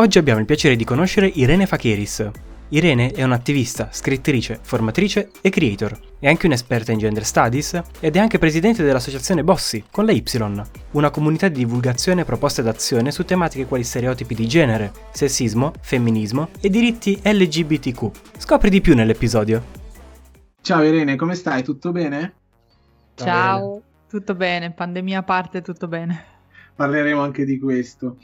Oggi 0.00 0.16
abbiamo 0.16 0.40
il 0.40 0.46
piacere 0.46 0.76
di 0.76 0.84
conoscere 0.84 1.26
Irene 1.26 1.66
Facheris. 1.66 2.26
Irene 2.70 3.10
è 3.10 3.22
un'attivista, 3.22 3.90
scrittrice, 3.92 4.58
formatrice 4.62 5.30
e 5.42 5.50
creator. 5.50 5.94
È 6.18 6.26
anche 6.26 6.46
un'esperta 6.46 6.90
in 6.90 6.96
gender 6.96 7.22
studies 7.22 7.78
ed 8.00 8.16
è 8.16 8.18
anche 8.18 8.38
presidente 8.38 8.82
dell'associazione 8.82 9.44
Bossi, 9.44 9.84
con 9.90 10.06
la 10.06 10.12
Y, 10.12 10.64
una 10.92 11.10
comunità 11.10 11.48
di 11.48 11.58
divulgazione 11.58 12.24
proposta 12.24 12.62
d'azione 12.62 13.10
su 13.10 13.26
tematiche 13.26 13.66
quali 13.66 13.84
stereotipi 13.84 14.34
di 14.34 14.48
genere, 14.48 14.90
sessismo, 15.12 15.74
femminismo 15.82 16.48
e 16.62 16.70
diritti 16.70 17.20
LGBTQ. 17.22 18.10
Scopri 18.38 18.70
di 18.70 18.80
più 18.80 18.94
nell'episodio. 18.94 19.62
Ciao 20.62 20.82
Irene, 20.82 21.16
come 21.16 21.34
stai? 21.34 21.62
Tutto 21.62 21.92
bene? 21.92 22.32
Ciao, 23.16 23.26
Ciao. 23.26 23.82
tutto 24.08 24.34
bene, 24.34 24.70
pandemia 24.70 25.18
a 25.18 25.22
parte, 25.24 25.60
tutto 25.60 25.88
bene. 25.88 26.24
Parleremo 26.74 27.20
anche 27.20 27.44
di 27.44 27.58
questo. 27.58 28.16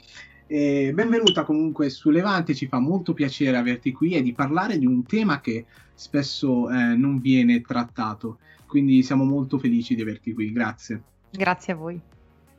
E 0.49 0.93
benvenuta 0.93 1.43
comunque 1.43 1.89
su 1.89 2.09
Levante, 2.09 2.55
ci 2.55 2.67
fa 2.67 2.79
molto 2.79 3.13
piacere 3.13 3.57
averti 3.57 3.91
qui 3.91 4.13
e 4.13 4.21
di 4.21 4.31
parlare 4.31 4.77
di 4.77 4.85
un 4.85 5.03
tema 5.03 5.41
che 5.41 5.65
spesso 5.93 6.69
eh, 6.69 6.95
non 6.95 7.19
viene 7.19 7.59
trattato, 7.59 8.37
quindi 8.65 9.03
siamo 9.03 9.25
molto 9.25 9.59
felici 9.59 9.93
di 9.93 10.01
averti 10.01 10.33
qui, 10.33 10.53
grazie. 10.53 11.03
Grazie 11.31 11.73
a 11.73 11.75
voi. 11.75 11.99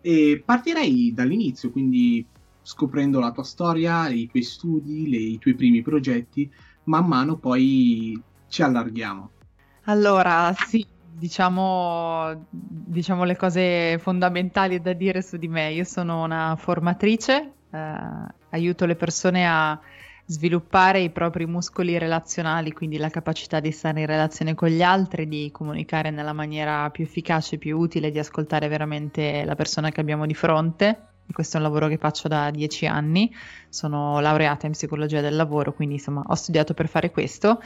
E 0.03 0.43
partirei 0.45 1.15
dall'inizio, 1.15 1.71
quindi 1.71 2.27
scoprendo 2.61 3.21
la 3.21 3.33
tua 3.33 3.43
storia, 3.43 4.11
i 4.11 4.27
tuoi 4.27 4.43
studi, 4.43 5.09
le, 5.09 5.17
i 5.17 5.39
tuoi 5.39 5.55
primi 5.55 5.81
progetti, 5.81 6.51
man 6.85 7.07
mano 7.07 7.39
poi 7.39 8.21
ci 8.49 8.63
allarghiamo. 8.63 9.31
Allora, 9.85 10.55
sì, 10.55 10.85
diciamo, 11.11 12.49
diciamo 12.51 13.25
le 13.25 13.37
cose 13.37 13.99
fondamentali 13.99 14.79
da 14.79 14.93
dire 14.93 15.23
su 15.23 15.39
di 15.39 15.49
me. 15.49 15.73
Io 15.73 15.85
sono 15.85 16.23
una 16.23 16.55
formatrice 16.55 17.55
eh, 17.71 17.79
aiuto 18.51 18.87
le 18.87 18.97
persone 18.97 19.47
a 19.47 19.79
sviluppare 20.31 21.01
i 21.01 21.11
propri 21.11 21.47
muscoli 21.47 21.97
relazionali, 21.97 22.73
quindi 22.73 22.99
la 22.99 23.09
capacità 23.09 23.61
di 23.61 23.73
stare 23.73 24.01
in 24.01 24.07
relazione 24.07 24.55
con 24.55 24.69
gli 24.69 24.83
altri, 24.83 25.27
di 25.27 25.51
comunicare 25.51 26.11
nella 26.11 26.35
maniera 26.35 26.91
più 26.91 27.05
efficace, 27.05 27.57
più 27.57 27.79
utile, 27.79 28.11
di 28.11 28.19
ascoltare 28.19 28.69
veramente 28.69 29.45
la 29.45 29.55
persona 29.55 29.91
che 29.91 30.01
abbiamo 30.01 30.27
di 30.27 30.35
fronte. 30.35 31.07
questo 31.33 31.57
è 31.57 31.61
un 31.61 31.67
lavoro 31.67 31.89
che 31.89 31.97
faccio 31.97 32.29
da 32.29 32.51
dieci 32.51 32.87
anni, 32.87 33.35
sono 33.71 34.21
laureata 34.21 34.67
in 34.67 34.73
psicologia 34.73 35.23
del 35.23 35.35
lavoro, 35.35 35.73
quindi 35.73 35.95
insomma 35.95 36.23
ho 36.27 36.35
studiato 36.35 36.75
per 36.75 36.89
fare 36.89 37.11
questo 37.11 37.61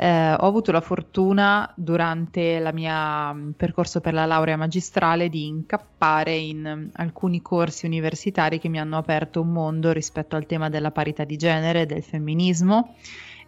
eh, 0.00 0.32
ho 0.32 0.46
avuto 0.46 0.70
la 0.70 0.80
fortuna 0.80 1.72
durante 1.74 2.40
il 2.40 2.70
mio 2.72 3.34
mm, 3.34 3.50
percorso 3.56 4.00
per 4.00 4.14
la 4.14 4.26
laurea 4.26 4.56
magistrale 4.56 5.28
di 5.28 5.46
incappare 5.46 6.36
in 6.36 6.60
mm, 6.60 6.88
alcuni 6.92 7.42
corsi 7.42 7.84
universitari 7.84 8.60
che 8.60 8.68
mi 8.68 8.78
hanno 8.78 8.96
aperto 8.96 9.40
un 9.40 9.48
mondo 9.48 9.90
rispetto 9.90 10.36
al 10.36 10.46
tema 10.46 10.68
della 10.68 10.92
parità 10.92 11.24
di 11.24 11.36
genere, 11.36 11.84
del 11.84 12.04
femminismo 12.04 12.94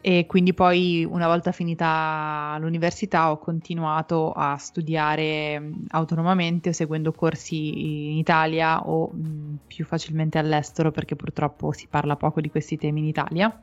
e 0.03 0.25
quindi 0.27 0.55
poi 0.55 1.07
una 1.09 1.27
volta 1.27 1.53
finita 1.53 2.57
l'università 2.59 3.31
ho 3.31 3.39
continuato 3.39 4.33
a 4.33 4.57
studiare 4.57 5.61
mm, 5.61 5.73
autonomamente 5.91 6.73
seguendo 6.73 7.13
corsi 7.13 8.11
in 8.11 8.17
Italia 8.17 8.87
o 8.89 9.09
mh, 9.09 9.59
più 9.67 9.85
facilmente 9.85 10.39
all'estero 10.39 10.91
perché 10.91 11.17
purtroppo 11.17 11.73
si 11.73 11.87
parla 11.87 12.17
poco 12.17 12.41
di 12.41 12.49
questi 12.49 12.79
temi 12.79 13.01
in 13.01 13.07
Italia 13.07 13.61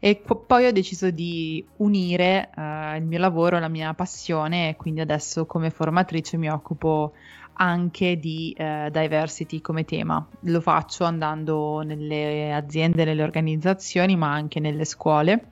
e 0.00 0.16
poi 0.16 0.66
ho 0.66 0.72
deciso 0.72 1.10
di 1.10 1.64
unire 1.76 2.50
uh, 2.56 2.96
il 2.96 3.04
mio 3.04 3.18
lavoro 3.18 3.58
la 3.60 3.68
mia 3.68 3.94
passione 3.94 4.70
e 4.70 4.76
quindi 4.76 5.00
adesso 5.00 5.46
come 5.46 5.70
formatrice 5.70 6.36
mi 6.36 6.50
occupo 6.50 7.12
anche 7.54 8.18
di 8.18 8.56
uh, 8.58 8.88
diversity 8.90 9.60
come 9.60 9.84
tema. 9.84 10.26
Lo 10.44 10.60
faccio 10.62 11.04
andando 11.04 11.82
nelle 11.82 12.52
aziende, 12.54 13.04
nelle 13.04 13.22
organizzazioni, 13.22 14.16
ma 14.16 14.32
anche 14.32 14.58
nelle 14.58 14.86
scuole. 14.86 15.44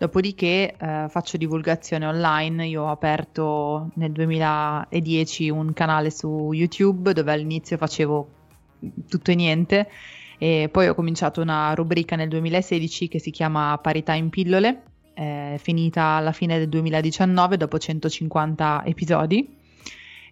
Dopodiché 0.00 0.76
uh, 0.80 1.10
faccio 1.10 1.36
divulgazione 1.36 2.06
online. 2.06 2.66
Io 2.68 2.84
ho 2.84 2.88
aperto 2.88 3.90
nel 3.96 4.12
2010 4.12 5.50
un 5.50 5.74
canale 5.74 6.10
su 6.10 6.52
YouTube 6.54 7.12
dove 7.12 7.30
all'inizio 7.30 7.76
facevo 7.76 8.28
tutto 9.06 9.30
e 9.30 9.34
niente 9.34 9.90
e 10.38 10.70
poi 10.72 10.88
ho 10.88 10.94
cominciato 10.94 11.42
una 11.42 11.74
rubrica 11.74 12.16
nel 12.16 12.30
2016 12.30 13.08
che 13.08 13.18
si 13.18 13.30
chiama 13.30 13.76
Parità 13.76 14.14
in 14.14 14.30
pillole, 14.30 14.84
è 15.12 15.56
finita 15.58 16.02
alla 16.02 16.32
fine 16.32 16.56
del 16.56 16.70
2019 16.70 17.58
dopo 17.58 17.78
150 17.78 18.84
episodi. 18.86 19.54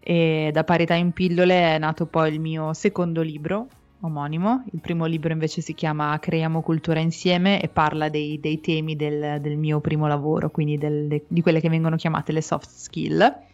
E 0.00 0.48
da 0.50 0.64
Parità 0.64 0.94
in 0.94 1.12
pillole 1.12 1.74
è 1.74 1.78
nato 1.78 2.06
poi 2.06 2.32
il 2.32 2.40
mio 2.40 2.72
secondo 2.72 3.20
libro 3.20 3.68
omonimo. 4.00 4.64
Il 4.72 4.80
primo 4.80 5.06
libro 5.06 5.32
invece 5.32 5.60
si 5.60 5.74
chiama 5.74 6.18
Creiamo 6.18 6.62
cultura 6.62 7.00
insieme 7.00 7.60
e 7.60 7.68
parla 7.68 8.08
dei, 8.08 8.38
dei 8.40 8.60
temi 8.60 8.96
del, 8.96 9.40
del, 9.40 9.56
mio 9.56 9.80
primo 9.80 10.06
lavoro, 10.06 10.50
quindi 10.50 10.78
del, 10.78 11.22
di 11.26 11.40
quelle 11.40 11.60
che 11.60 11.68
vengono 11.68 11.96
chiamate 11.96 12.32
le 12.32 12.42
soft 12.42 12.68
skill. 12.68 13.46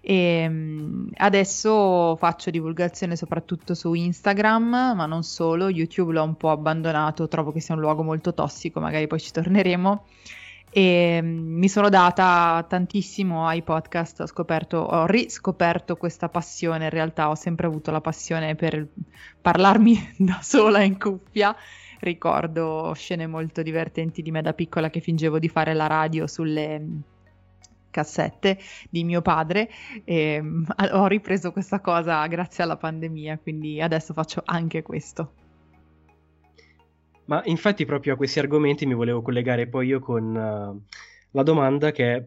E 0.00 0.14
ehm, 0.14 1.10
adesso 1.16 2.14
faccio 2.16 2.50
divulgazione 2.50 3.16
soprattutto 3.16 3.74
su 3.74 3.92
Instagram, 3.92 4.94
ma 4.94 5.06
non 5.06 5.22
solo, 5.24 5.68
YouTube 5.68 6.12
l'ho 6.12 6.22
un 6.22 6.36
po' 6.36 6.50
abbandonato, 6.50 7.26
trovo 7.28 7.52
che 7.52 7.60
sia 7.60 7.74
un 7.74 7.80
luogo 7.80 8.02
molto 8.02 8.32
tossico, 8.32 8.80
magari 8.80 9.06
poi 9.06 9.18
ci 9.18 9.32
torneremo. 9.32 10.04
E 10.76 10.82
ehm, 10.82 11.26
mi 11.26 11.70
sono 11.70 11.88
data 11.88 12.62
tantissimo 12.68 13.46
ai 13.46 13.62
podcast, 13.62 14.20
ho 14.20 14.26
scoperto, 14.26 14.76
ho 14.76 15.06
riscoperto 15.06 15.96
questa 15.96 16.28
passione, 16.28 16.84
in 16.84 16.90
realtà 16.90 17.30
ho 17.30 17.34
sempre 17.34 17.66
avuto 17.66 17.90
la 17.90 18.02
passione 18.02 18.56
per 18.56 18.86
parlarmi 19.40 20.16
da 20.20 20.38
sola 20.42 20.82
in 20.82 20.98
cuffia. 20.98 21.56
Ricordo 22.00 22.92
scene 22.94 23.26
molto 23.26 23.62
divertenti 23.62 24.20
di 24.20 24.30
me 24.30 24.42
da 24.42 24.52
piccola 24.52 24.90
che 24.90 25.00
fingevo 25.00 25.38
di 25.38 25.48
fare 25.48 25.72
la 25.72 25.86
radio 25.86 26.26
sulle 26.26 26.86
cassette 27.88 28.58
di 28.90 29.02
mio 29.02 29.22
padre 29.22 29.70
e 30.04 30.42
mm, 30.42 30.64
ho 30.92 31.06
ripreso 31.06 31.52
questa 31.52 31.80
cosa 31.80 32.26
grazie 32.26 32.64
alla 32.64 32.76
pandemia, 32.76 33.38
quindi 33.38 33.80
adesso 33.80 34.12
faccio 34.12 34.42
anche 34.44 34.82
questo. 34.82 35.45
Ma 37.26 37.42
infatti 37.44 37.84
proprio 37.84 38.14
a 38.14 38.16
questi 38.16 38.38
argomenti 38.38 38.86
mi 38.86 38.94
volevo 38.94 39.22
collegare 39.22 39.68
poi 39.68 39.88
io 39.88 40.00
con 40.00 40.34
uh, 40.34 40.94
la 41.30 41.42
domanda 41.42 41.90
che 41.90 42.14
è 42.14 42.26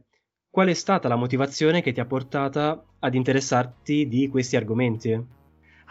qual 0.49 0.67
è 0.67 0.73
stata 0.73 1.07
la 1.07 1.15
motivazione 1.15 1.81
che 1.81 1.91
ti 1.91 1.99
ha 1.99 2.05
portata 2.05 2.83
ad 2.99 3.13
interessarti 3.13 4.07
di 4.07 4.27
questi 4.29 4.55
argomenti? 4.55 5.37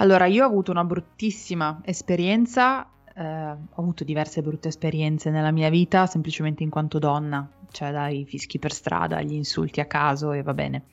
Allora, 0.00 0.26
io 0.26 0.44
ho 0.44 0.48
avuto 0.48 0.70
una 0.70 0.84
bruttissima 0.84 1.80
esperienza 1.84 2.88
eh, 3.18 3.22
ho 3.22 3.82
avuto 3.82 4.04
diverse 4.04 4.42
brutte 4.42 4.68
esperienze 4.68 5.30
nella 5.30 5.50
mia 5.50 5.68
vita 5.70 6.06
semplicemente 6.06 6.62
in 6.62 6.70
quanto 6.70 7.00
donna, 7.00 7.50
cioè 7.72 7.90
dai 7.90 8.24
fischi 8.24 8.60
per 8.60 8.72
strada 8.72 9.16
agli 9.16 9.32
insulti 9.32 9.80
a 9.80 9.86
caso 9.86 10.32
e 10.32 10.42
va 10.42 10.54
bene. 10.54 10.84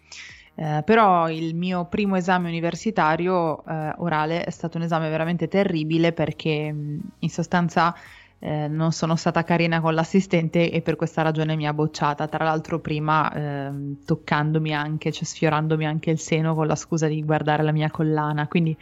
Eh, 0.58 0.84
però 0.86 1.30
il 1.30 1.54
mio 1.54 1.86
primo 1.86 2.16
esame 2.16 2.48
universitario 2.48 3.66
eh, 3.66 3.94
orale 3.98 4.44
è 4.46 4.50
stato 4.52 4.78
un 4.78 4.84
esame 4.84 5.10
veramente 5.10 5.50
terribile 5.50 6.14
perché 6.14 6.74
in 7.20 7.30
sostanza 7.30 7.94
eh, 8.40 8.68
non 8.70 8.94
sono 8.94 9.18
stata 9.18 9.44
carina 9.44 9.82
con 9.82 9.94
l'assistente 9.94 10.72
e 10.72 10.82
per 10.82 10.96
questa 10.96 11.22
ragione 11.24 11.56
mi 11.56 11.68
ha 11.68 11.74
bocciata. 11.74 12.28
Tra 12.28 12.46
l'altro, 12.46 12.80
prima 12.80 13.34
eh, 13.34 13.96
toccandomi 14.06 14.74
anche, 14.74 15.12
cioè 15.12 15.26
sfiorandomi 15.26 15.86
anche 15.86 16.12
il 16.12 16.20
seno 16.20 16.56
con 16.56 16.68
la 16.68 16.76
scusa 16.76 17.08
di 17.08 17.24
guardare 17.24 17.64
la 17.64 17.72
mia 17.72 17.92
collana. 17.92 18.48
Quindi 18.48 18.78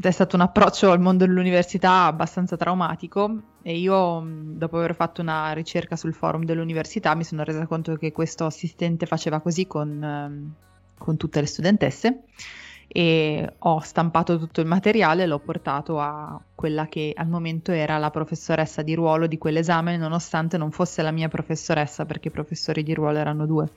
è 0.00 0.10
stato 0.10 0.36
un 0.36 0.42
approccio 0.42 0.90
al 0.90 1.00
mondo 1.00 1.26
dell'università 1.26 2.04
abbastanza 2.04 2.56
traumatico 2.56 3.40
e 3.62 3.76
io 3.76 4.22
dopo 4.24 4.76
aver 4.76 4.94
fatto 4.94 5.22
una 5.22 5.52
ricerca 5.52 5.96
sul 5.96 6.14
forum 6.14 6.44
dell'università 6.44 7.14
mi 7.14 7.24
sono 7.24 7.42
resa 7.42 7.66
conto 7.66 7.96
che 7.96 8.12
questo 8.12 8.44
assistente 8.44 9.06
faceva 9.06 9.40
così 9.40 9.66
con, 9.66 10.54
con 10.98 11.16
tutte 11.16 11.40
le 11.40 11.46
studentesse 11.46 12.24
e 12.90 13.52
ho 13.58 13.80
stampato 13.80 14.38
tutto 14.38 14.62
il 14.62 14.66
materiale 14.66 15.24
e 15.24 15.26
l'ho 15.26 15.38
portato 15.38 16.00
a 16.00 16.40
quella 16.54 16.86
che 16.86 17.12
al 17.14 17.28
momento 17.28 17.70
era 17.70 17.98
la 17.98 18.10
professoressa 18.10 18.80
di 18.80 18.94
ruolo 18.94 19.26
di 19.26 19.36
quell'esame 19.36 19.98
nonostante 19.98 20.56
non 20.56 20.70
fosse 20.70 21.02
la 21.02 21.10
mia 21.10 21.28
professoressa 21.28 22.06
perché 22.06 22.28
i 22.28 22.30
professori 22.30 22.82
di 22.82 22.94
ruolo 22.94 23.18
erano 23.18 23.46
due. 23.46 23.68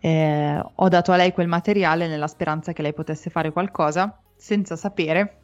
Eh, 0.00 0.60
ho 0.74 0.88
dato 0.88 1.12
a 1.12 1.16
lei 1.16 1.32
quel 1.32 1.46
materiale 1.46 2.08
nella 2.08 2.26
speranza 2.26 2.72
che 2.72 2.82
lei 2.82 2.92
potesse 2.92 3.30
fare 3.30 3.52
qualcosa 3.52 4.18
senza 4.36 4.76
sapere 4.76 5.38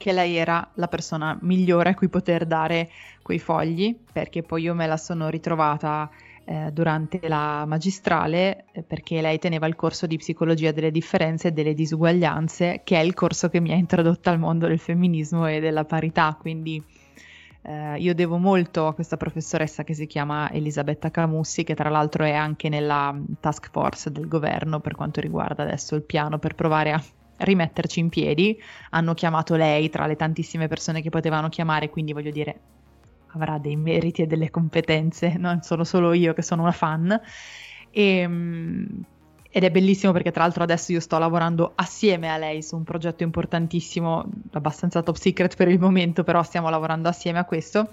che 0.00 0.12
lei 0.12 0.36
era 0.36 0.66
la 0.74 0.88
persona 0.88 1.36
migliore 1.42 1.90
a 1.90 1.94
cui 1.94 2.08
poter 2.08 2.46
dare 2.46 2.88
quei 3.20 3.38
fogli, 3.38 3.94
perché 4.10 4.42
poi 4.42 4.62
io 4.62 4.74
me 4.74 4.86
la 4.86 4.96
sono 4.96 5.28
ritrovata 5.28 6.10
eh, 6.50 6.72
durante 6.72 7.20
la 7.28 7.64
magistrale, 7.64 8.64
eh, 8.72 8.82
perché 8.82 9.20
lei 9.20 9.38
teneva 9.38 9.68
il 9.68 9.76
corso 9.76 10.08
di 10.08 10.16
psicologia 10.16 10.72
delle 10.72 10.90
differenze 10.90 11.48
e 11.48 11.52
delle 11.52 11.74
disuguaglianze, 11.74 12.80
che 12.82 12.96
è 12.96 13.04
il 13.04 13.14
corso 13.14 13.48
che 13.48 13.60
mi 13.60 13.70
ha 13.70 13.76
introdotta 13.76 14.32
al 14.32 14.40
mondo 14.40 14.66
del 14.66 14.80
femminismo 14.80 15.46
e 15.46 15.60
della 15.60 15.84
parità, 15.84 16.36
quindi 16.36 16.82
eh, 17.62 17.98
io 17.98 18.14
devo 18.16 18.36
molto 18.38 18.88
a 18.88 18.94
questa 18.94 19.16
professoressa 19.16 19.84
che 19.84 19.94
si 19.94 20.08
chiama 20.08 20.50
Elisabetta 20.50 21.12
Camussi, 21.12 21.62
che 21.62 21.76
tra 21.76 21.88
l'altro 21.88 22.24
è 22.24 22.32
anche 22.32 22.68
nella 22.68 23.16
task 23.38 23.70
force 23.70 24.10
del 24.10 24.26
governo 24.26 24.80
per 24.80 24.96
quanto 24.96 25.20
riguarda 25.20 25.62
adesso 25.62 25.94
il 25.94 26.02
piano 26.02 26.40
per 26.40 26.56
provare 26.56 26.90
a 26.90 27.00
rimetterci 27.36 28.00
in 28.00 28.08
piedi. 28.08 28.60
Hanno 28.90 29.14
chiamato 29.14 29.54
lei 29.54 29.88
tra 29.88 30.04
le 30.06 30.16
tantissime 30.16 30.66
persone 30.66 31.00
che 31.00 31.10
potevano 31.10 31.48
chiamare, 31.48 31.90
quindi 31.90 32.12
voglio 32.12 32.32
dire, 32.32 32.58
avrà 33.34 33.58
dei 33.58 33.76
meriti 33.76 34.22
e 34.22 34.26
delle 34.26 34.50
competenze, 34.50 35.36
non 35.36 35.62
sono 35.62 35.84
solo 35.84 36.12
io 36.12 36.32
che 36.34 36.42
sono 36.42 36.62
una 36.62 36.72
fan. 36.72 37.20
E, 37.90 38.16
ehm, 38.18 39.04
ed 39.52 39.64
è 39.64 39.70
bellissimo 39.70 40.12
perché 40.12 40.30
tra 40.30 40.44
l'altro 40.44 40.62
adesso 40.62 40.92
io 40.92 41.00
sto 41.00 41.18
lavorando 41.18 41.72
assieme 41.74 42.30
a 42.30 42.36
lei 42.36 42.62
su 42.62 42.76
un 42.76 42.84
progetto 42.84 43.24
importantissimo, 43.24 44.24
abbastanza 44.52 45.02
top 45.02 45.16
secret 45.16 45.56
per 45.56 45.66
il 45.68 45.80
momento, 45.80 46.22
però 46.22 46.42
stiamo 46.44 46.70
lavorando 46.70 47.08
assieme 47.08 47.40
a 47.40 47.44
questo. 47.44 47.92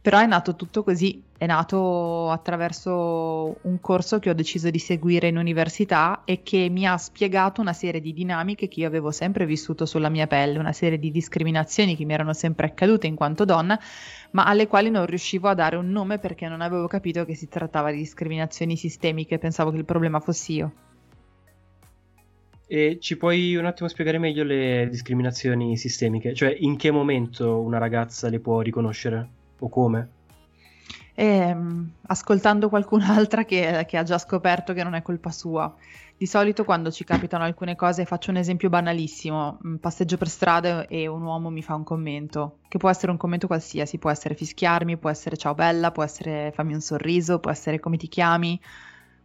Però 0.00 0.18
è 0.20 0.26
nato 0.26 0.54
tutto 0.54 0.84
così, 0.84 1.22
è 1.36 1.44
nato 1.46 2.30
attraverso 2.30 3.58
un 3.62 3.80
corso 3.80 4.20
che 4.20 4.30
ho 4.30 4.34
deciso 4.34 4.70
di 4.70 4.78
seguire 4.78 5.28
in 5.28 5.36
università 5.36 6.22
e 6.24 6.42
che 6.42 6.68
mi 6.70 6.86
ha 6.86 6.96
spiegato 6.96 7.60
una 7.60 7.72
serie 7.72 8.00
di 8.00 8.12
dinamiche 8.12 8.68
che 8.68 8.80
io 8.80 8.86
avevo 8.86 9.10
sempre 9.10 9.44
vissuto 9.44 9.86
sulla 9.86 10.08
mia 10.08 10.26
pelle, 10.26 10.58
una 10.58 10.72
serie 10.72 10.98
di 10.98 11.10
discriminazioni 11.10 11.96
che 11.96 12.04
mi 12.04 12.12
erano 12.12 12.32
sempre 12.32 12.66
accadute 12.66 13.06
in 13.06 13.16
quanto 13.16 13.44
donna, 13.44 13.78
ma 14.30 14.46
alle 14.46 14.68
quali 14.68 14.88
non 14.88 15.04
riuscivo 15.04 15.48
a 15.48 15.54
dare 15.54 15.76
un 15.76 15.90
nome 15.90 16.18
perché 16.18 16.48
non 16.48 16.60
avevo 16.60 16.86
capito 16.86 17.24
che 17.24 17.34
si 17.34 17.48
trattava 17.48 17.90
di 17.90 17.98
discriminazioni 17.98 18.76
sistemiche, 18.76 19.38
pensavo 19.38 19.70
che 19.70 19.78
il 19.78 19.84
problema 19.84 20.20
fossi 20.20 20.54
io. 20.54 20.72
E 22.66 22.98
ci 23.00 23.16
puoi 23.16 23.56
un 23.56 23.64
attimo 23.64 23.88
spiegare 23.88 24.18
meglio 24.18 24.44
le 24.44 24.88
discriminazioni 24.90 25.76
sistemiche? 25.76 26.34
Cioè, 26.34 26.54
in 26.60 26.76
che 26.76 26.90
momento 26.90 27.60
una 27.60 27.78
ragazza 27.78 28.28
le 28.28 28.40
può 28.40 28.60
riconoscere? 28.60 29.36
O 29.60 29.68
come? 29.68 30.08
E, 31.14 31.52
um, 31.52 31.90
ascoltando 32.06 32.68
qualcun'altra 32.68 33.44
che, 33.44 33.84
che, 33.88 33.96
ha 33.96 34.04
già 34.04 34.18
scoperto 34.18 34.72
che 34.72 34.84
non 34.84 34.94
è 34.94 35.02
colpa 35.02 35.32
sua. 35.32 35.74
Di 36.16 36.26
solito 36.26 36.64
quando 36.64 36.90
ci 36.90 37.04
capitano 37.04 37.44
alcune 37.44 37.74
cose, 37.74 38.04
faccio 38.04 38.30
un 38.30 38.36
esempio 38.36 38.68
banalissimo, 38.68 39.58
mm, 39.66 39.74
passeggio 39.76 40.16
per 40.16 40.28
strada 40.28 40.86
e 40.86 41.06
un 41.06 41.22
uomo 41.22 41.50
mi 41.50 41.62
fa 41.62 41.74
un 41.74 41.84
commento, 41.84 42.58
che 42.68 42.78
può 42.78 42.88
essere 42.88 43.10
un 43.10 43.16
commento 43.16 43.46
qualsiasi, 43.46 43.98
può 43.98 44.10
essere 44.10 44.34
fischiarmi, 44.34 44.96
può 44.96 45.10
essere 45.10 45.36
ciao 45.36 45.54
bella, 45.54 45.90
può 45.90 46.04
essere 46.04 46.52
fammi 46.54 46.74
un 46.74 46.80
sorriso, 46.80 47.40
può 47.40 47.50
essere 47.50 47.80
come 47.80 47.96
ti 47.96 48.08
chiami, 48.08 48.60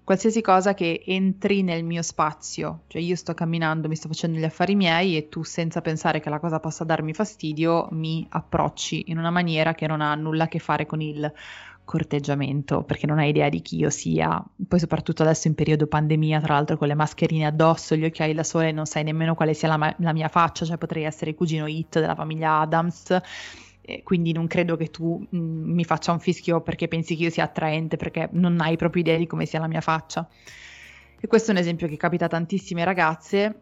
qualsiasi 0.04 0.42
cosa 0.42 0.74
che 0.74 1.02
entri 1.06 1.64
nel 1.64 1.84
mio 1.84 2.02
spazio, 2.02 2.84
cioè 2.88 3.02
io 3.02 3.16
sto 3.16 3.34
camminando, 3.34 3.88
mi 3.88 3.96
sto 3.96 4.08
facendo 4.08 4.38
gli 4.38 4.44
affari 4.44 4.76
miei 4.76 5.16
e 5.18 5.30
tu 5.30 5.44
senza 5.44 5.82
pensare 5.82 6.20
che 6.20 6.30
la 6.30 6.40
cosa 6.40 6.60
possa 6.60 6.84
darmi 6.84 7.14
fastidio 7.14 7.88
mi 7.92 8.26
approcci 8.30 9.06
in 9.08 9.18
una 9.18 9.30
maniera 9.30 9.74
che 9.74 9.88
non 9.88 10.02
ha 10.02 10.14
nulla 10.16 10.44
a 10.44 10.48
che 10.48 10.60
fare 10.60 10.86
con 10.86 11.02
il 11.02 11.32
corteggiamento 11.86 12.84
perché 12.84 13.06
non 13.06 13.20
hai 13.20 13.30
idea 13.30 13.50
di 13.50 13.62
chi 13.62 13.78
io 13.78 13.90
sia. 13.90 14.44
Poi 14.68 14.80
soprattutto 14.80 15.24
adesso 15.24 15.48
in 15.48 15.56
periodo 15.56 15.88
pandemia 15.88 16.40
tra 16.40 16.54
l'altro 16.54 16.78
con 16.78 16.88
le 16.88 16.96
mascherine 16.96 17.46
addosso 17.46 17.96
gli 17.96 18.06
occhiali 18.06 18.34
da 18.34 18.44
sole 18.44 18.72
non 18.72 18.86
sai 18.86 19.04
nemmeno 19.04 19.36
quale 19.36 19.54
sia 19.54 19.68
la, 19.68 19.78
ma- 19.78 19.96
la 20.00 20.14
mia 20.14 20.28
faccia. 20.28 20.66
Cioè 20.66 20.78
potrei 20.78 21.04
essere 21.04 21.32
il 21.32 21.36
cugino 21.36 21.68
Hit 21.68 22.00
della 22.00 22.16
famiglia 22.16 22.60
Adams 22.60 23.20
quindi 24.04 24.32
non 24.32 24.48
credo 24.48 24.76
che 24.76 24.88
tu 24.88 25.26
mh, 25.30 25.38
mm, 25.38 25.74
mi 25.74 25.84
faccia 25.84 26.12
un 26.12 26.20
fischio 26.20 26.62
perché 26.62 26.88
pensi 26.88 27.16
che 27.16 27.24
io 27.24 27.30
sia 27.30 27.44
attraente, 27.44 27.98
perché 27.98 28.30
non 28.32 28.60
hai 28.62 28.78
proprio 28.78 29.02
idea 29.02 29.18
di 29.18 29.28
come 29.28 29.46
sia 29.46 29.60
la 29.60 29.68
mia 29.68 29.82
faccia. 29.82 30.28
E 31.20 31.28
questo 31.28 31.52
è 31.52 31.54
un 31.54 31.60
esempio 31.60 31.88
che 31.88 31.98
capita 31.98 32.26
a 32.26 32.30
tantissime 32.30 32.84
ragazze 32.84 33.62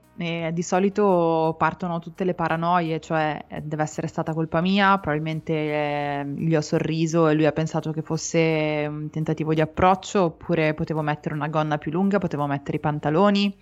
di 0.51 0.61
solito 0.61 1.55
partono 1.57 1.97
tutte 1.99 2.23
le 2.23 2.35
paranoie, 2.35 2.99
cioè 2.99 3.43
eh, 3.47 3.61
deve 3.61 3.83
essere 3.83 4.07
stata 4.07 4.33
colpa 4.33 4.61
mia, 4.61 4.99
probabilmente 4.99 5.53
eh, 5.53 6.25
gli 6.37 6.55
ho 6.55 6.61
sorriso 6.61 7.27
e 7.27 7.33
lui 7.33 7.45
ha 7.45 7.51
pensato 7.51 7.91
che 7.91 8.03
fosse 8.03 8.85
un 8.87 9.09
tentativo 9.09 9.53
di 9.53 9.61
approccio, 9.61 10.23
oppure 10.25 10.75
potevo 10.75 11.01
mettere 11.01 11.33
una 11.33 11.47
gonna 11.47 11.77
più 11.79 11.91
lunga, 11.91 12.19
potevo 12.19 12.45
mettere 12.45 12.77
i 12.77 12.79
pantaloni. 12.79 13.57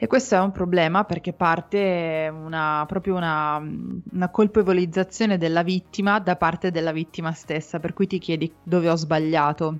E 0.00 0.06
questo 0.06 0.36
è 0.36 0.38
un 0.38 0.52
problema 0.52 1.02
perché 1.02 1.32
parte 1.32 2.32
una, 2.32 2.84
proprio 2.86 3.16
una, 3.16 3.60
una, 4.12 4.28
colpevolizzazione 4.28 5.38
della 5.38 5.64
vittima 5.64 6.20
da 6.20 6.36
parte 6.36 6.70
della 6.70 6.92
vittima 6.92 7.32
stessa, 7.32 7.80
per 7.80 7.94
cui 7.94 8.06
ti 8.06 8.18
chiedi 8.18 8.52
dove 8.62 8.88
ho 8.88 8.94
sbagliato. 8.94 9.78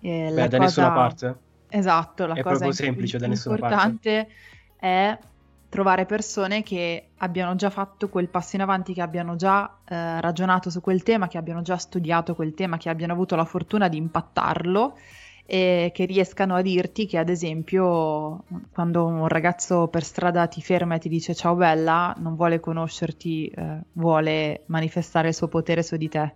E 0.00 0.32
Beh, 0.34 0.34
da 0.34 0.48
cosa... 0.48 0.58
nessuna 0.58 0.92
parte. 0.92 1.36
Esatto, 1.68 2.26
la 2.26 2.34
è 2.34 2.42
cosa 2.42 2.56
proprio 2.56 2.72
semplice 2.72 3.18
da 3.18 3.28
nessuna 3.28 3.54
importante 3.54 4.28
è 4.76 5.16
trovare 5.68 6.06
persone 6.06 6.64
che 6.64 7.10
abbiano 7.18 7.54
già 7.54 7.70
fatto 7.70 8.08
quel 8.08 8.28
passo 8.28 8.56
in 8.56 8.62
avanti, 8.62 8.92
che 8.92 9.00
abbiano 9.00 9.36
già 9.36 9.78
eh, 9.88 10.20
ragionato 10.20 10.70
su 10.70 10.80
quel 10.80 11.04
tema, 11.04 11.28
che 11.28 11.38
abbiano 11.38 11.62
già 11.62 11.76
studiato 11.76 12.34
quel 12.34 12.52
tema, 12.54 12.78
che 12.78 12.88
abbiano 12.88 13.12
avuto 13.12 13.36
la 13.36 13.44
fortuna 13.44 13.86
di 13.86 13.96
impattarlo 13.96 14.96
e 15.50 15.90
che 15.92 16.04
riescano 16.04 16.54
a 16.54 16.62
dirti 16.62 17.06
che 17.06 17.18
ad 17.18 17.28
esempio 17.28 18.44
quando 18.72 19.04
un 19.04 19.26
ragazzo 19.26 19.88
per 19.88 20.04
strada 20.04 20.46
ti 20.46 20.62
ferma 20.62 20.94
e 20.94 20.98
ti 21.00 21.08
dice 21.08 21.34
ciao 21.34 21.56
bella, 21.56 22.14
non 22.18 22.36
vuole 22.36 22.60
conoscerti, 22.60 23.48
eh, 23.48 23.80
vuole 23.94 24.62
manifestare 24.66 25.26
il 25.26 25.34
suo 25.34 25.48
potere 25.48 25.82
su 25.82 25.96
di 25.96 26.08
te. 26.08 26.34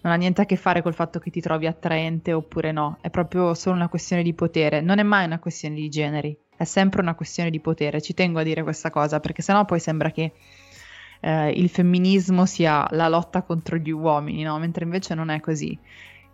Non 0.00 0.14
ha 0.14 0.16
niente 0.16 0.40
a 0.40 0.46
che 0.46 0.56
fare 0.56 0.80
col 0.80 0.94
fatto 0.94 1.18
che 1.18 1.28
ti 1.30 1.42
trovi 1.42 1.66
attraente 1.66 2.32
oppure 2.32 2.72
no, 2.72 2.96
è 3.02 3.10
proprio 3.10 3.52
solo 3.52 3.76
una 3.76 3.90
questione 3.90 4.22
di 4.22 4.32
potere, 4.32 4.80
non 4.80 5.00
è 5.00 5.02
mai 5.02 5.26
una 5.26 5.38
questione 5.38 5.74
di 5.74 5.90
generi, 5.90 6.34
è 6.56 6.64
sempre 6.64 7.02
una 7.02 7.14
questione 7.14 7.50
di 7.50 7.60
potere. 7.60 8.00
Ci 8.00 8.14
tengo 8.14 8.38
a 8.38 8.42
dire 8.42 8.62
questa 8.62 8.88
cosa 8.88 9.20
perché 9.20 9.42
sennò 9.42 9.66
poi 9.66 9.80
sembra 9.80 10.10
che 10.10 10.32
eh, 11.20 11.50
il 11.50 11.68
femminismo 11.68 12.46
sia 12.46 12.86
la 12.92 13.08
lotta 13.08 13.42
contro 13.42 13.76
gli 13.76 13.90
uomini, 13.90 14.44
no? 14.44 14.58
mentre 14.58 14.84
invece 14.84 15.14
non 15.14 15.28
è 15.28 15.40
così 15.40 15.78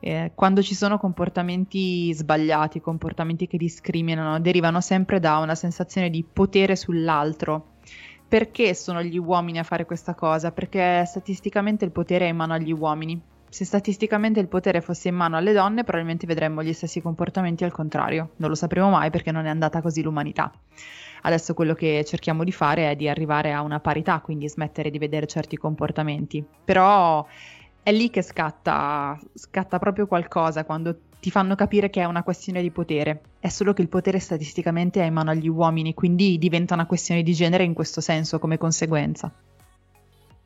eh, 0.05 0.33
quando 0.35 0.63
ci 0.63 0.75
sono 0.75 0.99
comportamenti 0.99 2.13
sbagliati, 2.13 2.81
comportamenti 2.81 3.47
che 3.47 3.57
discriminano, 3.57 4.41
derivano 4.41 4.81
sempre 4.81 5.21
da 5.21 5.39
una 5.39 5.55
sensazione 5.55 6.11
di 6.11 6.25
potere 6.25 6.75
sull'altro. 6.75 7.77
Perché 8.27 8.75
sono 8.75 9.01
gli 9.01 9.17
uomini 9.17 9.61
a 9.61 9.63
fare 9.63 9.87
questa 9.87 10.15
cosa? 10.15 10.51
Perché 10.51 11.05
statisticamente 11.07 11.85
il 11.85 11.93
potere 11.93 12.27
è 12.27 12.31
in 12.31 12.37
mano 12.37 12.55
agli 12.55 12.73
uomini. 12.73 13.21
Se 13.49 13.65
statisticamente 13.65 14.41
il 14.41 14.49
potere 14.49 14.81
fosse 14.81 15.09
in 15.09 15.15
mano 15.15 15.37
alle 15.37 15.53
donne, 15.53 15.85
probabilmente 15.85 16.27
vedremmo 16.27 16.65
gli 16.65 16.73
stessi 16.73 17.01
comportamenti 17.01 17.63
al 17.63 17.71
contrario. 17.71 18.31
Non 18.37 18.49
lo 18.49 18.57
sapremo 18.57 18.91
mai 18.91 19.11
perché 19.11 19.31
non 19.31 19.45
è 19.45 19.51
andata 19.51 19.81
così 19.81 20.03
l'umanità. 20.03 20.51
Adesso 21.21 21.55
quello 21.55 21.75
che 21.75 22.03
cerchiamo 22.05 22.43
di 22.43 22.51
fare 22.51 22.91
è 22.91 22.97
di 22.97 23.09
arrivare 23.09 23.53
a 23.53 23.63
una 23.63 23.79
parità, 23.79 24.19
quindi 24.21 24.49
smettere 24.49 24.91
di 24.91 24.99
vedere 24.99 25.27
certi 25.27 25.57
comportamenti. 25.57 26.45
Però 26.65 27.25
è 27.83 27.93
lì 27.93 28.11
che 28.11 28.23
scatta, 28.23 29.19
scatta 29.35 29.79
proprio 29.79 30.07
qualcosa 30.07 30.65
quando 30.65 30.97
ti 31.19 31.31
fanno 31.31 31.55
capire 31.55 31.91
che 31.91 32.01
è 32.01 32.05
una 32.05 32.23
questione 32.23 32.63
di 32.63 32.71
potere. 32.71 33.23
È 33.39 33.49
solo 33.49 33.73
che 33.73 33.83
il 33.83 33.89
potere 33.89 34.19
statisticamente 34.19 35.01
è 35.01 35.07
in 35.07 35.13
mano 35.13 35.31
agli 35.31 35.49
uomini, 35.49 35.95
quindi 35.95 36.39
diventa 36.39 36.75
una 36.75 36.87
questione 36.87 37.23
di 37.23 37.33
genere 37.33 37.65
in 37.65 37.75
questo 37.75 38.01
senso, 38.01 38.39
come 38.39 38.59
conseguenza. 38.59 39.33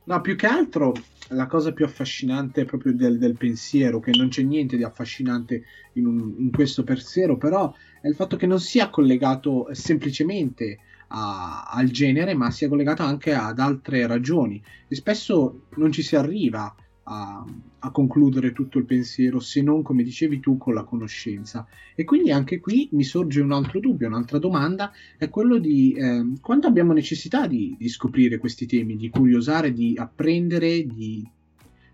No, 0.04 0.20
più 0.20 0.36
che 0.36 0.46
altro 0.46 0.94
la 1.30 1.46
cosa 1.46 1.72
più 1.72 1.84
affascinante 1.84 2.64
proprio 2.64 2.94
del, 2.94 3.18
del 3.18 3.36
pensiero, 3.36 4.00
che 4.00 4.12
non 4.12 4.28
c'è 4.28 4.42
niente 4.42 4.76
di 4.76 4.84
affascinante 4.84 5.62
in, 5.94 6.06
un, 6.06 6.34
in, 6.38 6.50
questo 6.52 6.84
pensiero, 6.84 7.36
però 7.36 7.74
è 8.00 8.06
il 8.06 8.14
fatto 8.14 8.36
che 8.36 8.46
non 8.46 8.60
sia 8.60 8.88
collegato 8.88 9.68
semplicemente 9.72 10.78
a, 11.08 11.64
al 11.70 11.88
genere, 11.88 12.34
ma 12.34 12.50
sia 12.50 12.68
collegato 12.68 13.02
anche 13.02 13.34
ad 13.34 13.58
altre 13.58 14.06
ragioni. 14.06 14.62
E 14.86 14.94
spesso 14.94 15.62
non 15.76 15.90
ci 15.90 16.02
si 16.02 16.16
arriva 16.16 16.72
a, 17.08 17.44
a, 17.78 17.90
concludere 17.90 18.52
tutto 18.52 18.78
il 18.78 18.84
pensiero 18.84 19.38
se 19.38 19.62
non, 19.62 19.82
come 19.82 20.02
dicevi 20.02 20.40
tu, 20.40 20.56
con 20.56 20.74
la 20.74 20.84
conoscenza. 20.84 21.66
E 21.94 22.04
quindi 22.04 22.30
anche 22.30 22.58
qui 22.60 22.88
mi 22.92 23.04
sorge 23.04 23.40
un 23.40 23.52
altro 23.52 23.80
dubbio, 23.80 24.08
un'altra 24.08 24.38
domanda, 24.38 24.92
è 25.16 25.28
quello 25.28 25.58
di 25.58 25.92
eh, 25.92 26.32
quanto 26.40 26.66
abbiamo 26.66 26.92
necessità 26.92 27.46
di, 27.46 27.76
di, 27.78 27.88
scoprire 27.88 28.38
questi 28.38 28.66
temi, 28.66 28.96
di 28.96 29.08
curiosare, 29.08 29.72
di 29.72 29.94
apprendere, 29.96 30.84
di, 30.84 31.28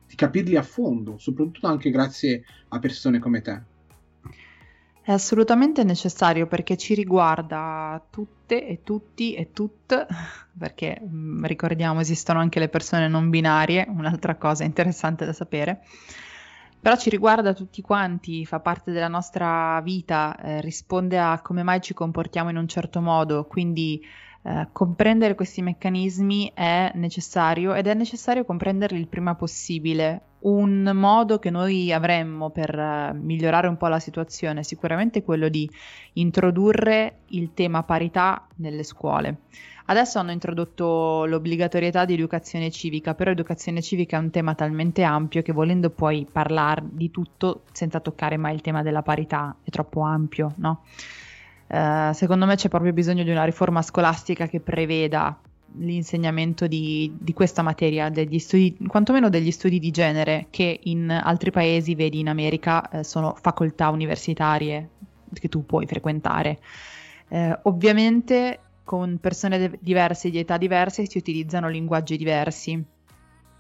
di 0.07 0.15
capirli 0.15 0.57
a 0.57 0.63
fondo, 0.63 1.19
soprattutto 1.19 1.67
anche 1.67 1.91
grazie 1.91 2.45
a 2.69 2.79
persone 2.79 3.19
come 3.19 3.43
te. 3.43 3.72
È 5.05 5.11
assolutamente 5.11 5.83
necessario 5.83 6.47
perché 6.47 6.77
ci 6.77 6.95
riguarda 6.95 8.01
tutte 8.09 8.65
e 8.65 8.83
tutti 8.85 9.35
e 9.35 9.51
tutte, 9.53 10.07
perché 10.57 11.01
mm, 11.05 11.45
ricordiamo 11.45 11.99
esistono 11.99 12.39
anche 12.39 12.61
le 12.61 12.69
persone 12.69 13.09
non 13.09 13.29
binarie, 13.29 13.85
un'altra 13.89 14.37
cosa 14.37 14.63
interessante 14.63 15.25
da 15.25 15.33
sapere, 15.33 15.83
però 16.81 16.97
ci 16.97 17.11
riguarda 17.11 17.53
tutti 17.53 17.83
quanti, 17.83 18.47
fa 18.47 18.61
parte 18.61 18.93
della 18.93 19.09
nostra 19.09 19.81
vita, 19.83 20.37
eh, 20.41 20.61
risponde 20.61 21.19
a 21.19 21.41
come 21.43 21.65
mai 21.65 21.81
ci 21.81 21.95
comportiamo 21.95 22.51
in 22.51 22.57
un 22.57 22.69
certo 22.69 23.01
modo, 23.01 23.45
quindi 23.47 24.01
eh, 24.45 24.69
comprendere 24.73 25.37
questi 25.37 25.63
meccanismi 25.63 26.51
è 26.53 26.91
necessario 26.95 27.75
ed 27.75 27.87
è 27.87 27.95
necessario 27.95 28.45
comprenderli 28.45 28.99
il 28.99 29.07
prima 29.07 29.37
possibile. 29.37 30.23
Un 30.41 30.91
modo 30.95 31.39
che 31.39 31.51
noi 31.51 31.93
avremmo 31.93 32.51
per 32.51 32.77
uh, 32.77 33.17
migliorare 33.17 33.69
un 33.69 33.77
po' 33.77 33.87
la 33.87 34.01
situazione 34.01 34.61
è 34.61 34.63
sicuramente 34.65 35.23
quello 35.23 35.49
di 35.49 35.71
introdurre 36.15 37.19
il 37.29 37.55
tema 37.55 37.85
parità 37.85 38.49
nelle 38.57 38.83
scuole. 38.83 39.43
Adesso 39.85 40.19
hanno 40.19 40.33
introdotto 40.33 41.25
l'obbligatorietà 41.27 42.05
di 42.05 42.15
educazione 42.15 42.71
civica, 42.71 43.15
però 43.15 43.31
educazione 43.31 43.81
civica 43.81 44.17
è 44.17 44.21
un 44.21 44.31
tema 44.31 44.57
talmente 44.57 45.05
ampio 45.05 45.43
che 45.43 45.53
volendo 45.53 45.91
poi 45.91 46.27
parlare 46.31 46.83
di 46.91 47.13
tutto 47.13 47.63
senza 47.71 48.01
toccare 48.01 48.37
mai 48.37 48.55
il 48.55 48.61
tema 48.61 48.83
della 48.83 49.03
parità 49.03 49.55
è 49.63 49.71
troppo 49.71 50.01
ampio, 50.01 50.55
no? 50.57 50.83
Eh, 51.73 52.11
secondo 52.13 52.45
me 52.45 52.55
c'è 52.57 52.69
proprio 52.69 52.93
bisogno 52.93 53.23
di 53.23 53.31
una 53.31 53.45
riforma 53.45 53.81
scolastica 53.81 54.47
che 54.47 54.61
preveda 54.61 55.41
l'insegnamento 55.79 56.67
di, 56.67 57.17
di, 57.19 57.33
questa 57.33 57.63
materia, 57.63 58.11
degli 58.11 58.39
studi, 58.39 58.77
quantomeno 58.87 59.31
degli 59.31 59.51
studi 59.51 59.79
di 59.79 59.91
genere, 59.91 60.49
che 60.51 60.81
in 60.83 61.11
altri 61.11 61.51
paesi, 61.51 61.95
vedi 61.95 62.19
in 62.19 62.29
America, 62.29 62.87
eh, 62.91 63.05
sono 63.05 63.35
facoltà 63.41 63.89
universitarie 63.89 64.91
che 65.33 65.49
tu 65.49 65.65
puoi 65.65 65.87
frequentare. 65.87 66.59
Eh, 67.29 67.59
ovviamente 67.63 68.59
con 68.85 69.17
persone 69.19 69.57
de- 69.57 69.79
diverse, 69.81 70.29
di 70.29 70.39
età 70.39 70.59
diverse, 70.59 71.09
si 71.09 71.17
utilizzano 71.17 71.71
linguaggi 71.71 72.19
diversi, 72.19 72.85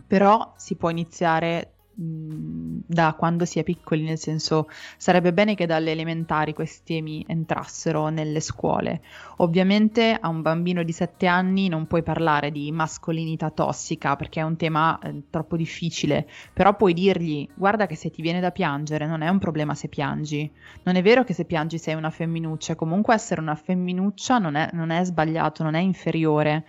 però 0.06 0.52
si 0.58 0.74
può 0.74 0.90
iniziare 0.90 1.72
da 1.94 3.14
quando 3.14 3.44
si 3.44 3.58
è 3.58 3.62
piccoli, 3.62 4.02
nel 4.02 4.18
senso 4.18 4.68
sarebbe 4.96 5.32
bene 5.32 5.54
che 5.54 5.66
dalle 5.66 5.90
elementari 5.90 6.54
questi 6.54 6.94
temi 6.94 7.24
entrassero 7.28 8.08
nelle 8.08 8.40
scuole. 8.40 9.02
Ovviamente 9.38 10.16
a 10.18 10.28
un 10.28 10.42
bambino 10.42 10.82
di 10.82 10.92
7 10.92 11.26
anni 11.26 11.68
non 11.68 11.86
puoi 11.86 12.02
parlare 12.02 12.50
di 12.50 12.70
mascolinità 12.72 13.50
tossica 13.50 14.16
perché 14.16 14.40
è 14.40 14.44
un 14.44 14.56
tema 14.56 14.98
eh, 14.98 15.22
troppo 15.30 15.56
difficile, 15.56 16.26
però 16.52 16.74
puoi 16.76 16.94
dirgli 16.94 17.48
guarda 17.54 17.86
che 17.86 17.96
se 17.96 18.10
ti 18.10 18.22
viene 18.22 18.40
da 18.40 18.50
piangere 18.50 19.06
non 19.06 19.22
è 19.22 19.28
un 19.28 19.38
problema 19.38 19.74
se 19.74 19.88
piangi, 19.88 20.50
non 20.84 20.96
è 20.96 21.02
vero 21.02 21.24
che 21.24 21.34
se 21.34 21.44
piangi 21.44 21.78
sei 21.78 21.94
una 21.94 22.10
femminuccia, 22.10 22.74
comunque 22.74 23.14
essere 23.14 23.40
una 23.40 23.54
femminuccia 23.54 24.38
non 24.38 24.54
è, 24.54 24.70
non 24.72 24.90
è 24.90 25.04
sbagliato, 25.04 25.62
non 25.62 25.74
è 25.74 25.80
inferiore 25.80 26.64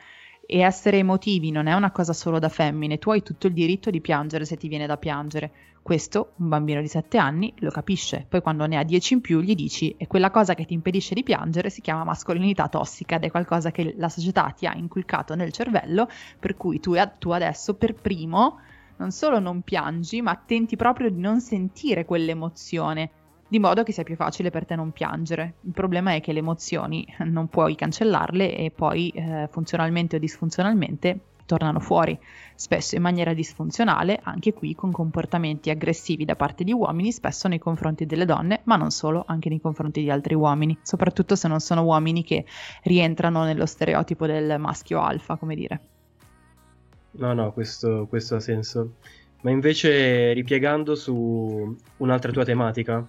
e 0.45 0.59
essere 0.59 0.97
emotivi 0.97 1.51
non 1.51 1.67
è 1.67 1.73
una 1.73 1.91
cosa 1.91 2.13
solo 2.13 2.37
da 2.37 2.49
femmine, 2.49 2.97
tu 2.97 3.11
hai 3.11 3.23
tutto 3.23 3.47
il 3.47 3.53
diritto 3.53 3.89
di 3.89 4.01
piangere 4.01 4.45
se 4.45 4.57
ti 4.57 4.67
viene 4.67 4.85
da 4.85 4.97
piangere. 4.97 5.51
Questo 5.81 6.33
un 6.37 6.47
bambino 6.47 6.79
di 6.81 6.87
7 6.87 7.17
anni 7.17 7.53
lo 7.57 7.69
capisce, 7.69 8.25
poi 8.27 8.41
quando 8.41 8.65
ne 8.65 8.77
ha 8.77 8.83
10 8.83 9.15
in 9.15 9.21
più 9.21 9.41
gli 9.41 9.53
dici 9.53 9.95
e 9.97 10.07
quella 10.07 10.31
cosa 10.31 10.53
che 10.53 10.65
ti 10.65 10.73
impedisce 10.73 11.13
di 11.13 11.23
piangere 11.23 11.69
si 11.69 11.81
chiama 11.81 12.03
mascolinità 12.03 12.69
tossica 12.69 13.15
ed 13.15 13.23
è 13.23 13.31
qualcosa 13.31 13.71
che 13.71 13.93
la 13.97 14.09
società 14.09 14.53
ti 14.55 14.65
ha 14.65 14.75
inculcato 14.75 15.35
nel 15.35 15.51
cervello, 15.51 16.07
per 16.39 16.55
cui 16.55 16.79
tu, 16.79 16.93
tu 17.19 17.31
adesso 17.31 17.75
per 17.75 17.95
primo 17.95 18.59
non 18.97 19.11
solo 19.11 19.39
non 19.39 19.61
piangi, 19.61 20.21
ma 20.21 20.35
tenti 20.35 20.75
proprio 20.75 21.09
di 21.09 21.19
non 21.19 21.41
sentire 21.41 22.05
quell'emozione 22.05 23.09
di 23.47 23.59
modo 23.59 23.83
che 23.83 23.91
sia 23.91 24.03
più 24.03 24.15
facile 24.15 24.49
per 24.49 24.65
te 24.65 24.75
non 24.75 24.91
piangere. 24.91 25.55
Il 25.61 25.73
problema 25.73 26.13
è 26.13 26.21
che 26.21 26.33
le 26.33 26.39
emozioni 26.39 27.05
non 27.25 27.47
puoi 27.47 27.75
cancellarle 27.75 28.55
e 28.55 28.71
poi 28.71 29.09
eh, 29.09 29.47
funzionalmente 29.51 30.15
o 30.15 30.19
disfunzionalmente 30.19 31.19
tornano 31.45 31.79
fuori, 31.79 32.17
spesso 32.55 32.95
in 32.95 33.01
maniera 33.01 33.33
disfunzionale, 33.33 34.19
anche 34.23 34.53
qui 34.53 34.75
con 34.75 34.91
comportamenti 34.91 35.69
aggressivi 35.69 36.25
da 36.25 36.35
parte 36.35 36.63
di 36.63 36.71
uomini, 36.71 37.11
spesso 37.11 37.47
nei 37.47 37.59
confronti 37.59 38.05
delle 38.05 38.25
donne, 38.25 38.61
ma 38.63 38.75
non 38.75 38.91
solo, 38.91 39.23
anche 39.27 39.49
nei 39.49 39.59
confronti 39.59 40.01
di 40.01 40.09
altri 40.09 40.33
uomini, 40.35 40.77
soprattutto 40.81 41.35
se 41.35 41.47
non 41.47 41.59
sono 41.59 41.83
uomini 41.83 42.23
che 42.23 42.45
rientrano 42.83 43.43
nello 43.43 43.65
stereotipo 43.65 44.25
del 44.25 44.59
maschio 44.59 45.01
alfa, 45.01 45.35
come 45.35 45.55
dire. 45.55 45.79
No, 47.11 47.33
no, 47.33 47.51
questo, 47.51 48.07
questo 48.07 48.35
ha 48.35 48.39
senso. 48.39 48.93
Ma 49.41 49.51
invece 49.51 50.31
ripiegando 50.33 50.95
su 50.95 51.75
un'altra 51.97 52.31
tua 52.31 52.45
tematica, 52.45 53.05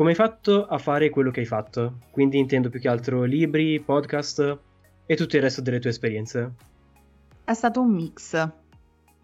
come 0.00 0.12
hai 0.12 0.16
fatto 0.16 0.64
a 0.64 0.78
fare 0.78 1.10
quello 1.10 1.30
che 1.30 1.40
hai 1.40 1.46
fatto? 1.46 1.98
Quindi 2.10 2.38
intendo 2.38 2.70
più 2.70 2.80
che 2.80 2.88
altro 2.88 3.24
libri, 3.24 3.78
podcast 3.80 4.58
e 5.04 5.14
tutto 5.14 5.36
il 5.36 5.42
resto 5.42 5.60
delle 5.60 5.78
tue 5.78 5.90
esperienze. 5.90 6.54
È 7.44 7.52
stato 7.52 7.82
un 7.82 7.90
mix. 7.90 8.32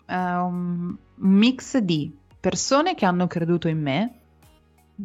Uh, 0.06 0.14
un 0.14 0.94
mix 1.14 1.78
di 1.78 2.14
persone 2.38 2.94
che 2.94 3.06
hanno 3.06 3.26
creduto 3.26 3.68
in 3.68 3.80
me. 3.80 4.18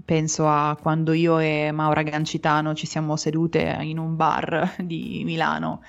Penso 0.04 0.46
a 0.46 0.76
quando 0.76 1.14
io 1.14 1.40
e 1.40 1.72
Maura 1.72 2.02
Gancitano 2.02 2.74
ci 2.74 2.86
siamo 2.86 3.16
sedute 3.16 3.78
in 3.80 3.98
un 3.98 4.18
bar 4.18 4.76
di 4.84 5.22
Milano 5.24 5.84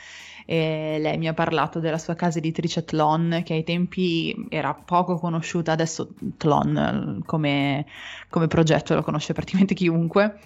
e 0.45 0.99
lei 1.01 1.19
mi 1.19 1.29
ha 1.29 1.35
parlato 1.35 1.81
della 1.81 1.99
sua 1.99 2.15
casa 2.15 2.39
editrice 2.39 2.85
Tlon 2.85 3.43
che 3.45 3.55
ai 3.55 3.65
tempi 3.65 4.47
era 4.49 4.75
poco 4.75 5.17
conosciuta, 5.17 5.73
adesso 5.73 6.15
Tlon 6.37 7.23
come, 7.25 7.87
come 8.29 8.47
progetto 8.47 8.95
lo 8.95 9.03
conosce 9.03 9.33
praticamente 9.33 9.75
chiunque 9.75 10.39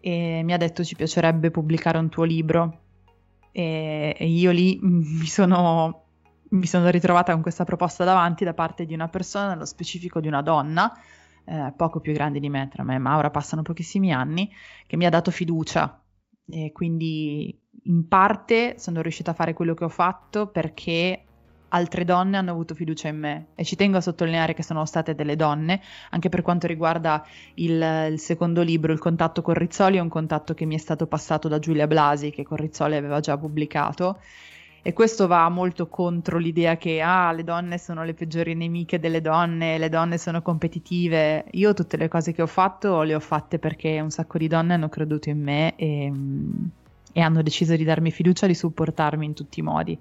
e 0.00 0.42
mi 0.44 0.52
ha 0.52 0.56
detto 0.56 0.84
ci 0.84 0.96
piacerebbe 0.96 1.50
pubblicare 1.50 1.98
un 1.98 2.08
tuo 2.08 2.24
libro 2.24 2.80
e, 3.56 4.16
e 4.18 4.26
io 4.26 4.50
lì 4.50 4.78
mi 4.82 5.26
sono, 5.26 6.06
mi 6.50 6.66
sono 6.66 6.90
ritrovata 6.90 7.32
con 7.32 7.42
questa 7.42 7.64
proposta 7.64 8.02
davanti 8.04 8.44
da 8.44 8.52
parte 8.52 8.84
di 8.84 8.94
una 8.94 9.08
persona, 9.08 9.50
nello 9.50 9.64
specifico 9.64 10.20
di 10.20 10.26
una 10.26 10.42
donna, 10.42 10.92
eh, 11.44 11.72
poco 11.76 12.00
più 12.00 12.12
grande 12.12 12.40
di 12.40 12.48
me, 12.50 12.68
tra 12.70 12.82
me 12.82 12.96
e 12.96 12.98
Maura 12.98 13.30
passano 13.30 13.62
pochissimi 13.62 14.12
anni, 14.12 14.52
che 14.86 14.96
mi 14.96 15.06
ha 15.06 15.10
dato 15.10 15.30
fiducia. 15.30 16.00
E 16.46 16.72
quindi 16.72 17.58
in 17.86 18.08
parte 18.08 18.76
sono 18.78 19.02
riuscita 19.02 19.32
a 19.32 19.34
fare 19.34 19.52
quello 19.52 19.74
che 19.74 19.84
ho 19.84 19.88
fatto 19.88 20.46
perché 20.46 21.22
altre 21.68 22.04
donne 22.04 22.36
hanno 22.36 22.52
avuto 22.52 22.74
fiducia 22.74 23.08
in 23.08 23.18
me 23.18 23.46
e 23.56 23.64
ci 23.64 23.74
tengo 23.74 23.96
a 23.96 24.00
sottolineare 24.00 24.54
che 24.54 24.62
sono 24.62 24.84
state 24.86 25.14
delle 25.14 25.34
donne, 25.36 25.80
anche 26.10 26.28
per 26.28 26.42
quanto 26.42 26.66
riguarda 26.66 27.26
il, 27.54 28.08
il, 28.12 28.18
secondo 28.20 28.62
libro, 28.62 28.92
Il 28.92 29.00
contatto 29.00 29.42
con 29.42 29.54
Rizzoli, 29.54 29.96
è 29.96 30.00
un 30.00 30.08
contatto 30.08 30.54
che 30.54 30.64
mi 30.64 30.76
è 30.76 30.78
stato 30.78 31.06
passato 31.06 31.48
da 31.48 31.58
Giulia 31.58 31.86
Blasi, 31.88 32.30
che 32.30 32.44
con 32.44 32.56
Rizzoli 32.56 32.94
aveva 32.94 33.20
già 33.20 33.36
pubblicato. 33.36 34.20
E 34.86 34.92
questo 34.92 35.26
va 35.26 35.48
molto 35.48 35.88
contro 35.88 36.38
l'idea 36.38 36.76
che 36.76 37.00
ah, 37.00 37.32
le 37.32 37.42
donne 37.42 37.78
sono 37.78 38.04
le 38.04 38.12
peggiori 38.12 38.54
nemiche 38.54 39.00
delle 39.00 39.22
donne, 39.22 39.78
le 39.78 39.88
donne 39.88 40.18
sono 40.18 40.42
competitive. 40.42 41.46
Io 41.52 41.72
tutte 41.72 41.96
le 41.96 42.06
cose 42.06 42.32
che 42.32 42.42
ho 42.42 42.46
fatto 42.46 43.00
le 43.02 43.14
ho 43.14 43.20
fatte 43.20 43.58
perché 43.58 43.98
un 44.00 44.10
sacco 44.10 44.36
di 44.36 44.46
donne 44.46 44.74
hanno 44.74 44.90
creduto 44.90 45.30
in 45.30 45.40
me 45.40 45.74
e, 45.76 46.12
e 47.16 47.20
hanno 47.20 47.42
deciso 47.42 47.76
di 47.76 47.84
darmi 47.84 48.10
fiducia, 48.10 48.48
di 48.48 48.54
supportarmi 48.54 49.24
in 49.24 49.34
tutti 49.34 49.60
i 49.60 49.62
modi. 49.62 49.96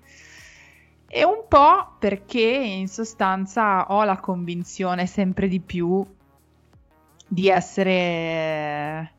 E 1.07 1.23
un 1.23 1.45
po' 1.47 1.95
perché 1.99 2.41
in 2.41 2.87
sostanza 2.87 3.85
ho 3.91 4.03
la 4.03 4.17
convinzione 4.17 5.05
sempre 5.05 5.47
di 5.47 5.59
più 5.59 6.03
di 7.27 7.49
essere 7.49 9.11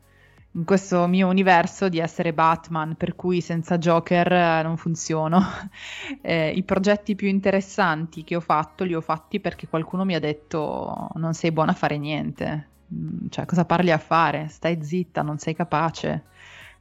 in 0.51 0.65
questo 0.65 1.07
mio 1.07 1.29
universo 1.29 1.87
di 1.87 1.99
essere 1.99 2.33
Batman, 2.33 2.95
per 2.95 3.15
cui 3.15 3.39
senza 3.39 3.77
Joker 3.77 4.31
eh, 4.31 4.61
non 4.61 4.75
funziono. 4.75 5.41
eh, 6.21 6.49
I 6.49 6.63
progetti 6.63 7.15
più 7.15 7.29
interessanti 7.29 8.25
che 8.25 8.35
ho 8.35 8.41
fatto 8.41 8.83
li 8.83 8.93
ho 8.93 9.01
fatti 9.01 9.39
perché 9.39 9.67
qualcuno 9.67 10.03
mi 10.03 10.15
ha 10.15 10.19
detto 10.19 11.09
non 11.15 11.33
sei 11.33 11.53
buona 11.53 11.71
a 11.71 11.75
fare 11.75 11.97
niente, 11.97 12.67
mm, 12.93 13.27
cioè 13.29 13.45
cosa 13.45 13.63
parli 13.63 13.91
a 13.91 13.97
fare? 13.97 14.49
Stai 14.49 14.83
zitta, 14.83 15.21
non 15.21 15.37
sei 15.37 15.55
capace. 15.55 16.23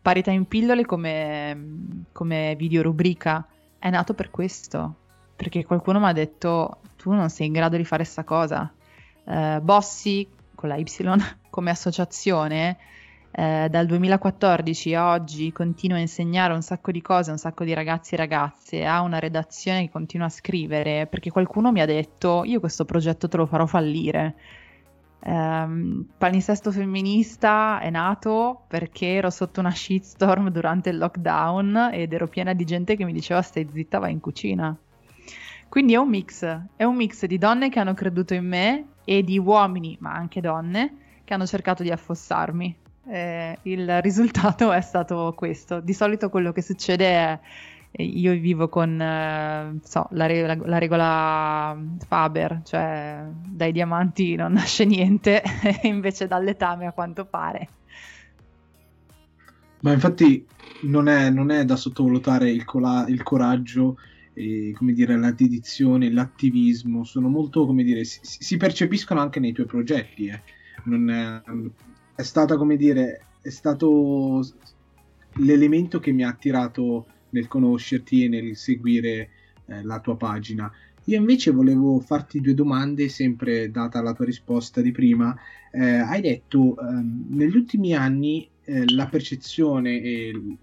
Parità 0.04 0.30
in 0.30 0.44
pillole 0.44 0.84
come, 0.84 2.04
come 2.12 2.54
video 2.58 2.82
rubrica 2.82 3.48
è 3.78 3.88
nato 3.88 4.12
per 4.12 4.28
questo, 4.28 4.96
perché 5.34 5.64
qualcuno 5.64 5.98
mi 5.98 6.04
ha 6.04 6.12
detto 6.12 6.80
tu 6.98 7.12
non 7.12 7.30
sei 7.30 7.46
in 7.46 7.54
grado 7.54 7.78
di 7.78 7.86
fare 7.86 8.04
sta 8.04 8.22
cosa. 8.22 8.70
Uh, 9.24 9.62
Bossi, 9.62 10.28
con 10.54 10.68
la 10.68 10.76
Y, 10.76 10.84
come 11.48 11.70
associazione, 11.70 12.76
eh, 13.30 13.68
dal 13.70 13.86
2014 13.86 14.94
a 14.94 15.12
oggi 15.12 15.50
continua 15.52 15.96
a 15.96 16.00
insegnare 16.00 16.52
un 16.52 16.60
sacco 16.60 16.92
di 16.92 17.00
cose 17.00 17.30
un 17.30 17.38
sacco 17.38 17.64
di 17.64 17.72
ragazzi 17.72 18.12
e 18.12 18.18
ragazze, 18.18 18.84
ha 18.84 19.00
una 19.00 19.18
redazione 19.18 19.86
che 19.86 19.90
continua 19.90 20.26
a 20.26 20.28
scrivere, 20.28 21.06
perché 21.06 21.30
qualcuno 21.30 21.72
mi 21.72 21.80
ha 21.80 21.86
detto 21.86 22.42
io 22.44 22.60
questo 22.60 22.84
progetto 22.84 23.26
te 23.26 23.38
lo 23.38 23.46
farò 23.46 23.64
fallire. 23.64 24.34
Um, 25.26 26.06
Palinsesto 26.18 26.70
femminista 26.70 27.80
è 27.80 27.88
nato 27.88 28.64
perché 28.68 29.14
ero 29.14 29.30
sotto 29.30 29.60
una 29.60 29.70
shitstorm 29.70 30.50
durante 30.50 30.90
il 30.90 30.98
lockdown 30.98 31.90
ed 31.94 32.12
ero 32.12 32.28
piena 32.28 32.52
di 32.52 32.66
gente 32.66 32.94
che 32.94 33.04
mi 33.04 33.12
diceva 33.14 33.40
stai 33.40 33.66
zitta, 33.72 33.98
vai 33.98 34.12
in 34.12 34.20
cucina. 34.20 34.76
Quindi 35.66 35.94
è 35.94 35.96
un 35.96 36.10
mix, 36.10 36.44
è 36.76 36.84
un 36.84 36.94
mix 36.94 37.24
di 37.24 37.38
donne 37.38 37.70
che 37.70 37.80
hanno 37.80 37.94
creduto 37.94 38.34
in 38.34 38.46
me 38.46 38.84
e 39.04 39.22
di 39.22 39.38
uomini, 39.38 39.96
ma 40.00 40.12
anche 40.12 40.42
donne, 40.42 40.94
che 41.24 41.32
hanno 41.32 41.46
cercato 41.46 41.82
di 41.82 41.90
affossarmi. 41.90 42.76
Eh, 43.06 43.58
il 43.62 44.02
risultato 44.02 44.72
è 44.72 44.80
stato 44.82 45.32
questo. 45.34 45.80
Di 45.80 45.94
solito 45.94 46.28
quello 46.28 46.52
che 46.52 46.62
succede 46.62 47.06
è 47.06 47.40
io 47.96 48.32
vivo 48.32 48.68
con 48.68 49.00
eh, 49.00 49.78
so, 49.84 50.08
la, 50.10 50.26
re- 50.26 50.56
la, 50.56 50.78
regola 50.78 51.78
Faber, 52.06 52.62
cioè 52.64 53.24
dai 53.46 53.72
diamanti 53.72 54.34
non 54.34 54.52
nasce 54.52 54.84
niente, 54.84 55.42
invece 55.84 56.26
dall'etame 56.26 56.86
a 56.86 56.92
quanto 56.92 57.24
pare. 57.24 57.68
Ma 59.80 59.92
infatti 59.92 60.44
non 60.82 61.08
è, 61.08 61.30
non 61.30 61.50
è 61.50 61.64
da 61.64 61.76
sottovalutare 61.76 62.50
il, 62.50 62.64
cola- 62.64 63.06
il 63.06 63.22
coraggio, 63.22 63.96
e, 64.32 64.72
come 64.76 64.92
dire, 64.92 65.16
la 65.16 65.30
dedizione, 65.30 66.10
l'attivismo, 66.10 67.04
sono 67.04 67.28
molto, 67.28 67.64
come 67.64 67.84
dire, 67.84 68.02
si, 68.04 68.18
si 68.22 68.56
percepiscono 68.56 69.20
anche 69.20 69.38
nei 69.38 69.52
tuoi 69.52 69.66
progetti. 69.66 70.26
Eh. 70.26 70.42
È, 70.82 71.42
è 72.16 72.22
stata, 72.22 72.56
come 72.56 72.76
dire, 72.76 73.26
è 73.40 73.50
stato 73.50 74.44
l'elemento 75.34 76.00
che 76.00 76.12
mi 76.12 76.24
ha 76.24 76.28
attirato 76.28 77.06
nel 77.34 77.48
conoscerti 77.48 78.24
e 78.24 78.28
nel 78.28 78.56
seguire 78.56 79.28
eh, 79.66 79.82
la 79.82 80.00
tua 80.00 80.16
pagina. 80.16 80.72
Io 81.06 81.18
invece 81.18 81.50
volevo 81.50 82.00
farti 82.00 82.40
due 82.40 82.54
domande, 82.54 83.08
sempre 83.10 83.70
data 83.70 84.00
la 84.00 84.14
tua 84.14 84.24
risposta 84.24 84.80
di 84.80 84.90
prima. 84.90 85.36
Eh, 85.70 85.82
hai 85.82 86.22
detto 86.22 86.78
eh, 86.78 86.84
negli 87.28 87.56
ultimi 87.56 87.92
anni 87.94 88.48
eh, 88.64 88.90
la 88.90 89.06
percezione 89.08 90.00
e 90.00 90.56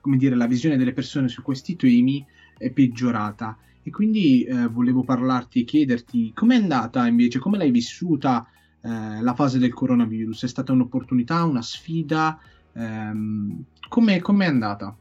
come 0.00 0.16
dire, 0.16 0.34
la 0.34 0.46
visione 0.46 0.76
delle 0.76 0.92
persone 0.92 1.28
su 1.28 1.42
questi 1.42 1.76
temi 1.76 2.24
è 2.58 2.70
peggiorata. 2.70 3.56
E 3.82 3.90
quindi 3.90 4.44
eh, 4.44 4.66
volevo 4.68 5.02
parlarti 5.02 5.60
e 5.60 5.64
chiederti 5.64 6.32
com'è 6.34 6.56
andata 6.56 7.06
invece, 7.06 7.38
come 7.38 7.58
l'hai 7.58 7.70
vissuta 7.70 8.46
eh, 8.80 9.20
la 9.20 9.34
fase 9.34 9.58
del 9.58 9.72
coronavirus? 9.72 10.44
È 10.44 10.48
stata 10.48 10.72
un'opportunità, 10.72 11.44
una 11.44 11.62
sfida? 11.62 12.38
Ehm, 12.74 13.64
come 13.88 14.16
è 14.16 14.46
andata? 14.46 14.96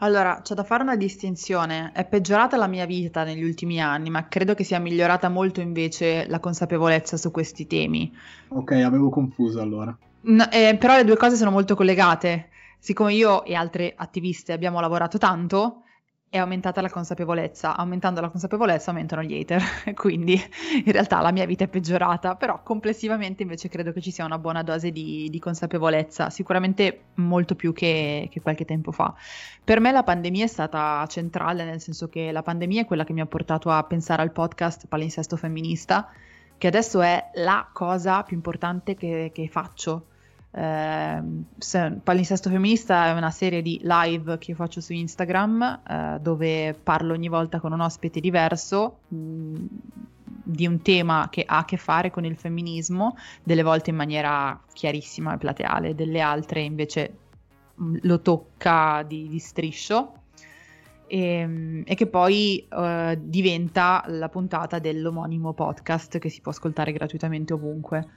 Allora, 0.00 0.40
c'è 0.42 0.54
da 0.54 0.62
fare 0.62 0.82
una 0.82 0.96
distinzione. 0.96 1.90
È 1.92 2.04
peggiorata 2.04 2.56
la 2.56 2.68
mia 2.68 2.86
vita 2.86 3.24
negli 3.24 3.42
ultimi 3.42 3.80
anni, 3.80 4.10
ma 4.10 4.28
credo 4.28 4.54
che 4.54 4.62
sia 4.62 4.78
migliorata 4.78 5.28
molto 5.28 5.60
invece 5.60 6.26
la 6.28 6.38
consapevolezza 6.38 7.16
su 7.16 7.30
questi 7.32 7.66
temi. 7.66 8.14
Ok, 8.48 8.72
avevo 8.72 9.08
confuso 9.08 9.60
allora. 9.60 9.96
No, 10.20 10.50
eh, 10.50 10.76
però 10.78 10.96
le 10.96 11.04
due 11.04 11.16
cose 11.16 11.34
sono 11.34 11.50
molto 11.50 11.74
collegate. 11.74 12.50
Siccome 12.78 13.12
io 13.12 13.44
e 13.44 13.54
altre 13.54 13.92
attiviste 13.96 14.52
abbiamo 14.52 14.80
lavorato 14.80 15.18
tanto, 15.18 15.82
è 16.30 16.36
aumentata 16.36 16.80
la 16.80 16.90
consapevolezza. 16.90 17.76
Aumentando 17.76 18.20
la 18.20 18.28
consapevolezza 18.28 18.90
aumentano 18.90 19.22
gli 19.22 19.34
hater. 19.34 19.62
Quindi 19.94 20.34
in 20.84 20.92
realtà 20.92 21.20
la 21.20 21.32
mia 21.32 21.46
vita 21.46 21.64
è 21.64 21.68
peggiorata, 21.68 22.36
però 22.36 22.62
complessivamente 22.62 23.42
invece 23.42 23.68
credo 23.68 23.92
che 23.92 24.00
ci 24.00 24.10
sia 24.10 24.24
una 24.24 24.38
buona 24.38 24.62
dose 24.62 24.90
di, 24.90 25.28
di 25.30 25.38
consapevolezza, 25.38 26.30
sicuramente 26.30 27.04
molto 27.14 27.54
più 27.54 27.72
che, 27.72 28.28
che, 28.30 28.40
qualche 28.40 28.64
tempo 28.64 28.92
fa. 28.92 29.14
Per 29.64 29.80
me 29.80 29.90
la 29.90 30.02
pandemia 30.02 30.44
è 30.44 30.48
stata 30.48 31.04
centrale, 31.08 31.64
nel 31.64 31.80
senso 31.80 32.08
che 32.08 32.30
la 32.30 32.42
pandemia 32.42 32.82
è 32.82 32.84
quella 32.84 33.04
che 33.04 33.12
mi 33.12 33.20
ha 33.20 33.26
portato 33.26 33.70
a 33.70 33.82
pensare 33.84 34.22
al 34.22 34.32
podcast 34.32 34.86
Palinsesto 34.86 35.36
Femminista, 35.36 36.10
che 36.58 36.66
adesso 36.66 37.00
è 37.00 37.30
la 37.34 37.68
cosa 37.72 38.22
più 38.22 38.36
importante 38.36 38.94
che, 38.94 39.30
che 39.32 39.48
faccio 39.48 40.06
eh, 40.58 42.00
Palinsesto 42.02 42.50
Femminista 42.50 43.06
è 43.06 43.12
una 43.12 43.30
serie 43.30 43.62
di 43.62 43.80
live 43.84 44.38
che 44.38 44.50
io 44.50 44.56
faccio 44.56 44.80
su 44.80 44.92
Instagram 44.92 45.82
eh, 45.88 46.18
dove 46.20 46.74
parlo 46.82 47.12
ogni 47.12 47.28
volta 47.28 47.60
con 47.60 47.72
un 47.72 47.80
ospite 47.80 48.18
diverso 48.18 48.98
mh, 49.08 49.16
mm, 49.16 49.66
di 50.24 50.66
un 50.66 50.82
tema 50.82 51.28
che 51.30 51.44
ha 51.46 51.58
a 51.58 51.64
che 51.64 51.76
fare 51.76 52.10
con 52.10 52.24
il 52.24 52.36
femminismo, 52.36 53.16
delle 53.44 53.62
volte 53.62 53.90
in 53.90 53.96
maniera 53.96 54.60
chiarissima 54.72 55.34
e 55.34 55.38
plateale, 55.38 55.94
delle 55.94 56.20
altre 56.20 56.62
invece 56.62 57.16
mh, 57.74 57.84
mm, 57.84 57.96
lo 58.02 58.20
tocca 58.20 59.04
di, 59.06 59.28
di 59.28 59.38
striscio. 59.38 60.14
E, 61.06 61.20
ehm, 61.20 61.82
e, 61.86 61.94
che 61.94 62.06
poi 62.06 62.66
uh, 62.68 63.16
diventa 63.16 64.04
la 64.08 64.28
puntata 64.28 64.78
dell'omonimo 64.80 65.54
podcast 65.54 66.18
che 66.18 66.28
si 66.28 66.40
può 66.40 66.50
ascoltare 66.50 66.90
gratuitamente 66.90 67.52
ovunque. 67.52 68.08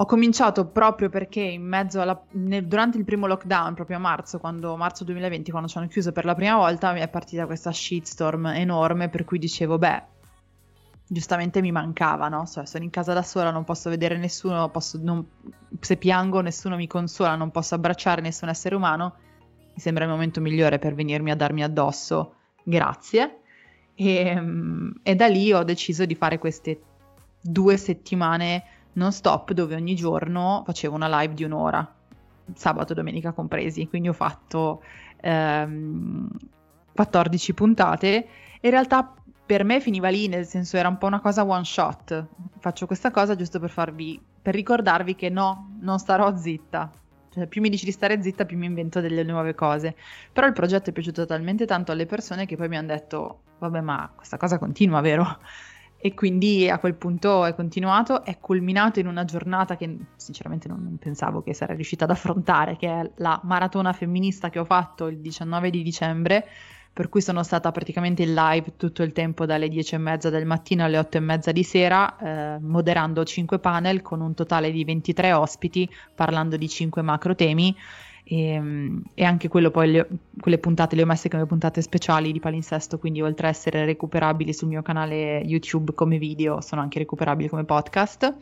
Ho 0.00 0.06
cominciato 0.06 0.66
proprio 0.66 1.10
perché 1.10 1.42
in 1.42 1.62
mezzo 1.62 2.00
alla, 2.00 2.18
nel, 2.30 2.66
durante 2.66 2.96
il 2.96 3.04
primo 3.04 3.26
lockdown, 3.26 3.74
proprio 3.74 3.98
a 3.98 4.00
marzo, 4.00 4.38
quando, 4.38 4.74
marzo 4.74 5.04
2020, 5.04 5.50
quando 5.50 5.68
ci 5.68 5.76
hanno 5.76 5.88
chiuso 5.88 6.10
per 6.10 6.24
la 6.24 6.34
prima 6.34 6.56
volta, 6.56 6.94
mi 6.94 7.00
è 7.00 7.08
partita 7.08 7.44
questa 7.44 7.70
shitstorm 7.70 8.46
enorme 8.46 9.10
per 9.10 9.24
cui 9.26 9.38
dicevo, 9.38 9.76
beh, 9.76 10.02
giustamente 11.06 11.60
mi 11.60 11.70
mancava, 11.70 12.28
no? 12.28 12.46
Cioè, 12.46 12.64
sono 12.64 12.82
in 12.82 12.88
casa 12.88 13.12
da 13.12 13.22
sola, 13.22 13.50
non 13.50 13.64
posso 13.64 13.90
vedere 13.90 14.16
nessuno, 14.16 14.70
posso, 14.70 14.98
non, 15.02 15.22
se 15.80 15.98
piango 15.98 16.40
nessuno 16.40 16.76
mi 16.76 16.86
consola, 16.86 17.36
non 17.36 17.50
posso 17.50 17.74
abbracciare 17.74 18.22
nessun 18.22 18.48
essere 18.48 18.74
umano, 18.74 19.16
mi 19.74 19.80
sembra 19.80 20.04
il 20.04 20.10
momento 20.10 20.40
migliore 20.40 20.78
per 20.78 20.94
venirmi 20.94 21.30
a 21.30 21.36
darmi 21.36 21.62
addosso, 21.62 22.36
grazie. 22.62 23.40
E, 23.94 24.42
e 25.02 25.14
da 25.14 25.26
lì 25.26 25.52
ho 25.52 25.62
deciso 25.62 26.06
di 26.06 26.14
fare 26.14 26.38
queste 26.38 26.80
due 27.42 27.76
settimane 27.76 28.78
non 28.94 29.12
stop 29.12 29.52
dove 29.52 29.74
ogni 29.74 29.94
giorno 29.94 30.62
facevo 30.64 30.94
una 30.94 31.20
live 31.20 31.34
di 31.34 31.44
un'ora, 31.44 31.94
sabato 32.54 32.92
e 32.92 32.96
domenica 32.96 33.32
compresi, 33.32 33.88
quindi 33.88 34.08
ho 34.08 34.12
fatto 34.12 34.82
ehm, 35.20 36.28
14 36.92 37.54
puntate 37.54 38.28
in 38.60 38.70
realtà 38.70 39.14
per 39.50 39.64
me 39.64 39.80
finiva 39.80 40.08
lì, 40.10 40.28
nel 40.28 40.46
senso 40.46 40.76
era 40.76 40.88
un 40.88 40.96
po' 40.96 41.06
una 41.06 41.18
cosa 41.18 41.44
one 41.44 41.64
shot. 41.64 42.26
Faccio 42.60 42.86
questa 42.86 43.10
cosa 43.10 43.34
giusto 43.34 43.58
per 43.58 43.70
farvi, 43.70 44.20
per 44.40 44.54
ricordarvi 44.54 45.16
che 45.16 45.28
no, 45.28 45.76
non 45.80 45.98
starò 45.98 46.36
zitta. 46.36 46.88
Cioè, 47.30 47.48
più 47.48 47.60
mi 47.60 47.68
dici 47.68 47.84
di 47.84 47.90
stare 47.90 48.22
zitta, 48.22 48.44
più 48.44 48.56
mi 48.56 48.66
invento 48.66 49.00
delle 49.00 49.24
nuove 49.24 49.56
cose. 49.56 49.96
Però 50.32 50.46
il 50.46 50.52
progetto 50.52 50.90
è 50.90 50.92
piaciuto 50.92 51.26
talmente 51.26 51.66
tanto 51.66 51.90
alle 51.90 52.06
persone 52.06 52.46
che 52.46 52.56
poi 52.56 52.68
mi 52.68 52.76
hanno 52.76 52.88
detto, 52.88 53.40
vabbè, 53.58 53.80
ma 53.80 54.12
questa 54.14 54.36
cosa 54.36 54.56
continua, 54.58 55.00
vero? 55.00 55.38
E 56.02 56.14
quindi 56.14 56.66
a 56.70 56.78
quel 56.78 56.94
punto 56.94 57.44
è 57.44 57.54
continuato, 57.54 58.24
è 58.24 58.38
culminato 58.38 59.00
in 59.00 59.06
una 59.06 59.26
giornata 59.26 59.76
che 59.76 59.98
sinceramente 60.16 60.66
non, 60.66 60.82
non, 60.82 60.96
pensavo 60.96 61.42
che 61.42 61.52
sarei 61.52 61.76
riuscita 61.76 62.04
ad 62.04 62.10
affrontare, 62.10 62.76
che 62.78 62.88
è 62.88 63.10
la 63.16 63.38
maratona 63.44 63.92
femminista 63.92 64.48
che 64.48 64.58
ho 64.58 64.64
fatto 64.64 65.08
il 65.08 65.18
19 65.18 65.68
di 65.68 65.82
dicembre, 65.82 66.48
per 66.90 67.10
cui 67.10 67.20
sono 67.20 67.42
stata 67.42 67.70
praticamente 67.70 68.22
in 68.22 68.32
live 68.32 68.76
tutto 68.78 69.02
il 69.02 69.12
tempo 69.12 69.44
dalle 69.44 69.68
10 69.68 69.94
e 69.94 69.98
mezza 69.98 70.30
del 70.30 70.46
mattino 70.46 70.84
alle 70.84 70.96
8 70.96 71.18
e 71.18 71.20
mezza 71.20 71.52
di 71.52 71.62
sera, 71.62 72.16
eh, 72.16 72.58
moderando 72.60 73.22
5 73.22 73.58
panel 73.58 74.00
con 74.00 74.22
un 74.22 74.32
totale 74.32 74.70
di 74.70 74.82
23 74.84 75.34
ospiti, 75.34 75.86
parlando 76.14 76.56
di 76.56 76.66
5 76.66 77.02
macro 77.02 77.34
temi 77.34 77.76
e, 78.30 78.54
ehm, 78.54 79.02
e, 79.14 79.24
anche 79.24 79.48
quello 79.48 79.70
poi 79.72 79.90
le, 79.90 80.08
quelle 80.40 80.58
puntate 80.58 80.94
le 80.94 81.02
ho 81.02 81.06
messe 81.06 81.28
come 81.28 81.46
puntate 81.46 81.82
speciali 81.82 82.30
di 82.30 82.38
palinsesto 82.38 82.98
quindi 82.98 83.20
oltre 83.20 83.48
a 83.48 83.50
essere 83.50 83.84
recuperabili 83.84 84.52
sul 84.52 84.68
mio 84.68 84.82
canale 84.82 85.42
YouTube 85.44 85.92
come 85.94 86.16
video 86.16 86.60
sono 86.60 86.80
anche 86.80 87.00
recuperabili 87.00 87.48
come 87.48 87.64
podcast 87.64 88.32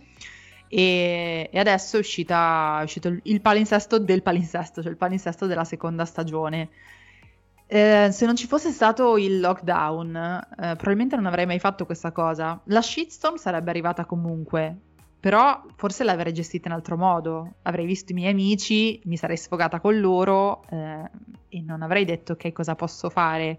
e, 0.68 1.48
e 1.50 1.58
adesso 1.58 1.96
è, 1.96 2.00
uscita, 2.00 2.80
è 2.80 2.82
uscito 2.82 3.16
il 3.22 3.40
palinsesto 3.40 3.98
del 3.98 4.22
palinsesto 4.22 4.82
cioè 4.82 4.90
il 4.90 4.98
palinsesto 4.98 5.46
della 5.46 5.64
seconda 5.64 6.04
stagione 6.04 6.68
eh, 7.70 8.08
se 8.12 8.26
non 8.26 8.34
ci 8.34 8.46
fosse 8.46 8.70
stato 8.70 9.18
il 9.18 9.40
lockdown, 9.40 10.16
eh, 10.16 10.40
probabilmente 10.56 11.16
non 11.16 11.26
avrei 11.26 11.44
mai 11.44 11.58
fatto 11.58 11.84
questa 11.84 12.12
cosa. 12.12 12.58
La 12.64 12.80
shitstorm 12.80 13.36
sarebbe 13.36 13.68
arrivata 13.68 14.06
comunque, 14.06 14.74
però 15.20 15.64
forse 15.76 16.04
l'avrei 16.04 16.32
gestita 16.32 16.68
in 16.68 16.74
altro 16.74 16.96
modo. 16.96 17.54
Avrei 17.62 17.86
visto 17.86 18.12
i 18.12 18.14
miei 18.14 18.30
amici, 18.30 19.00
mi 19.04 19.16
sarei 19.16 19.36
sfogata 19.36 19.80
con 19.80 19.98
loro 19.98 20.62
eh, 20.70 21.10
e 21.48 21.60
non 21.62 21.82
avrei 21.82 22.04
detto 22.04 22.36
che 22.36 22.52
cosa 22.52 22.74
posso 22.74 23.10
fare 23.10 23.58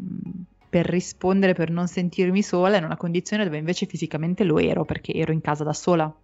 mm, 0.00 0.42
per 0.68 0.86
rispondere, 0.86 1.54
per 1.54 1.70
non 1.70 1.88
sentirmi 1.88 2.42
sola 2.42 2.76
in 2.76 2.84
una 2.84 2.96
condizione 2.96 3.44
dove 3.44 3.58
invece 3.58 3.86
fisicamente 3.86 4.44
lo 4.44 4.58
ero 4.58 4.84
perché 4.84 5.12
ero 5.12 5.32
in 5.32 5.40
casa 5.40 5.64
da 5.64 5.72
sola. 5.72 6.14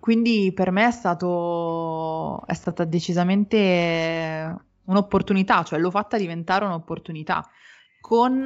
Quindi 0.00 0.50
per 0.52 0.70
me 0.72 0.86
è, 0.88 0.90
stato, 0.90 2.44
è 2.46 2.54
stata 2.54 2.84
decisamente 2.84 4.56
un'opportunità, 4.84 5.62
cioè 5.62 5.78
l'ho 5.78 5.90
fatta 5.90 6.16
diventare 6.16 6.64
un'opportunità 6.64 7.48
con 8.02 8.44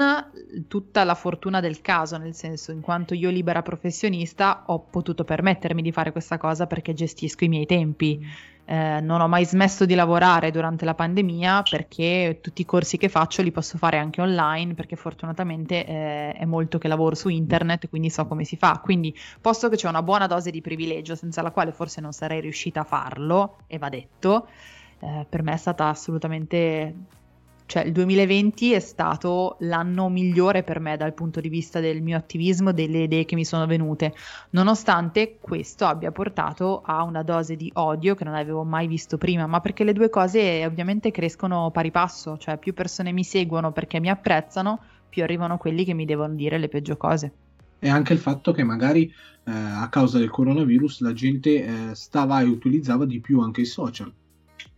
tutta 0.69 1.03
la 1.03 1.14
fortuna 1.14 1.61
del 1.61 1.81
caso, 1.81 2.19
nel 2.19 2.35
senso, 2.35 2.73
in 2.73 2.83
quanto 2.83 3.14
io 3.14 3.31
libera 3.31 3.62
professionista 3.62 4.64
ho 4.66 4.81
potuto 4.81 5.25
permettermi 5.25 5.81
di 5.81 5.92
fare 5.92 6.12
questa 6.12 6.37
cosa 6.37 6.66
perché 6.66 6.92
gestisco 6.92 7.45
i 7.45 7.49
miei 7.49 7.64
tempi. 7.64 8.21
Eh, 8.66 9.01
non 9.01 9.23
ho 9.23 9.29
mai 9.29 9.47
smesso 9.47 9.87
di 9.87 9.95
lavorare 9.95 10.51
durante 10.51 10.85
la 10.85 10.95
pandemia 10.95 11.62
perché 11.69 12.40
tutti 12.42 12.62
i 12.62 12.64
corsi 12.66 12.99
che 12.99 13.09
faccio 13.09 13.40
li 13.40 13.51
posso 13.51 13.79
fare 13.79 13.97
anche 13.97 14.21
online 14.21 14.75
perché 14.75 14.97
fortunatamente 14.97 15.87
eh, 15.87 16.33
è 16.33 16.45
molto 16.45 16.77
che 16.77 16.88
lavoro 16.88 17.14
su 17.14 17.29
internet 17.29 17.88
quindi 17.88 18.11
so 18.11 18.27
come 18.27 18.42
si 18.42 18.57
fa 18.57 18.81
quindi 18.83 19.16
posto 19.40 19.69
che 19.69 19.77
c'è 19.77 19.87
una 19.88 20.03
buona 20.03 20.27
dose 20.27 20.51
di 20.51 20.61
privilegio 20.61 21.14
senza 21.14 21.42
la 21.42 21.53
quale 21.53 21.71
forse 21.71 22.01
non 22.01 22.11
sarei 22.11 22.40
riuscita 22.40 22.81
a 22.81 22.85
farlo 22.85 23.59
e 23.69 23.79
va 23.79 23.88
detto 23.88 24.49
eh, 24.99 25.25
per 25.29 25.45
me 25.45 25.53
è 25.53 25.59
stata 25.59 25.87
assolutamente 25.87 26.92
cioè 27.66 27.83
il 27.83 27.90
2020 27.92 28.72
è 28.72 28.79
stato 28.79 29.57
l'anno 29.61 30.09
migliore 30.09 30.62
per 30.62 30.79
me 30.79 30.96
dal 30.96 31.14
punto 31.14 31.40
di 31.40 31.48
vista 31.48 31.81
del 31.81 32.00
mio 32.00 32.16
attivismo, 32.16 32.72
delle 32.72 33.02
idee 33.02 33.24
che 33.24 33.35
mi 33.35 33.44
sono 33.44 33.66
venute, 33.66 34.14
nonostante 34.50 35.38
questo 35.40 35.85
abbia 35.85 36.12
portato 36.12 36.83
a 36.85 37.02
una 37.02 37.24
dose 37.24 37.57
di 37.57 37.68
odio 37.74 38.14
che 38.14 38.22
non 38.22 38.35
avevo 38.35 38.62
mai 38.62 38.87
visto 38.87 39.18
prima, 39.18 39.46
ma 39.46 39.61
perché 39.61 39.83
le 39.83 39.92
due 39.92 40.09
cose 40.09 40.64
ovviamente 40.64 41.11
crescono 41.11 41.70
pari 41.72 41.90
passo, 41.90 42.38
cioè 42.38 42.57
più 42.57 42.72
persone 42.72 43.11
mi 43.11 43.24
seguono 43.24 43.72
perché 43.72 43.98
mi 43.98 44.11
apprezzano, 44.11 44.81
più 45.09 45.24
arrivano 45.24 45.59
quelli 45.59 45.85
che 45.85 45.92
mi 45.92 46.05
devono 46.05 46.35
dire 46.35 46.59
le 46.59 46.68
peggio 46.68 46.96
cose. 46.96 47.33
E 47.81 47.88
anche 47.88 48.12
il 48.12 48.20
fatto 48.20 48.52
che 48.52 48.62
magari 48.62 49.12
eh, 49.44 49.50
a 49.50 49.88
causa 49.88 50.18
del 50.18 50.31
coronavirus 50.31 51.00
la 51.00 51.12
gente 51.12 51.90
eh, 51.90 51.94
stava 51.94 52.40
e 52.40 52.44
utilizzava 52.44 53.05
di 53.05 53.18
più 53.18 53.40
anche 53.40 53.62
i 53.62 53.66
social, 53.66 54.12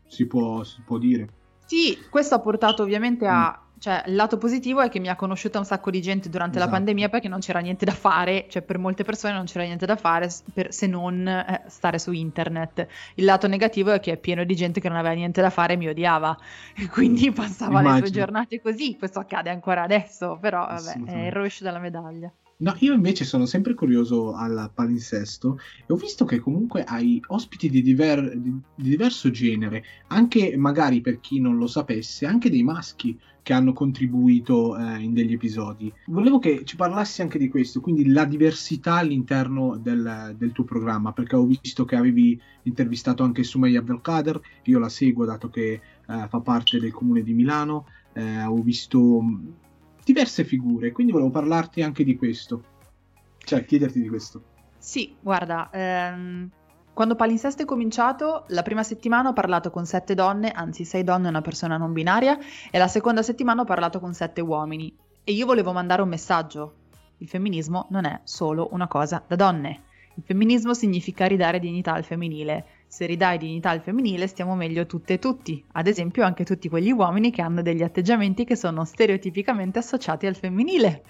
si 0.06 0.26
può, 0.26 0.64
si 0.64 0.80
può 0.84 0.96
dire. 0.96 1.36
Sì, 1.68 1.98
questo 2.08 2.34
ha 2.34 2.40
portato 2.40 2.82
ovviamente 2.82 3.26
a... 3.26 3.60
Mm. 3.62 3.66
Cioè, 3.78 4.02
il 4.08 4.16
lato 4.16 4.38
positivo 4.38 4.80
è 4.80 4.88
che 4.88 4.98
mi 4.98 5.06
ha 5.06 5.14
conosciuta 5.14 5.58
un 5.58 5.64
sacco 5.64 5.92
di 5.92 6.02
gente 6.02 6.28
durante 6.28 6.56
esatto. 6.56 6.72
la 6.72 6.76
pandemia 6.78 7.08
perché 7.08 7.28
non 7.28 7.38
c'era 7.38 7.60
niente 7.60 7.84
da 7.84 7.92
fare, 7.92 8.46
cioè 8.48 8.60
per 8.62 8.76
molte 8.76 9.04
persone 9.04 9.34
non 9.34 9.44
c'era 9.44 9.62
niente 9.62 9.86
da 9.86 9.94
fare 9.94 10.28
per, 10.52 10.72
se 10.72 10.88
non 10.88 11.28
eh, 11.28 11.62
stare 11.68 12.00
su 12.00 12.10
internet. 12.10 12.88
Il 13.14 13.24
lato 13.24 13.46
negativo 13.46 13.92
è 13.92 14.00
che 14.00 14.14
è 14.14 14.16
pieno 14.16 14.42
di 14.42 14.56
gente 14.56 14.80
che 14.80 14.88
non 14.88 14.98
aveva 14.98 15.14
niente 15.14 15.40
da 15.40 15.50
fare 15.50 15.74
e 15.74 15.76
mi 15.76 15.86
odiava 15.86 16.36
e 16.74 16.88
quindi 16.88 17.30
passava 17.30 17.78
Immagino. 17.78 17.94
le 17.94 18.06
sue 18.06 18.10
giornate 18.10 18.60
così. 18.60 18.96
Questo 18.96 19.20
accade 19.20 19.50
ancora 19.50 19.82
adesso, 19.82 20.38
però 20.40 20.66
vabbè, 20.66 21.04
è 21.04 21.26
il 21.26 21.32
rovescio 21.32 21.62
della 21.62 21.78
medaglia. 21.78 22.32
No, 22.60 22.74
io 22.80 22.92
invece 22.92 23.24
sono 23.24 23.46
sempre 23.46 23.74
curioso 23.74 24.34
al 24.34 24.72
palinsesto 24.74 25.60
e 25.86 25.92
ho 25.92 25.96
visto 25.96 26.24
che 26.24 26.40
comunque 26.40 26.82
hai 26.82 27.22
ospiti 27.28 27.70
di, 27.70 27.82
diver- 27.82 28.34
di, 28.34 28.50
di, 28.74 28.88
diverso 28.88 29.30
genere, 29.30 29.84
anche 30.08 30.56
magari 30.56 31.00
per 31.00 31.20
chi 31.20 31.38
non 31.38 31.56
lo 31.56 31.68
sapesse, 31.68 32.26
anche 32.26 32.50
dei 32.50 32.64
maschi 32.64 33.16
che 33.44 33.52
hanno 33.52 33.72
contribuito 33.72 34.76
eh, 34.76 34.98
in 34.98 35.14
degli 35.14 35.34
episodi. 35.34 35.92
Volevo 36.06 36.40
che 36.40 36.62
ci 36.64 36.74
parlassi 36.74 37.22
anche 37.22 37.38
di 37.38 37.48
questo, 37.48 37.80
quindi 37.80 38.08
la 38.08 38.24
diversità 38.24 38.94
all'interno 38.94 39.76
del, 39.76 40.34
del 40.36 40.50
tuo 40.50 40.64
programma, 40.64 41.12
perché 41.12 41.36
ho 41.36 41.46
visto 41.46 41.84
che 41.84 41.94
avevi 41.94 42.40
intervistato 42.64 43.22
anche 43.22 43.44
Sumaya 43.44 43.78
Abdelkader, 43.78 44.40
io 44.64 44.80
la 44.80 44.88
seguo 44.88 45.24
dato 45.24 45.48
che 45.48 45.74
eh, 45.74 45.80
fa 46.04 46.40
parte 46.40 46.80
del 46.80 46.90
comune 46.90 47.22
di 47.22 47.34
Milano, 47.34 47.86
eh, 48.14 48.42
ho 48.42 48.60
visto 48.60 49.22
diverse 50.12 50.44
figure, 50.44 50.90
quindi 50.90 51.12
volevo 51.12 51.30
parlarti 51.30 51.82
anche 51.82 52.02
di 52.02 52.16
questo, 52.16 52.62
cioè 53.38 53.64
chiederti 53.64 54.00
di 54.00 54.08
questo. 54.08 54.42
Sì, 54.78 55.14
guarda, 55.20 55.68
ehm, 55.70 56.50
quando 56.94 57.14
Palinsesto 57.14 57.62
è 57.62 57.64
cominciato, 57.66 58.44
la 58.48 58.62
prima 58.62 58.82
settimana 58.82 59.28
ho 59.28 59.32
parlato 59.34 59.70
con 59.70 59.84
sette 59.84 60.14
donne, 60.14 60.50
anzi 60.50 60.84
sei 60.84 61.04
donne 61.04 61.26
e 61.26 61.30
una 61.30 61.42
persona 61.42 61.76
non 61.76 61.92
binaria, 61.92 62.38
e 62.70 62.78
la 62.78 62.88
seconda 62.88 63.22
settimana 63.22 63.62
ho 63.62 63.64
parlato 63.64 64.00
con 64.00 64.14
sette 64.14 64.40
uomini. 64.40 64.92
E 65.24 65.32
io 65.32 65.44
volevo 65.44 65.72
mandare 65.72 66.00
un 66.00 66.08
messaggio. 66.08 66.74
Il 67.18 67.28
femminismo 67.28 67.86
non 67.90 68.06
è 68.06 68.20
solo 68.24 68.68
una 68.72 68.88
cosa 68.88 69.22
da 69.26 69.36
donne. 69.36 69.82
Il 70.14 70.22
femminismo 70.24 70.72
significa 70.74 71.26
ridare 71.26 71.60
dignità 71.60 71.92
al 71.92 72.02
femminile. 72.02 72.66
Se 72.88 73.04
ridai 73.04 73.36
dignità 73.36 73.70
al 73.70 73.82
femminile 73.82 74.26
stiamo 74.26 74.56
meglio 74.56 74.86
tutte 74.86 75.14
e 75.14 75.18
tutti, 75.18 75.62
ad 75.72 75.86
esempio 75.86 76.24
anche 76.24 76.44
tutti 76.44 76.68
quegli 76.68 76.90
uomini 76.90 77.30
che 77.30 77.42
hanno 77.42 77.60
degli 77.60 77.82
atteggiamenti 77.82 78.44
che 78.44 78.56
sono 78.56 78.84
stereotipicamente 78.84 79.78
associati 79.78 80.26
al 80.26 80.34
femminile. 80.34 81.02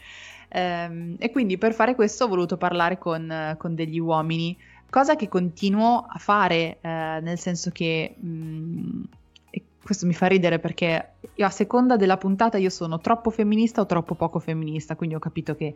Ehm, 0.49 1.17
e 1.19 1.31
quindi 1.31 1.57
per 1.57 1.73
fare 1.73 1.95
questo 1.95 2.25
ho 2.25 2.29
voluto 2.29 2.57
parlare 2.57 2.99
con, 2.99 3.57
con 3.59 3.75
degli 3.75 3.99
uomini, 3.99 4.57
cosa 4.91 5.15
che 5.15 5.29
continuo 5.29 6.05
a 6.09 6.19
fare, 6.19 6.79
eh, 6.81 7.21
nel 7.23 7.39
senso 7.39 7.71
che... 7.71 8.15
Mh, 8.19 8.29
mm, 8.29 9.03
questo 9.89 10.05
mi 10.05 10.13
fa 10.13 10.27
ridere 10.27 10.59
perché 10.59 11.13
a 11.39 11.49
seconda 11.49 11.97
della 11.97 12.19
puntata 12.19 12.59
io 12.59 12.69
sono 12.69 13.01
troppo 13.01 13.31
femminista 13.31 13.81
o 13.81 13.87
troppo 13.87 14.15
poco 14.15 14.39
femminista, 14.39 14.97
quindi 14.97 15.15
ho 15.15 15.19
capito 15.19 15.55
che 15.55 15.75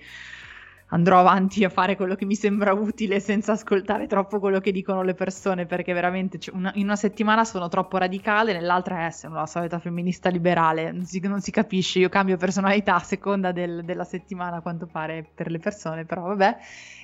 andrò 0.92 1.18
avanti 1.18 1.64
a 1.64 1.68
fare 1.68 1.96
quello 1.96 2.14
che 2.14 2.24
mi 2.24 2.34
sembra 2.34 2.72
utile 2.72 3.18
senza 3.20 3.52
ascoltare 3.52 4.06
troppo 4.06 4.38
quello 4.38 4.60
che 4.60 4.72
dicono 4.72 5.02
le 5.02 5.14
persone, 5.14 5.66
perché 5.66 5.92
veramente 5.92 6.38
una, 6.52 6.70
in 6.74 6.84
una 6.84 6.96
settimana 6.96 7.44
sono 7.44 7.68
troppo 7.68 7.98
radicale, 7.98 8.52
nell'altra 8.52 9.06
è 9.06 9.10
sono 9.10 9.36
la 9.36 9.46
solita 9.46 9.78
femminista 9.78 10.28
liberale, 10.28 10.92
non 10.92 11.04
si, 11.04 11.20
non 11.20 11.40
si 11.40 11.50
capisce, 11.50 11.98
io 11.98 12.08
cambio 12.08 12.36
personalità 12.36 12.94
a 12.96 13.00
seconda 13.00 13.52
del, 13.52 13.84
della 13.84 14.04
settimana 14.04 14.56
a 14.56 14.60
quanto 14.60 14.86
pare 14.86 15.26
per 15.34 15.50
le 15.50 15.58
persone, 15.58 16.04
però 16.04 16.22
vabbè. 16.22 16.56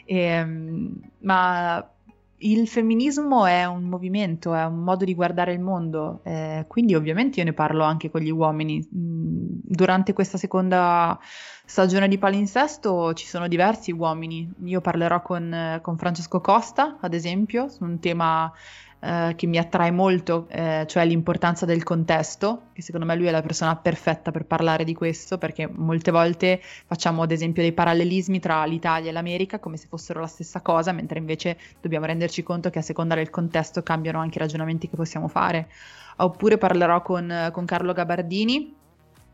E, 0.05 0.17
ehm, 0.17 1.01
ma 1.21 1.87
il 2.39 2.69
femminismo 2.69 3.47
è 3.47 3.65
un 3.65 3.85
movimento, 3.85 4.55
è 4.55 4.65
un 4.65 4.79
modo 4.79 5.05
di 5.05 5.15
guardare 5.15 5.53
il 5.53 5.61
mondo, 5.61 6.21
eh, 6.25 6.65
quindi 6.69 6.95
ovviamente 6.95 7.41
io 7.41 7.45
ne 7.45 7.53
parlo 7.53 7.83
anche 7.83 8.11
con 8.11 8.21
gli 8.21 8.31
uomini. 8.31 8.87
Mm, 8.95 9.47
durante 9.65 10.13
questa 10.13 10.39
seconda 10.39 11.19
stagione 11.65 12.09
di 12.09 12.19
palinsesto 12.19 13.13
ci 13.15 13.27
sono 13.27 13.49
diversi 13.49 13.91
uomini. 13.91 14.49
Io 14.65 14.81
parlerò 14.81 15.21
con, 15.23 15.81
con 15.83 15.99
Francesco 15.99 16.41
Costa, 16.41 16.99
ad 17.01 17.15
esempio, 17.15 17.69
su 17.69 17.85
un 17.85 17.99
tema 17.99 18.53
eh, 19.01 19.35
che 19.37 19.47
mi 19.47 19.59
attrae 19.59 19.93
molto, 19.93 20.47
eh, 20.51 20.85
cioè 20.89 21.05
l'importanza 21.05 21.65
del 21.65 21.85
contesto, 21.85 22.63
che 22.73 22.83
secondo 22.83 23.07
me 23.07 23.15
lui 23.15 23.27
è 23.27 23.31
la 23.31 23.43
persona 23.43 23.77
perfetta 23.77 24.31
per 24.31 24.45
parlare 24.45 24.83
di 24.83 24.95
questo, 24.95 25.39
perché 25.39 25.69
molte 25.73 26.11
volte 26.11 26.61
facciamo 26.61 27.23
ad 27.23 27.31
esempio 27.31 27.63
dei 27.63 27.73
parallelismi 27.73 28.41
tra 28.41 28.65
l'Italia 28.65 29.11
e 29.11 29.13
l'America 29.13 29.61
come 29.61 29.77
se 29.77 29.87
fossero 29.89 30.21
la 30.21 30.27
stessa 30.27 30.61
cosa, 30.63 30.91
mentre 30.93 31.19
invece 31.19 31.57
dobbiamo 31.81 32.07
renderci 32.07 32.43
conto 32.43 32.71
che 32.71 32.81
a 32.81 32.83
seconda 32.83 33.15
del 33.15 33.31
contesto 33.31 33.83
cambiano 33.83 34.19
anche 34.19 34.39
i 34.39 34.41
ragionamenti 34.41 34.89
che 34.89 34.97
possiamo 34.97 35.29
fare. 35.29 35.69
Oppure 36.17 36.59
parlerò 36.59 37.01
con, 37.01 37.51
con 37.53 37.65
Carlo 37.65 37.93
Gabardini, 37.93 38.75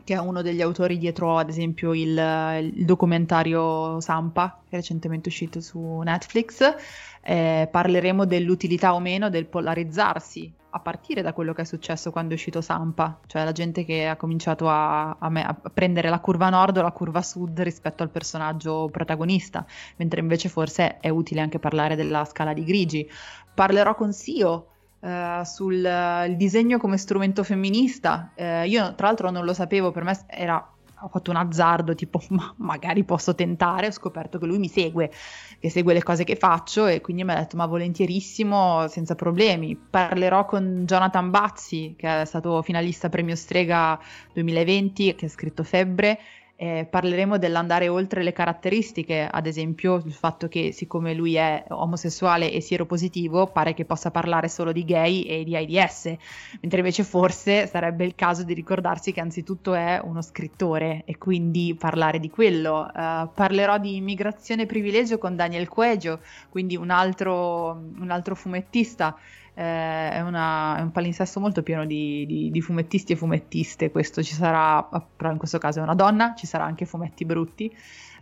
che 0.04 0.14
è 0.14 0.18
uno 0.18 0.42
degli 0.42 0.60
autori 0.60 0.98
dietro 0.98 1.38
ad 1.38 1.48
esempio 1.48 1.94
il, 1.94 2.70
il 2.74 2.84
documentario 2.84 3.98
Sampa, 4.00 4.60
recentemente 4.68 5.28
uscito 5.28 5.60
su 5.60 5.80
Netflix. 6.04 6.74
Eh, 7.22 7.68
parleremo 7.70 8.26
dell'utilità 8.26 8.94
o 8.94 9.00
meno 9.00 9.30
del 9.30 9.46
polarizzarsi, 9.46 10.52
a 10.70 10.80
partire 10.80 11.22
da 11.22 11.32
quello 11.32 11.54
che 11.54 11.62
è 11.62 11.64
successo 11.64 12.10
quando 12.10 12.32
è 12.32 12.34
uscito 12.34 12.60
Sampa, 12.60 13.20
cioè 13.26 13.44
la 13.44 13.52
gente 13.52 13.84
che 13.84 14.06
ha 14.06 14.16
cominciato 14.16 14.68
a, 14.68 15.16
a, 15.18 15.28
me, 15.30 15.42
a 15.42 15.54
prendere 15.72 16.10
la 16.10 16.18
curva 16.18 16.50
nord 16.50 16.76
o 16.76 16.82
la 16.82 16.90
curva 16.90 17.22
sud 17.22 17.60
rispetto 17.60 18.02
al 18.02 18.10
personaggio 18.10 18.88
protagonista, 18.90 19.64
mentre 19.96 20.20
invece 20.20 20.48
forse 20.48 20.98
è 20.98 21.08
utile 21.08 21.40
anche 21.40 21.58
parlare 21.58 21.96
della 21.96 22.24
scala 22.24 22.52
di 22.52 22.64
grigi. 22.64 23.08
Parlerò 23.54 23.94
con 23.94 24.12
Sio, 24.12 24.66
Uh, 25.04 25.44
sul 25.44 25.84
uh, 25.84 26.34
disegno 26.34 26.78
come 26.78 26.96
strumento 26.96 27.44
femminista. 27.44 28.32
Uh, 28.34 28.66
io 28.66 28.94
tra 28.94 29.08
l'altro 29.08 29.30
non 29.30 29.44
lo 29.44 29.52
sapevo, 29.52 29.90
per 29.90 30.02
me 30.02 30.18
era 30.26 30.66
ho 31.04 31.08
fatto 31.08 31.30
un 31.30 31.36
azzardo 31.36 31.94
tipo 31.94 32.22
ma 32.30 32.54
magari 32.56 33.04
posso 33.04 33.34
tentare, 33.34 33.88
ho 33.88 33.90
scoperto 33.90 34.38
che 34.38 34.46
lui 34.46 34.58
mi 34.58 34.68
segue, 34.68 35.10
che 35.58 35.70
segue 35.70 35.92
le 35.92 36.02
cose 36.02 36.24
che 36.24 36.36
faccio 36.36 36.86
e 36.86 37.00
quindi 37.00 37.24
mi 37.24 37.32
ha 37.32 37.36
detto 37.36 37.56
ma 37.56 37.66
volentierissimo, 37.66 38.88
senza 38.88 39.14
problemi. 39.14 39.76
Parlerò 39.76 40.46
con 40.46 40.84
Jonathan 40.86 41.30
Bazzi 41.30 41.94
che 41.98 42.22
è 42.22 42.24
stato 42.24 42.62
finalista 42.62 43.08
premio 43.08 43.36
Strega 43.36 44.00
2020, 44.32 45.14
che 45.14 45.26
ha 45.26 45.28
scritto 45.28 45.62
Febbre 45.62 46.18
eh, 46.56 46.86
parleremo 46.88 47.36
dell'andare 47.36 47.88
oltre 47.88 48.22
le 48.22 48.32
caratteristiche, 48.32 49.28
ad 49.30 49.46
esempio 49.46 49.96
il 50.04 50.12
fatto 50.12 50.46
che 50.48 50.72
siccome 50.72 51.12
lui 51.12 51.34
è 51.34 51.64
omosessuale 51.68 52.52
e 52.52 52.60
sieropositivo 52.60 53.48
pare 53.48 53.74
che 53.74 53.84
possa 53.84 54.10
parlare 54.10 54.48
solo 54.48 54.70
di 54.70 54.84
gay 54.84 55.22
e 55.22 55.44
di 55.44 55.56
AIDS, 55.56 56.14
mentre 56.60 56.78
invece 56.78 57.02
forse 57.02 57.66
sarebbe 57.66 58.04
il 58.04 58.14
caso 58.14 58.44
di 58.44 58.54
ricordarsi 58.54 59.12
che 59.12 59.20
anzitutto 59.20 59.74
è 59.74 60.00
uno 60.02 60.22
scrittore 60.22 61.02
e 61.06 61.18
quindi 61.18 61.74
parlare 61.78 62.20
di 62.20 62.30
quello. 62.30 62.88
Uh, 62.94 63.28
parlerò 63.34 63.78
di 63.78 63.96
immigrazione 63.96 64.62
e 64.62 64.66
privilegio 64.66 65.18
con 65.18 65.34
Daniel 65.34 65.68
Cueggio, 65.68 66.20
quindi 66.48 66.76
un 66.76 66.90
altro, 66.90 67.82
un 67.98 68.10
altro 68.10 68.34
fumettista 68.34 69.16
eh, 69.54 70.10
è, 70.10 70.20
una, 70.20 70.78
è, 70.78 70.82
un 70.82 70.90
palinsesto 70.90 71.40
molto 71.40 71.62
pieno 71.62 71.84
di, 71.84 72.26
di, 72.26 72.50
di, 72.50 72.60
fumettisti 72.60 73.12
e 73.12 73.16
fumettiste, 73.16 73.90
questo 73.90 74.22
ci 74.22 74.34
sarà, 74.34 74.82
però 75.16 75.30
in 75.30 75.38
questo 75.38 75.58
caso 75.58 75.78
è 75.78 75.82
una 75.82 75.94
donna, 75.94 76.34
ci 76.34 76.46
sarà 76.46 76.64
anche 76.64 76.84
fumetti 76.84 77.24
brutti, 77.24 77.72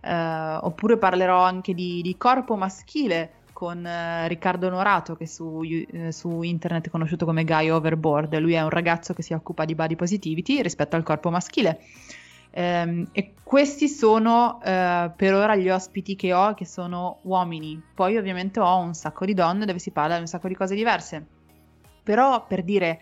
eh, 0.02 0.58
oppure 0.60 0.98
parlerò 0.98 1.42
anche 1.42 1.74
di, 1.74 2.02
di 2.02 2.16
corpo 2.16 2.56
maschile 2.56 3.40
con 3.52 3.86
eh, 3.86 4.28
Riccardo 4.28 4.68
Norato 4.68 5.14
che 5.14 5.26
su, 5.26 5.60
eh, 5.62 6.12
su, 6.12 6.42
internet 6.42 6.88
è 6.88 6.90
conosciuto 6.90 7.24
come 7.24 7.44
Guy 7.44 7.70
Overboard, 7.70 8.36
lui 8.38 8.54
è 8.54 8.62
un 8.62 8.70
ragazzo 8.70 9.14
che 9.14 9.22
si 9.22 9.32
occupa 9.32 9.64
di 9.64 9.74
body 9.74 9.96
positivity 9.96 10.60
rispetto 10.60 10.96
al 10.96 11.02
corpo 11.02 11.30
maschile. 11.30 11.80
Um, 12.54 13.06
e 13.12 13.32
questi 13.42 13.88
sono 13.88 14.58
uh, 14.58 15.10
per 15.16 15.34
ora 15.34 15.56
gli 15.56 15.70
ospiti 15.70 16.16
che 16.16 16.34
ho, 16.34 16.54
che 16.54 16.66
sono 16.66 17.18
uomini. 17.22 17.82
Poi 17.94 18.16
ovviamente 18.16 18.60
ho 18.60 18.78
un 18.78 18.94
sacco 18.94 19.24
di 19.24 19.34
donne 19.34 19.64
dove 19.64 19.78
si 19.78 19.90
parla 19.90 20.14
di 20.14 20.20
un 20.20 20.26
sacco 20.26 20.48
di 20.48 20.54
cose 20.54 20.74
diverse. 20.74 21.26
Però 22.02 22.44
per 22.46 22.62
dire, 22.62 23.00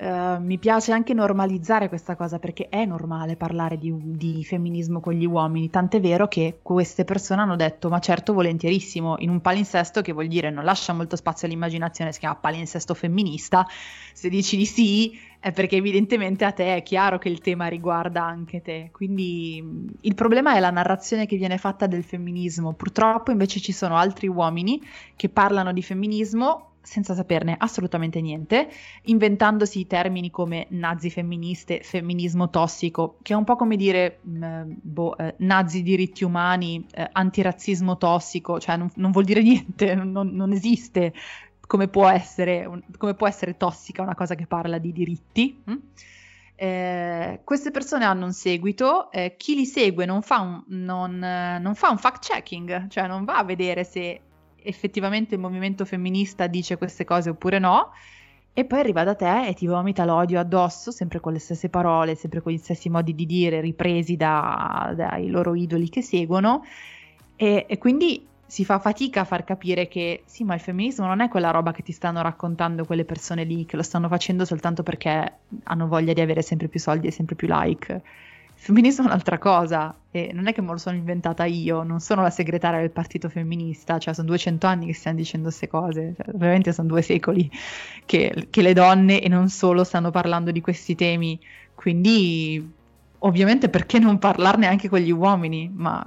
uh, 0.00 0.42
mi 0.42 0.58
piace 0.58 0.92
anche 0.92 1.14
normalizzare 1.14 1.88
questa 1.88 2.14
cosa 2.14 2.38
perché 2.38 2.68
è 2.68 2.84
normale 2.84 3.36
parlare 3.36 3.78
di, 3.78 3.94
di, 3.98 4.44
femminismo 4.44 5.00
con 5.00 5.14
gli 5.14 5.26
uomini. 5.26 5.70
Tant'è 5.70 6.00
vero 6.00 6.28
che 6.28 6.58
queste 6.60 7.04
persone 7.04 7.40
hanno 7.40 7.56
detto: 7.56 7.88
Ma 7.88 8.00
certo, 8.00 8.34
volentierissimo, 8.34 9.16
in 9.20 9.30
un 9.30 9.40
palinsesto 9.40 10.02
che 10.02 10.12
vuol 10.12 10.26
dire 10.26 10.50
non 10.50 10.64
lascia 10.64 10.92
molto 10.92 11.16
spazio 11.16 11.46
all'immaginazione, 11.46 12.12
si 12.12 12.18
chiama 12.18 12.36
palinsesto 12.36 12.92
femminista. 12.92 13.66
Se 14.12 14.28
dici 14.28 14.58
di 14.58 14.66
sì, 14.66 15.18
è 15.40 15.52
perché 15.52 15.76
evidentemente 15.76 16.44
a 16.44 16.52
te 16.52 16.76
è 16.76 16.82
chiaro 16.82 17.18
che 17.18 17.28
il 17.28 17.40
tema 17.40 17.66
riguarda 17.66 18.24
anche 18.24 18.60
te. 18.60 18.90
Quindi 18.92 19.86
il 20.00 20.14
problema 20.14 20.54
è 20.54 20.60
la 20.60 20.70
narrazione 20.70 21.26
che 21.26 21.36
viene 21.36 21.58
fatta 21.58 21.86
del 21.86 22.02
femminismo. 22.02 22.72
Purtroppo 22.72 23.30
invece 23.30 23.60
ci 23.60 23.72
sono 23.72 23.96
altri 23.96 24.26
uomini 24.26 24.82
che 25.14 25.28
parlano 25.28 25.72
di 25.72 25.82
femminismo 25.82 26.68
senza 26.88 27.14
saperne 27.14 27.54
assolutamente 27.58 28.20
niente, 28.22 28.68
inventandosi 29.02 29.86
termini 29.86 30.30
come 30.30 30.66
nazi 30.70 31.10
femministe, 31.10 31.80
femminismo 31.82 32.48
tossico, 32.48 33.18
che 33.20 33.34
è 33.34 33.36
un 33.36 33.44
po' 33.44 33.56
come 33.56 33.76
dire 33.76 34.20
mh, 34.22 34.62
boh, 34.80 35.18
eh, 35.18 35.34
nazi 35.38 35.82
diritti 35.82 36.24
umani, 36.24 36.86
eh, 36.90 37.06
antirazzismo 37.12 37.98
tossico, 37.98 38.58
cioè 38.58 38.78
non, 38.78 38.90
non 38.94 39.10
vuol 39.10 39.24
dire 39.24 39.42
niente, 39.44 39.94
non, 39.94 40.30
non 40.30 40.52
esiste 40.52 41.12
come 41.68 41.86
può, 41.86 42.08
essere, 42.08 42.68
come 42.96 43.14
può 43.14 43.28
essere 43.28 43.56
tossica 43.56 44.02
una 44.02 44.16
cosa 44.16 44.34
che 44.34 44.46
parla 44.46 44.78
di 44.78 44.90
diritti. 44.90 45.62
Hm? 45.64 45.76
Eh, 46.56 47.40
queste 47.44 47.70
persone 47.70 48.04
hanno 48.04 48.24
un 48.24 48.32
seguito, 48.32 49.12
eh, 49.12 49.36
chi 49.36 49.54
li 49.54 49.66
segue 49.66 50.06
non 50.06 50.22
fa 50.22 50.40
un, 50.40 50.64
non, 50.66 51.18
non 51.18 51.74
fa 51.76 51.90
un 51.90 51.98
fact 51.98 52.24
checking, 52.24 52.88
cioè 52.88 53.06
non 53.06 53.24
va 53.24 53.36
a 53.36 53.44
vedere 53.44 53.84
se 53.84 54.20
effettivamente 54.56 55.34
il 55.34 55.40
movimento 55.40 55.84
femminista 55.84 56.46
dice 56.46 56.78
queste 56.78 57.04
cose 57.04 57.30
oppure 57.30 57.58
no, 57.58 57.90
e 58.54 58.64
poi 58.64 58.80
arriva 58.80 59.04
da 59.04 59.14
te 59.14 59.46
e 59.46 59.54
ti 59.54 59.66
vomita 59.66 60.04
l'odio 60.04 60.40
addosso, 60.40 60.90
sempre 60.90 61.20
con 61.20 61.32
le 61.32 61.38
stesse 61.38 61.68
parole, 61.68 62.14
sempre 62.16 62.40
con 62.40 62.50
gli 62.50 62.58
stessi 62.58 62.88
modi 62.88 63.14
di 63.14 63.26
dire 63.26 63.60
ripresi 63.60 64.16
da, 64.16 64.92
dai 64.96 65.28
loro 65.28 65.54
idoli 65.54 65.88
che 65.90 66.02
seguono, 66.02 66.64
E, 67.40 67.66
e 67.68 67.78
quindi 67.78 68.26
si 68.48 68.64
fa 68.64 68.78
fatica 68.78 69.20
a 69.20 69.24
far 69.24 69.44
capire 69.44 69.88
che 69.88 70.22
sì, 70.24 70.42
ma 70.42 70.54
il 70.54 70.60
femminismo 70.60 71.04
non 71.04 71.20
è 71.20 71.28
quella 71.28 71.50
roba 71.50 71.70
che 71.70 71.82
ti 71.82 71.92
stanno 71.92 72.22
raccontando 72.22 72.86
quelle 72.86 73.04
persone 73.04 73.44
lì, 73.44 73.66
che 73.66 73.76
lo 73.76 73.82
stanno 73.82 74.08
facendo 74.08 74.46
soltanto 74.46 74.82
perché 74.82 75.32
hanno 75.64 75.86
voglia 75.86 76.14
di 76.14 76.22
avere 76.22 76.40
sempre 76.40 76.66
più 76.66 76.80
soldi 76.80 77.08
e 77.08 77.10
sempre 77.10 77.34
più 77.34 77.46
like. 77.50 77.92
Il 77.92 78.64
femminismo 78.64 79.04
è 79.04 79.08
un'altra 79.08 79.36
cosa 79.36 79.94
e 80.10 80.30
non 80.32 80.46
è 80.46 80.54
che 80.54 80.62
me 80.62 80.68
lo 80.68 80.78
sono 80.78 80.96
inventata 80.96 81.44
io, 81.44 81.82
non 81.82 82.00
sono 82.00 82.22
la 82.22 82.30
segretaria 82.30 82.80
del 82.80 82.90
partito 82.90 83.28
femminista, 83.28 83.98
cioè 83.98 84.14
sono 84.14 84.28
200 84.28 84.66
anni 84.66 84.86
che 84.86 84.94
stiamo 84.94 85.18
dicendo 85.18 85.48
queste 85.48 85.68
cose, 85.68 86.14
cioè, 86.16 86.32
veramente 86.34 86.72
sono 86.72 86.88
due 86.88 87.02
secoli 87.02 87.50
che, 88.06 88.46
che 88.48 88.62
le 88.62 88.72
donne 88.72 89.20
e 89.20 89.28
non 89.28 89.50
solo 89.50 89.84
stanno 89.84 90.10
parlando 90.10 90.50
di 90.52 90.62
questi 90.62 90.94
temi, 90.94 91.38
quindi 91.74 92.76
ovviamente 93.20 93.68
perché 93.68 93.98
non 93.98 94.18
parlarne 94.18 94.66
anche 94.66 94.88
con 94.88 94.98
gli 94.98 95.10
uomini, 95.10 95.70
ma 95.74 96.02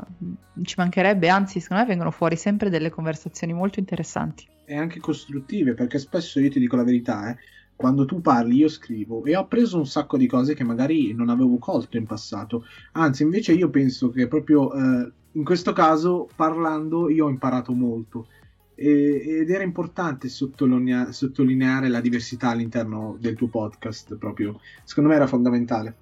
ci 0.64 0.76
mancherebbe, 0.78 1.30
anzi 1.30 1.60
secondo 1.60 1.84
me 1.84 1.90
vengono 1.90 2.12
fuori 2.12 2.36
sempre 2.36 2.70
delle 2.70 2.90
conversazioni 2.90 3.54
molto 3.54 3.80
interessanti. 3.80 4.48
E 4.66 4.76
anche 4.76 5.00
costruttive, 5.00 5.74
perché 5.74 6.00
spesso 6.00 6.40
io 6.40 6.50
ti 6.50 6.60
dico 6.60 6.76
la 6.76 6.84
verità, 6.84 7.30
eh, 7.30 7.38
quando 7.76 8.06
tu 8.06 8.22
parli 8.22 8.58
io 8.58 8.68
scrivo 8.68 9.26
e 9.26 9.36
ho 9.36 9.42
appreso 9.42 9.78
un 9.78 9.88
sacco 9.88 10.16
di 10.16 10.28
cose 10.28 10.54
che 10.54 10.64
magari 10.64 11.14
non 11.14 11.30
avevo 11.30 11.58
colto 11.58 11.98
in 11.98 12.06
passato, 12.06 12.66
anzi 12.94 13.24
invece 13.24 13.54
io 13.54 13.70
penso 13.70 14.12
che 14.12 14.28
proprio 14.28 14.72
eh, 14.74 15.12
in 15.32 15.44
questo 15.44 15.74
caso 15.74 16.30
parlando 16.36 17.10
io 17.10 17.26
ho 17.26 17.30
imparato 17.30 17.74
molto 17.74 18.28
ed 18.76 19.50
era 19.50 19.64
importante 19.64 20.28
sottolinea- 20.28 21.12
sottolineare 21.12 21.88
la 21.88 22.02
diversità 22.02 22.50
all'interno 22.50 23.16
del 23.20 23.36
tuo 23.36 23.48
podcast 23.48 24.16
proprio, 24.16 24.60
secondo 24.84 25.10
me 25.10 25.16
era 25.16 25.28
fondamentale. 25.28 25.96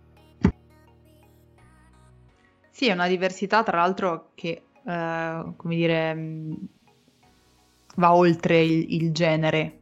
Sì, 2.80 2.88
è 2.88 2.94
una 2.94 3.10
diversità 3.10 3.62
tra 3.62 3.76
l'altro 3.76 4.32
che, 4.36 4.62
eh, 4.86 5.44
come 5.58 5.76
dire, 5.76 6.15
mm, 6.15 6.54
va 7.98 8.15
oltre 8.15 8.63
il, 8.63 8.94
il 8.94 9.12
genere. 9.12 9.80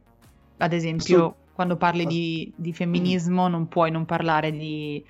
Ad 0.56 0.72
esempio, 0.72 1.16
Assolut- 1.16 1.36
quando 1.52 1.76
parli 1.76 2.06
di, 2.06 2.52
di, 2.56 2.72
femminismo 2.72 3.46
non 3.46 3.68
puoi 3.68 3.92
non 3.92 4.04
parlare 4.04 4.50
di, 4.50 5.00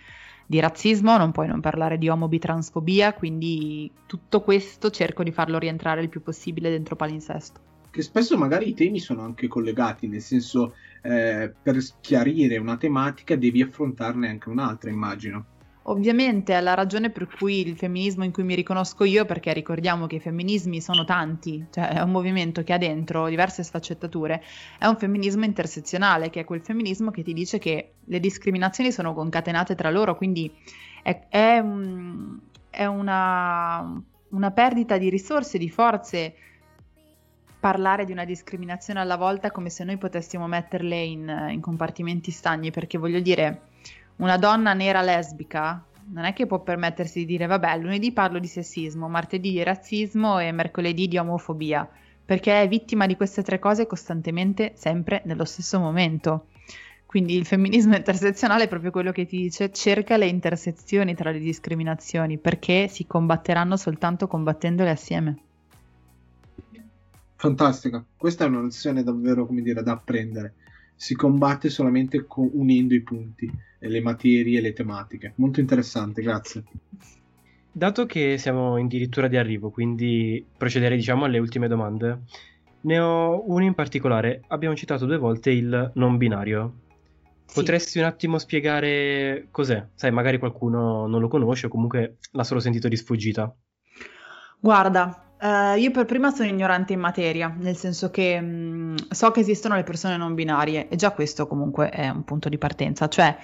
di, 0.47 0.61
razzismo, 0.61 1.17
non 1.17 1.33
puoi 1.33 1.47
non 1.47 1.63
parlare 1.63 1.97
di 1.97 2.11
omobitransfobia, 2.11 3.15
quindi 3.15 3.91
tutto 4.05 4.43
questo 4.43 4.91
cerco 4.91 5.23
di 5.23 5.33
farlo 5.33 5.59
rientrare 5.59 6.03
il 6.03 6.11
più 6.11 6.23
possibile 6.23 6.69
dentro 6.69 6.95
palinsesto. 6.95 7.61
Che 7.89 8.03
spesso 8.03 8.37
magari 8.37 8.69
i 8.69 8.75
temi 8.75 8.99
sono 8.99 9.23
anche 9.23 9.49
collegati, 9.49 10.09
nel 10.09 10.21
senso 10.21 10.75
eh, 11.01 11.55
per 11.63 11.79
chiarire 12.03 12.59
una 12.59 12.77
tematica 12.77 13.35
devi 13.35 13.63
affrontarne 13.63 14.29
anche 14.29 14.51
un'altra, 14.51 14.91
immagino. 14.91 15.57
Ovviamente 15.91 16.55
è 16.55 16.61
la 16.61 16.75
ragione 16.75 17.09
per 17.09 17.27
cui 17.27 17.67
il 17.67 17.75
femminismo 17.75 18.23
in 18.23 18.31
cui 18.31 18.43
mi 18.43 18.55
riconosco 18.55 19.05
io, 19.05 19.25
perché 19.25 19.55
ricordiamo 19.55 20.07
che 20.07 20.17
i 20.17 20.21
femminismi 20.21 20.83
sono 20.83 21.05
tanti, 21.05 21.65
cioè 21.71 21.89
è 21.89 22.01
un 22.03 22.11
movimento 22.11 22.63
che 22.63 22.75
ha 22.75 22.79
dentro 22.79 23.27
diverse 23.27 23.63
sfaccettature, 23.63 24.43
è 24.79 24.85
un 24.85 24.99
femminismo 24.99 25.47
intersezionale, 25.47 26.29
che 26.29 26.41
è 26.41 26.45
quel 26.45 26.61
femminismo 26.61 27.11
che 27.11 27.23
ti 27.23 27.33
dice 27.33 27.59
che 27.59 27.93
le 28.05 28.21
discriminazioni 28.21 28.93
sono 28.93 29.15
concatenate 29.15 29.75
tra 29.75 29.91
loro, 29.91 30.15
quindi 30.15 30.53
è, 31.03 31.27
è, 31.31 31.65
è 32.69 32.85
una, 32.85 34.03
una 34.29 34.51
perdita 34.51 34.99
di 34.99 35.09
risorse, 35.09 35.57
di 35.57 35.71
forze 35.71 36.35
parlare 37.59 38.05
di 38.05 38.13
una 38.13 38.27
discriminazione 38.27 39.01
alla 39.01 39.17
volta 39.17 39.51
come 39.51 39.71
se 39.71 39.85
noi 39.85 39.97
potessimo 39.97 40.47
metterle 40.47 41.03
in, 41.03 41.49
in 41.51 41.63
compartimenti 41.63 42.31
stagni, 42.31 42.71
perché 42.71 42.99
voglio 42.99 43.21
dire 43.21 43.63
una 44.19 44.37
donna 44.37 44.73
nera 44.73 45.03
lesbica 45.03 45.85
non 46.11 46.25
è 46.25 46.33
che 46.33 46.47
può 46.47 46.61
permettersi 46.61 47.21
di 47.21 47.27
dire 47.27 47.47
vabbè, 47.47 47.79
lunedì 47.79 48.13
parlo 48.13 48.39
di 48.39 48.47
sessismo, 48.47 49.09
martedì 49.09 49.51
di 49.51 49.63
razzismo 49.63 50.39
e 50.39 50.51
mercoledì 50.53 51.07
di 51.07 51.19
omofobia, 51.19 51.89
perché 52.25 52.63
è 52.63 52.69
vittima 52.69 53.07
di 53.07 53.15
queste 53.15 53.43
tre 53.43 53.59
cose 53.59 53.87
costantemente, 53.87 54.73
sempre 54.75 55.23
nello 55.27 55.45
stesso 55.45 55.79
momento. 55.79 56.47
Quindi 57.05 57.37
il 57.37 57.45
femminismo 57.45 57.95
intersezionale 57.95 58.65
è 58.65 58.69
proprio 58.69 58.91
quello 58.91 59.13
che 59.13 59.27
ti 59.27 59.37
dice 59.37 59.71
cerca 59.71 60.17
le 60.17 60.27
intersezioni 60.27 61.15
tra 61.15 61.31
le 61.31 61.39
discriminazioni, 61.39 62.39
perché 62.39 62.89
si 62.89 63.07
combatteranno 63.07 63.77
soltanto 63.77 64.27
combattendole 64.27 64.91
assieme. 64.91 65.39
Fantastica, 67.37 68.05
questa 68.17 68.45
è 68.45 68.49
una 68.49 68.63
lezione 68.63 69.03
davvero, 69.03 69.47
come 69.47 69.63
dire, 69.63 69.83
da 69.83 69.93
apprendere 69.93 70.55
si 70.99 71.15
combatte 71.15 71.71
solamente 71.71 72.27
con, 72.27 72.51
unendo 72.53 72.93
i 72.93 73.03
punti, 73.03 73.49
le 73.79 74.01
materie 74.01 74.59
e 74.59 74.61
le 74.61 74.73
tematiche. 74.73 75.33
Molto 75.37 75.61
interessante, 75.61 76.23
grazie. 76.23 76.65
Dato 77.71 78.07
che 78.07 78.39
siamo 78.39 78.77
addirittura 78.77 79.29
di 79.29 79.37
arrivo, 79.37 79.71
quindi 79.71 80.45
procederei 80.57 80.97
diciamo 80.97 81.25
alle 81.25 81.39
ultime 81.39 81.69
domande, 81.69 82.23
ne 82.81 82.99
ho 82.99 83.45
una 83.51 83.65
in 83.65 83.75
particolare. 83.75 84.43
Abbiamo 84.49 84.75
citato 84.75 85.07
due 85.07 85.19
volte 85.19 85.51
il 85.51 85.93
non 85.95 86.17
binario. 86.17 86.81
Sì. 87.47 87.55
Potresti 87.55 87.99
un 87.99 88.05
attimo 88.05 88.39
spiegare 88.39 89.49
cos'è? 89.51 89.87
Sai, 89.95 90.11
magari 90.11 90.39
qualcuno 90.39 91.07
non 91.07 91.21
lo 91.21 91.29
conosce 91.29 91.67
o 91.67 91.71
comunque 91.71 92.17
l'ha 92.33 92.45
solo 92.45 92.61
sentito 92.61 92.89
di 92.89 92.97
sfuggita. 92.97 93.55
Guarda, 94.61 95.28
Uh, 95.41 95.79
io 95.79 95.93
per 95.93 96.05
prima 96.05 96.33
sono 96.33 96.49
ignorante 96.49 96.93
in 96.95 97.01
materia, 97.01 97.55
nel 97.57 97.77
senso 97.77 98.11
che 98.11 98.41
mh, 98.41 98.47
mm, 98.47 98.97
so 99.11 99.31
che 99.31 99.41
esistono 99.41 99.77
le 99.77 99.85
persone 99.85 100.17
non 100.17 100.35
binarie 100.35 100.89
e 100.89 100.97
già 100.97 101.13
questo 101.13 101.47
comunque 101.47 101.91
è 101.91 102.09
un 102.09 102.25
punto 102.25 102.49
di 102.49 102.59
partenza, 102.59 103.07
cioè 103.09 103.37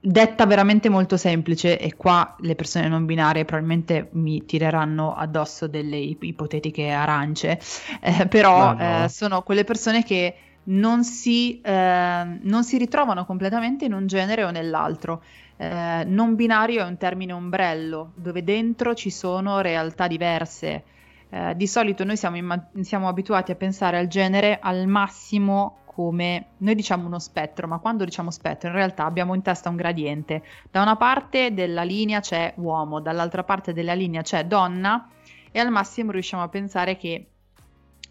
detta 0.00 0.46
veramente 0.46 0.88
molto 0.88 1.16
semplice 1.16 1.78
e 1.78 1.94
qua 1.96 2.36
le 2.40 2.54
persone 2.54 2.88
non 2.88 3.04
binarie 3.04 3.44
probabilmente 3.44 4.08
mi 4.12 4.44
tireranno 4.44 5.14
addosso 5.14 5.68
delle 5.68 5.98
ipotetiche 5.98 6.88
arance, 6.90 7.60
eh, 8.00 8.26
però 8.26 8.72
no, 8.72 8.72
no. 8.72 9.04
Eh, 9.04 9.08
sono 9.08 9.42
quelle 9.42 9.64
persone 9.64 10.02
che 10.02 10.34
non 10.64 11.04
si, 11.04 11.60
eh, 11.60 12.38
non 12.40 12.64
si 12.64 12.76
ritrovano 12.76 13.24
completamente 13.24 13.84
in 13.84 13.92
un 13.92 14.06
genere 14.06 14.44
o 14.44 14.50
nell'altro. 14.50 15.22
Eh, 15.60 16.04
non 16.06 16.36
binario 16.36 16.82
è 16.82 16.86
un 16.86 16.96
termine 16.96 17.32
ombrello, 17.32 18.12
dove 18.14 18.44
dentro 18.44 18.94
ci 18.94 19.10
sono 19.10 19.60
realtà 19.60 20.06
diverse. 20.06 20.84
Eh, 21.30 21.56
di 21.56 21.66
solito 21.66 22.04
noi 22.04 22.16
siamo, 22.16 22.36
imma- 22.36 22.70
siamo, 22.80 23.08
abituati 23.08 23.50
a 23.50 23.56
pensare 23.56 23.98
al 23.98 24.06
genere 24.06 24.60
al 24.62 24.86
massimo 24.86 25.80
come 25.84 26.50
noi 26.58 26.76
diciamo 26.76 27.06
uno 27.06 27.18
spettro, 27.18 27.66
ma 27.66 27.78
quando 27.78 28.04
diciamo 28.04 28.30
spettro 28.30 28.68
in 28.68 28.76
realtà 28.76 29.04
abbiamo 29.04 29.34
in 29.34 29.42
testa 29.42 29.68
un 29.68 29.74
gradiente. 29.74 30.44
Da 30.70 30.80
una 30.80 30.94
parte 30.94 31.52
della 31.52 31.82
linea 31.82 32.20
c'è 32.20 32.52
uomo, 32.58 33.00
dall'altra 33.00 33.42
parte 33.42 33.72
della 33.72 33.94
linea 33.94 34.22
c'è 34.22 34.44
donna 34.44 35.08
e 35.50 35.58
al 35.58 35.72
massimo 35.72 36.12
riusciamo 36.12 36.44
a 36.44 36.48
pensare 36.48 36.96
che 36.96 37.26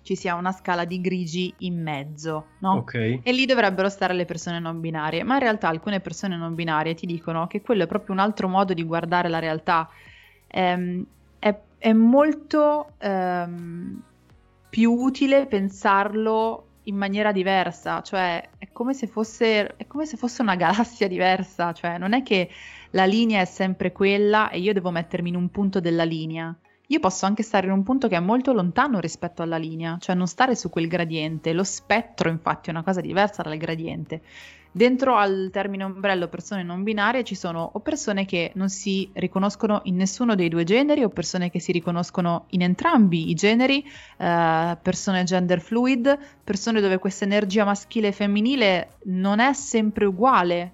ci 0.07 0.15
sia 0.15 0.35
una 0.35 0.53
scala 0.53 0.85
di 0.85 1.01
grigi 1.01 1.53
in 1.59 1.81
mezzo, 1.81 2.51
no? 2.59 2.75
Ok. 2.75 3.19
E 3.21 3.31
lì 3.33 3.45
dovrebbero 3.45 3.89
stare 3.89 4.13
le 4.13 4.23
persone 4.23 4.57
non 4.57 4.79
binarie, 4.79 5.21
ma 5.23 5.33
in 5.33 5.41
realtà 5.41 5.67
alcune 5.67 5.99
persone 5.99 6.37
non 6.37 6.55
binarie 6.55 6.93
ti 6.93 7.05
dicono 7.05 7.45
che 7.47 7.61
quello 7.61 7.83
è 7.83 7.87
proprio 7.87 8.15
un 8.15 8.21
altro 8.21 8.47
modo 8.47 8.73
di 8.73 8.83
guardare 8.83 9.27
la 9.27 9.39
realtà. 9.39 9.89
Ehm, 10.47 11.05
è, 11.39 11.53
è, 11.77 11.91
molto 11.91 12.93
ehm, 12.99 14.01
più 14.69 14.93
utile 14.93 15.45
pensarlo 15.45 16.67
in 16.83 16.95
maniera 16.95 17.33
diversa, 17.33 18.01
cioè 18.01 18.47
è 18.57 18.69
come, 18.71 18.93
fosse, 18.93 19.75
è 19.75 19.87
come 19.87 20.05
se 20.05 20.15
fosse 20.15 20.41
una 20.41 20.55
galassia 20.63 21.09
diversa, 21.09 21.73
cioè 21.73 21.97
non 21.97 22.13
è 22.13 22.23
che 22.23 22.49
la 22.91 23.03
linea 23.03 23.41
è 23.41 23.45
sempre 23.45 23.91
quella 23.91 24.49
e 24.51 24.59
io 24.59 24.71
devo 24.71 24.89
mettermi 24.89 25.27
in 25.27 25.35
un 25.35 25.49
punto 25.49 25.81
della 25.81 26.05
linea 26.05 26.57
io 26.89 27.00
posso 27.00 27.26
anche 27.26 27.43
stare 27.43 27.67
in 27.67 27.73
un 27.73 27.84
punto 27.84 28.08
che 28.08 28.15
è 28.15 28.19
molto 28.19 28.54
lontano 28.54 29.00
rispetto 29.00 29.41
alla 29.41 29.58
linea, 29.58 29.97
cioè 30.00 30.15
non 30.15 30.28
stare 30.28 30.56
su 30.56 30.69
quel 30.69 30.88
gradiente. 30.88 31.52
Lo 31.52 31.63
spettro, 31.63 32.30
infatti, 32.30 32.69
è 32.69 32.71
una 32.71 32.84
cosa 32.84 33.02
diversa 33.02 33.41
dal 33.41 33.58
gradiente. 33.58 34.21
Dentro 34.71 35.15
al 35.15 35.50
termine 35.52 35.86
ombrello 35.86 36.28
persone 36.28 36.62
non 36.62 36.84
binarie 36.84 37.23
ci 37.23 37.36
sono 37.36 37.67
o 37.73 37.80
persone 37.80 38.26
che 38.26 38.52
non 38.56 38.69
si 38.69 39.10
riconoscono 39.13 39.82
in 39.86 39.95
nessuno 39.95 40.36
dei 40.36 40.50
due 40.50 40.65
generi 40.65 41.04
o 41.04 41.10
persone 41.10 41.50
che 41.50 41.60
si 41.60 41.71
riconoscono 41.71 42.45
in 42.52 42.62
entrambi 42.62 43.30
i 43.30 43.34
generi, 43.34 43.84
eh, 44.17 44.78
persone 44.80 45.23
gender 45.23 45.62
fluid, 45.62 46.17
persone 46.43 46.80
dove 46.80 47.00
questa 47.00 47.26
energia 47.26 47.65
maschile 47.65 48.10
e 48.10 48.12
femminile 48.12 48.97
non 49.06 49.39
è 49.39 49.52
sempre 49.54 50.06
uguale 50.06 50.73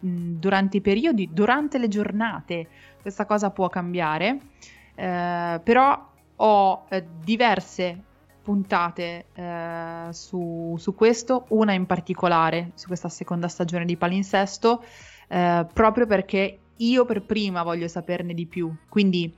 durante 0.00 0.76
i 0.76 0.80
periodi, 0.80 1.28
durante 1.32 1.78
le 1.78 1.88
giornate. 1.88 2.68
Questa 3.00 3.24
cosa 3.24 3.50
può 3.50 3.68
cambiare. 3.68 4.38
Eh, 4.94 5.60
però 5.62 6.10
ho 6.36 6.84
eh, 6.88 7.04
diverse 7.22 8.02
puntate 8.42 9.26
eh, 9.32 10.08
su, 10.10 10.76
su, 10.78 10.94
questo, 10.94 11.46
una 11.48 11.72
in 11.72 11.86
particolare 11.86 12.72
su 12.74 12.86
questa 12.86 13.08
seconda 13.08 13.48
stagione 13.48 13.86
di 13.86 13.96
Palinsesto, 13.96 14.84
eh, 15.28 15.66
proprio 15.72 16.06
perché 16.06 16.58
io 16.76 17.04
per 17.04 17.22
prima 17.22 17.62
voglio 17.62 17.88
saperne 17.88 18.34
di 18.34 18.46
più. 18.46 18.72
Quindi 18.88 19.34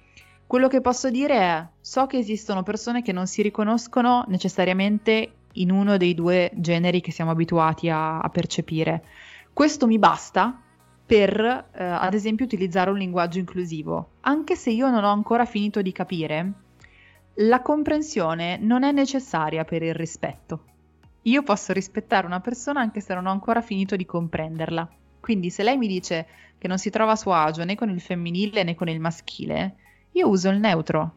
quello 0.46 0.68
che 0.68 0.80
posso 0.80 1.10
dire 1.10 1.38
è, 1.38 1.66
so 1.80 2.06
che 2.06 2.18
esistono 2.18 2.62
persone 2.62 3.02
che 3.02 3.12
non 3.12 3.26
si 3.26 3.42
riconoscono 3.42 4.24
necessariamente 4.28 5.32
in 5.52 5.70
uno 5.70 5.96
dei 5.96 6.14
due 6.14 6.50
generi 6.54 7.00
che 7.00 7.12
siamo 7.12 7.30
abituati 7.30 7.88
a, 7.88 8.18
a 8.18 8.28
percepire. 8.28 9.04
Questo 9.52 9.86
mi 9.86 9.98
basta 9.98 10.60
per, 11.06 11.38
eh, 11.72 11.84
ad 11.84 12.14
esempio, 12.14 12.44
utilizzare 12.44 12.90
un 12.90 12.98
linguaggio 12.98 13.38
inclusivo. 13.38 14.10
Anche 14.22 14.56
se 14.56 14.70
io 14.70 14.90
non 14.90 15.04
ho 15.04 15.12
ancora 15.12 15.44
finito 15.44 15.80
di 15.80 15.92
capire 15.92 16.52
la 17.40 17.60
comprensione 17.60 18.56
non 18.56 18.82
è 18.82 18.92
necessaria 18.92 19.64
per 19.64 19.82
il 19.82 19.94
rispetto. 19.94 20.64
Io 21.22 21.42
posso 21.42 21.74
rispettare 21.74 22.26
una 22.26 22.40
persona 22.40 22.80
anche 22.80 23.00
se 23.00 23.12
non 23.12 23.26
ho 23.26 23.30
ancora 23.30 23.60
finito 23.60 23.94
di 23.94 24.06
comprenderla. 24.06 24.88
Quindi 25.20 25.50
se 25.50 25.62
lei 25.62 25.76
mi 25.76 25.86
dice 25.86 26.26
che 26.56 26.66
non 26.66 26.78
si 26.78 26.88
trova 26.88 27.12
a 27.12 27.16
suo 27.16 27.34
agio 27.34 27.64
né 27.64 27.74
con 27.74 27.90
il 27.90 28.00
femminile 28.00 28.62
né 28.62 28.74
con 28.74 28.88
il 28.88 29.00
maschile, 29.00 29.74
io 30.12 30.28
uso 30.28 30.48
il 30.48 30.58
neutro. 30.58 31.12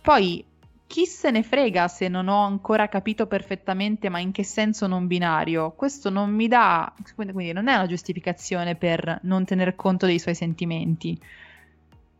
Poi 0.00 0.44
chi 0.86 1.04
se 1.06 1.30
ne 1.30 1.42
frega 1.42 1.88
se 1.88 2.08
non 2.08 2.28
ho 2.28 2.44
ancora 2.44 2.88
capito 2.88 3.26
perfettamente 3.26 4.08
ma 4.08 4.20
in 4.20 4.32
che 4.32 4.44
senso 4.44 4.86
non 4.86 5.06
binario? 5.06 5.72
Questo 5.72 6.10
non 6.10 6.32
mi 6.32 6.48
dà, 6.48 6.92
quindi 7.14 7.52
non 7.52 7.68
è 7.68 7.74
una 7.74 7.86
giustificazione 7.86 8.76
per 8.76 9.20
non 9.22 9.44
tener 9.44 9.74
conto 9.74 10.06
dei 10.06 10.18
suoi 10.18 10.34
sentimenti. 10.34 11.20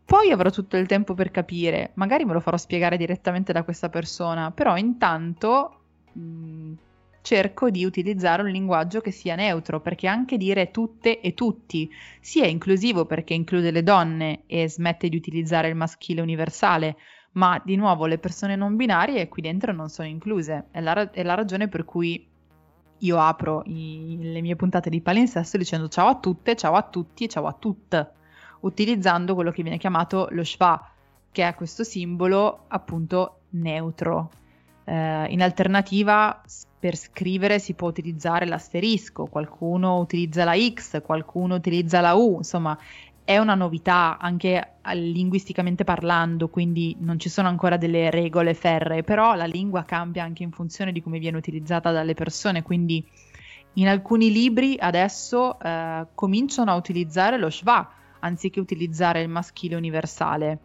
Poi 0.05 0.31
avrò 0.31 0.51
tutto 0.51 0.77
il 0.77 0.87
tempo 0.87 1.15
per 1.15 1.31
capire, 1.31 1.91
magari 1.95 2.25
me 2.25 2.33
lo 2.33 2.41
farò 2.41 2.57
spiegare 2.57 2.97
direttamente 2.97 3.53
da 3.53 3.65
questa 3.65 3.89
persona, 3.89 4.53
però 4.53 4.77
intanto 4.77 5.81
mh, 6.13 6.73
cerco 7.23 7.71
di 7.71 7.85
utilizzare 7.85 8.43
un 8.43 8.51
linguaggio 8.51 9.01
che 9.01 9.11
sia 9.11 9.35
neutro, 9.35 9.81
perché 9.81 10.07
anche 10.07 10.37
dire 10.37 10.71
tutte 10.71 11.21
e 11.21 11.35
tutti 11.35 11.91
sia 12.21 12.47
inclusivo 12.47 13.05
perché 13.05 13.35
include 13.35 13.73
le 13.73 13.83
donne 13.83 14.43
e 14.47 14.69
smette 14.69 15.09
di 15.09 15.17
utilizzare 15.17 15.69
il 15.69 15.75
maschile 15.75 16.21
universale, 16.21 16.97
ma 17.37 17.61
di 17.65 17.77
nuovo 17.77 18.07
le 18.07 18.19
persone 18.19 18.57
non 18.57 18.77
binarie 18.77 19.29
qui 19.29 19.43
dentro 19.43 19.73
non 19.73 19.89
sono 19.89 20.09
incluse. 20.09 20.67
È 20.71 20.81
la, 20.81 21.11
è 21.11 21.23
la 21.23 21.35
ragione 21.35 21.69
per 21.69 21.85
cui 21.85 22.27
io 22.99 23.19
apro 23.19 23.63
i, 23.67 24.19
le 24.21 24.41
mie 24.41 24.57
puntate 24.57 24.89
di 24.91 25.01
palinsesto 25.01 25.59
dicendo 25.59 25.89
ciao 25.89 26.09
a 26.09 26.17
tutte, 26.17 26.57
ciao 26.57 26.75
a 26.75 26.83
tutti 26.83 27.29
ciao 27.29 27.47
a 27.47 27.53
tutte 27.53 28.11
utilizzando 28.61 29.35
quello 29.35 29.51
che 29.51 29.63
viene 29.63 29.79
chiamato 29.79 30.29
lo 30.31 30.45
schwa, 30.45 30.91
che 31.31 31.47
è 31.47 31.55
questo 31.55 31.85
simbolo 31.85 32.65
appunto 32.69 33.41
neutro. 33.51 34.31
Eh, 34.85 35.27
in 35.29 35.43
alternativa, 35.43 36.43
per 36.79 36.97
scrivere 36.97 37.59
si 37.59 37.75
può 37.75 37.89
utilizzare 37.89 38.47
l'asterisco, 38.47 39.27
qualcuno 39.27 39.99
utilizza 39.99 40.45
la 40.45 40.57
X, 40.57 41.03
qualcuno 41.03 41.57
utilizza 41.57 42.01
la 42.01 42.15
U, 42.15 42.37
insomma 42.39 42.77
è 43.27 43.39
una 43.39 43.57
novità 43.57 44.19
anche 44.19 44.75
linguisticamente 44.93 45.83
parlando, 45.83 46.49
quindi 46.49 46.97
non 47.01 47.19
ci 47.19 47.29
sono 47.29 47.49
ancora 47.49 47.77
delle 47.77 48.09
regole 48.09 48.55
ferree, 48.55 49.03
però 49.03 49.35
la 49.35 49.47
lingua 49.47 49.83
cambia 49.85 50.23
anche 50.23 50.45
in 50.45 50.53
funzione 50.53 50.93
di 50.93 51.03
come 51.03 51.19
viene 51.19 51.37
utilizzata 51.37 51.91
dalle 51.91 52.15
persone, 52.15 52.63
quindi 52.63 53.05
in 53.75 53.89
alcuni 53.89 54.31
libri 54.31 54.77
adesso 54.79 55.59
eh, 55.59 56.07
cominciano 56.15 56.71
a 56.71 56.77
utilizzare 56.77 57.37
lo 57.37 57.51
schwa, 57.51 57.91
anziché 58.21 58.61
utilizzare 58.61 59.23
il 59.23 59.29
maschile 59.29 59.75
universale. 59.75 60.59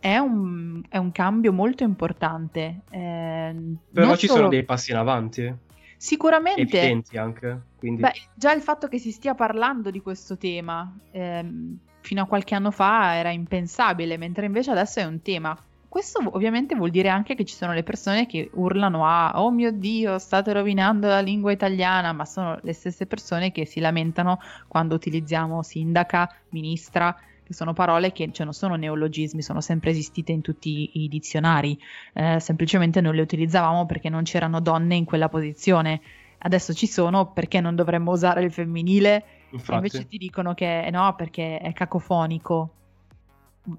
È 0.00 0.16
un, 0.16 0.82
è 0.88 0.96
un 0.96 1.12
cambio 1.12 1.52
molto 1.52 1.82
importante. 1.84 2.80
Eh, 2.88 3.54
Però 3.92 4.16
ci 4.16 4.26
solo... 4.26 4.38
sono 4.38 4.48
dei 4.48 4.64
passi 4.64 4.90
in 4.90 4.96
avanti. 4.96 5.42
Eh. 5.42 5.54
Sicuramente. 5.98 6.62
Evidenti 6.62 7.18
anche. 7.18 7.60
Quindi... 7.78 8.00
Beh, 8.00 8.14
già 8.34 8.54
il 8.54 8.62
fatto 8.62 8.88
che 8.88 8.98
si 8.98 9.10
stia 9.10 9.34
parlando 9.34 9.90
di 9.90 10.00
questo 10.00 10.38
tema 10.38 10.96
ehm, 11.10 11.78
fino 12.06 12.22
a 12.22 12.26
qualche 12.26 12.54
anno 12.54 12.70
fa 12.70 13.16
era 13.16 13.30
impensabile, 13.30 14.16
mentre 14.16 14.46
invece 14.46 14.70
adesso 14.70 15.00
è 15.00 15.04
un 15.04 15.22
tema. 15.22 15.58
Questo 15.88 16.20
ovviamente 16.24 16.76
vuol 16.76 16.90
dire 16.90 17.08
anche 17.08 17.34
che 17.34 17.44
ci 17.44 17.56
sono 17.56 17.72
le 17.72 17.82
persone 17.82 18.26
che 18.26 18.48
urlano 18.52 19.04
a 19.04 19.42
oh 19.42 19.50
mio 19.50 19.72
dio 19.72 20.16
state 20.18 20.52
rovinando 20.52 21.08
la 21.08 21.18
lingua 21.18 21.50
italiana, 21.50 22.12
ma 22.12 22.24
sono 22.24 22.60
le 22.62 22.72
stesse 22.74 23.06
persone 23.06 23.50
che 23.50 23.66
si 23.66 23.80
lamentano 23.80 24.38
quando 24.68 24.94
utilizziamo 24.94 25.64
sindaca, 25.64 26.32
ministra, 26.50 27.12
che 27.42 27.52
sono 27.52 27.72
parole 27.72 28.12
che 28.12 28.30
cioè, 28.30 28.44
non 28.44 28.54
sono 28.54 28.76
neologismi, 28.76 29.42
sono 29.42 29.60
sempre 29.60 29.90
esistite 29.90 30.30
in 30.30 30.42
tutti 30.42 31.02
i 31.02 31.08
dizionari, 31.08 31.76
eh, 32.12 32.38
semplicemente 32.38 33.00
non 33.00 33.16
le 33.16 33.22
utilizzavamo 33.22 33.84
perché 33.84 34.08
non 34.08 34.22
c'erano 34.22 34.60
donne 34.60 34.94
in 34.94 35.04
quella 35.06 35.28
posizione. 35.28 36.00
Adesso 36.38 36.72
ci 36.72 36.86
sono 36.86 37.32
perché 37.32 37.60
non 37.60 37.74
dovremmo 37.74 38.12
usare 38.12 38.44
il 38.44 38.52
femminile, 38.52 39.24
invece 39.50 40.06
ti 40.06 40.18
dicono 40.18 40.54
che 40.54 40.84
eh, 40.84 40.90
no 40.90 41.14
perché 41.14 41.58
è 41.58 41.72
cacofonico 41.72 42.70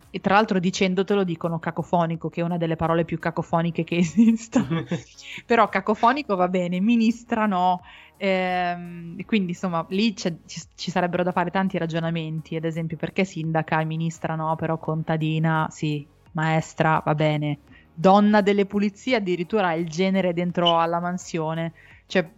e 0.09 0.19
tra 0.19 0.35
l'altro 0.35 0.59
dicendotelo 0.59 1.23
dicono 1.23 1.59
cacofonico, 1.59 2.29
che 2.29 2.41
è 2.41 2.43
una 2.43 2.57
delle 2.57 2.75
parole 2.75 3.05
più 3.05 3.19
cacofoniche 3.19 3.83
che 3.83 3.97
esistono. 3.97 4.83
Però 5.45 5.69
cacofonico 5.69 6.35
va 6.35 6.47
bene, 6.47 6.79
ministra 6.79 7.45
no. 7.45 7.81
Ehm, 8.17 9.23
quindi 9.25 9.51
insomma 9.51 9.85
lì 9.89 10.15
ci, 10.15 10.35
ci, 10.45 10.91
sarebbero 10.91 11.23
da 11.23 11.31
fare 11.31 11.51
tanti 11.51 11.77
ragionamenti, 11.77 12.55
ad 12.55 12.65
esempio 12.65 12.97
perché 12.97 13.23
sindaca 13.23 13.79
e 13.79 13.85
ministra 13.85 14.35
no, 14.35 14.55
però 14.55 14.77
contadina 14.77 15.67
sì, 15.69 16.05
maestra 16.31 17.01
va 17.05 17.15
bene. 17.15 17.59
Donna 17.93 18.41
delle 18.41 18.65
pulizie 18.65 19.15
addirittura 19.15 19.67
ha 19.67 19.75
il 19.75 19.87
genere 19.87 20.33
dentro 20.33 20.79
alla 20.79 20.99
mansione. 20.99 21.73
Cioè, 22.05 22.29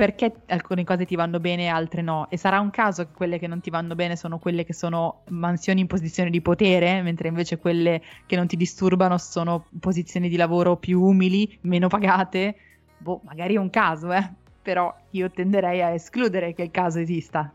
perché 0.00 0.32
alcune 0.46 0.82
cose 0.82 1.04
ti 1.04 1.14
vanno 1.14 1.40
bene 1.40 1.64
e 1.64 1.66
altre 1.66 2.00
no. 2.00 2.30
E 2.30 2.38
sarà 2.38 2.58
un 2.58 2.70
caso 2.70 3.04
che 3.04 3.10
quelle 3.14 3.38
che 3.38 3.46
non 3.46 3.60
ti 3.60 3.68
vanno 3.68 3.94
bene 3.94 4.16
sono 4.16 4.38
quelle 4.38 4.64
che 4.64 4.72
sono 4.72 5.24
mansioni 5.28 5.82
in 5.82 5.86
posizione 5.86 6.30
di 6.30 6.40
potere, 6.40 7.02
mentre 7.02 7.28
invece 7.28 7.58
quelle 7.58 8.00
che 8.24 8.34
non 8.34 8.46
ti 8.46 8.56
disturbano 8.56 9.18
sono 9.18 9.66
posizioni 9.78 10.30
di 10.30 10.36
lavoro 10.36 10.78
più 10.78 11.02
umili, 11.02 11.58
meno 11.64 11.88
pagate. 11.88 12.56
Boh, 12.96 13.20
magari 13.24 13.56
è 13.56 13.58
un 13.58 13.68
caso, 13.68 14.10
eh. 14.10 14.26
Però 14.62 14.90
io 15.10 15.30
tenderei 15.30 15.82
a 15.82 15.90
escludere 15.90 16.54
che 16.54 16.62
il 16.62 16.70
caso 16.70 16.98
esista. 16.98 17.52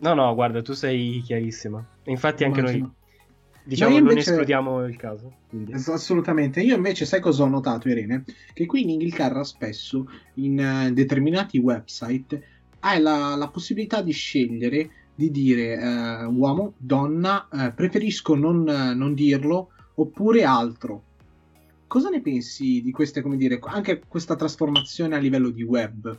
No, 0.00 0.12
no, 0.12 0.34
guarda, 0.34 0.60
tu 0.60 0.74
sei 0.74 1.22
chiarissima. 1.24 1.82
Infatti 2.04 2.44
anche 2.44 2.60
Immagino. 2.60 2.84
noi 2.84 2.94
Diciamo, 3.64 3.96
invece... 3.96 4.14
non 4.14 4.18
escludiamo 4.18 4.84
il 4.84 4.96
caso. 4.96 5.32
Quindi. 5.48 5.72
Assolutamente. 5.72 6.60
Io 6.60 6.74
invece, 6.74 7.04
sai 7.04 7.20
cosa 7.20 7.44
ho 7.44 7.48
notato, 7.48 7.88
Irene? 7.88 8.24
Che 8.52 8.66
qui 8.66 8.82
in 8.82 8.90
Inghilterra 8.90 9.44
spesso, 9.44 10.08
in 10.34 10.86
uh, 10.88 10.92
determinati 10.92 11.58
website, 11.58 12.42
hai 12.80 13.00
la, 13.00 13.36
la, 13.36 13.48
possibilità 13.48 14.02
di 14.02 14.12
scegliere 14.12 14.90
di 15.14 15.30
dire 15.30 15.76
uh, 15.76 16.32
uomo, 16.32 16.74
donna, 16.76 17.46
uh, 17.50 17.74
preferisco 17.74 18.34
non, 18.34 18.62
non, 18.62 19.14
dirlo, 19.14 19.68
oppure 19.94 20.42
altro. 20.44 21.04
Cosa 21.86 22.08
ne 22.08 22.20
pensi 22.20 22.80
di 22.82 22.90
queste, 22.90 23.20
come 23.20 23.36
dire, 23.36 23.60
anche 23.62 24.02
questa 24.08 24.34
trasformazione 24.34 25.14
a 25.14 25.18
livello 25.18 25.50
di 25.50 25.62
web? 25.62 26.18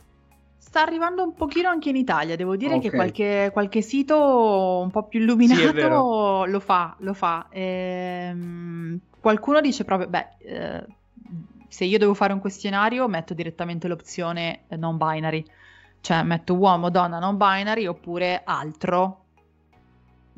Sta 0.74 0.82
arrivando 0.82 1.22
un 1.22 1.34
pochino 1.34 1.68
anche 1.68 1.90
in 1.90 1.94
Italia, 1.94 2.34
devo 2.34 2.56
dire 2.56 2.74
okay. 2.74 2.90
che 2.90 2.96
qualche, 2.96 3.50
qualche, 3.52 3.80
sito 3.80 4.80
un 4.82 4.90
po' 4.90 5.04
più 5.04 5.20
illuminato 5.20 5.68
sì, 5.68 6.50
lo 6.50 6.58
fa, 6.58 6.96
lo 6.98 7.14
fa. 7.14 7.46
Ehm, 7.48 8.98
qualcuno 9.20 9.60
dice 9.60 9.84
proprio, 9.84 10.08
beh, 10.08 10.28
eh, 10.38 10.84
se 11.68 11.84
io 11.84 11.96
devo 11.96 12.12
fare 12.12 12.32
un 12.32 12.40
questionario 12.40 13.06
metto 13.06 13.34
direttamente 13.34 13.86
l'opzione 13.86 14.62
non 14.70 14.96
binary, 14.96 15.44
cioè 16.00 16.24
metto 16.24 16.54
uomo, 16.54 16.90
donna, 16.90 17.20
non 17.20 17.36
binary 17.36 17.86
oppure 17.86 18.40
altro, 18.42 19.26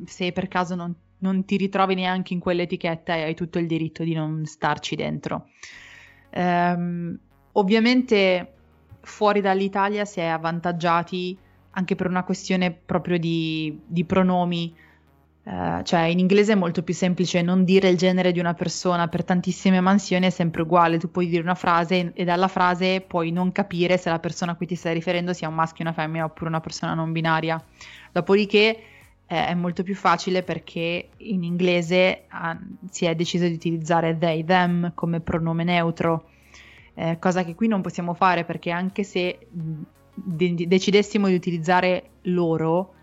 se 0.05 0.33
per 0.33 0.49
caso 0.49 0.75
non, 0.75 0.95
non 1.21 1.47
ti 1.47 1.57
ritrovi 1.57 1.95
neanche 1.95 2.35
in 2.35 2.41
quell'etichetta 2.41 3.15
e 3.15 3.23
hai 3.23 3.35
tutto 3.35 3.59
il 3.59 3.67
diritto 3.67 4.03
di 4.03 4.13
non 4.13 4.45
starci 4.45 4.97
dentro. 4.97 5.49
Ehm, 6.29 7.19
ovviamente 7.53 8.51
fuori 9.07 9.41
dall'Italia 9.41 10.05
si 10.05 10.21
è 10.21 10.25
avvantaggiati 10.25 11.39
anche 11.71 11.95
per 11.95 12.09
una 12.09 12.25
questione 12.25 12.73
proprio 12.73 13.19
di, 13.19 13.79
di 13.87 14.05
pronomi. 14.05 14.75
Uh, 15.45 15.81
cioè 15.85 16.01
in 16.03 16.19
inglese 16.19 16.55
è 16.55 16.57
molto 16.57 16.83
più 16.83 16.93
semplice 16.93 17.41
non 17.41 17.63
dire 17.63 17.89
il 17.89 17.97
genere 17.97 18.33
di 18.33 18.41
una 18.41 18.55
persona 18.55 19.07
per 19.07 19.23
tantissime 19.23 19.81
mansioni 19.81 20.27
è 20.27 20.31
sempre 20.31 20.63
uguale, 20.63 20.99
tu 20.99 21.09
puoi 21.09 21.29
dire 21.29 21.41
una 21.41 21.55
frase 21.55 22.11
e 22.15 22.25
dalla 22.25 22.49
frase 22.49 23.01
puoi 23.01 23.31
non 23.31 23.53
capire 23.53 23.97
se 23.97 24.11
la 24.11 24.19
persona 24.19 24.53
a 24.53 24.55
cui 24.57 24.67
ti 24.67 24.75
stai 24.75 24.95
riferendo 24.95 25.33
sia 25.33 25.47
un 25.47 25.55
maschio, 25.55 25.85
una 25.85 25.93
femmina 25.93 26.25
oppure 26.25 26.49
una 26.49 26.59
persona 26.59 26.95
non 26.95 27.13
binaria. 27.13 27.63
Dopodiché 28.11 28.83
eh, 29.25 29.47
è 29.47 29.55
molto 29.55 29.85
più 29.85 29.95
facile 29.95 30.43
perché 30.43 31.11
in 31.19 31.45
inglese 31.45 32.25
uh, 32.33 32.59
si 32.91 33.05
è 33.05 33.15
deciso 33.15 33.47
di 33.47 33.55
utilizzare 33.55 34.19
they, 34.19 34.45
them 34.45 34.95
come 34.95 35.21
pronome 35.21 35.63
neutro 35.63 36.31
eh, 36.99 37.19
cosa 37.19 37.45
che 37.45 37.55
qui 37.55 37.69
non 37.69 37.83
possiamo 37.83 38.15
fare 38.15 38.45
perché 38.45 38.71
anche 38.71 39.05
se 39.05 39.49
de- 40.15 40.67
decidessimo 40.67 41.29
di 41.29 41.35
utilizzare 41.35 42.11
loro, 42.23 42.95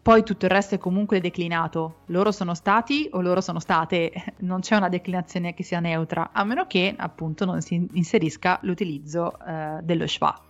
poi 0.00 0.22
tutto 0.22 0.44
il 0.44 0.52
resto 0.52 0.76
è 0.76 0.78
comunque 0.78 1.20
declinato. 1.20 2.02
Loro 2.06 2.30
sono 2.30 2.54
stati 2.54 3.08
o 3.12 3.20
loro 3.20 3.40
sono 3.40 3.58
state, 3.58 4.12
non 4.40 4.60
c'è 4.60 4.76
una 4.76 4.88
declinazione 4.88 5.54
che 5.54 5.64
sia 5.64 5.80
neutra, 5.80 6.30
a 6.32 6.44
meno 6.44 6.66
che 6.68 6.94
appunto 6.96 7.44
non 7.44 7.60
si 7.62 7.88
inserisca 7.94 8.60
l'utilizzo 8.62 9.36
eh, 9.44 9.80
dello 9.82 10.06
schwa. 10.06 10.40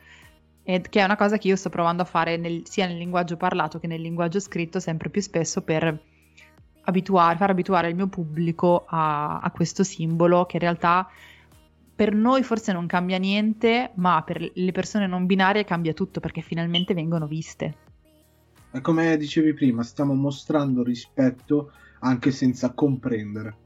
Ed 0.62 0.90
che 0.90 1.00
è 1.00 1.04
una 1.04 1.16
cosa 1.16 1.38
che 1.38 1.48
io 1.48 1.56
sto 1.56 1.70
provando 1.70 2.02
a 2.02 2.06
fare 2.06 2.36
nel, 2.36 2.62
sia 2.66 2.86
nel 2.86 2.98
linguaggio 2.98 3.38
parlato 3.38 3.78
che 3.78 3.86
nel 3.86 4.02
linguaggio 4.02 4.38
scritto 4.38 4.80
sempre 4.80 5.08
più 5.08 5.22
spesso 5.22 5.62
per 5.62 5.98
abituare, 6.82 7.36
far 7.36 7.50
abituare 7.50 7.88
il 7.88 7.94
mio 7.94 8.08
pubblico 8.08 8.84
a, 8.86 9.38
a 9.38 9.50
questo 9.50 9.82
simbolo 9.82 10.44
che 10.44 10.56
in 10.56 10.62
realtà 10.62 11.08
per 11.96 12.14
noi 12.14 12.42
forse 12.42 12.72
non 12.72 12.86
cambia 12.86 13.16
niente, 13.16 13.92
ma 13.94 14.22
per 14.22 14.50
le 14.52 14.72
persone 14.72 15.06
non 15.06 15.24
binarie 15.24 15.64
cambia 15.64 15.94
tutto 15.94 16.20
perché 16.20 16.42
finalmente 16.42 16.92
vengono 16.92 17.26
viste. 17.26 17.74
Come 18.82 19.16
dicevi 19.16 19.54
prima, 19.54 19.82
stiamo 19.82 20.12
mostrando 20.12 20.82
rispetto 20.82 21.72
anche 22.00 22.30
senza 22.30 22.74
comprendere. 22.74 23.56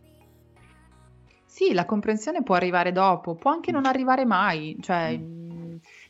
Sì, 1.45 1.73
la 1.73 1.85
comprensione 1.85 2.45
può 2.45 2.55
arrivare 2.55 2.93
dopo, 2.93 3.35
può 3.35 3.51
anche 3.51 3.73
non 3.73 3.85
arrivare 3.85 4.25
mai, 4.25 4.77
cioè 4.81 5.19
mm. 5.19 5.50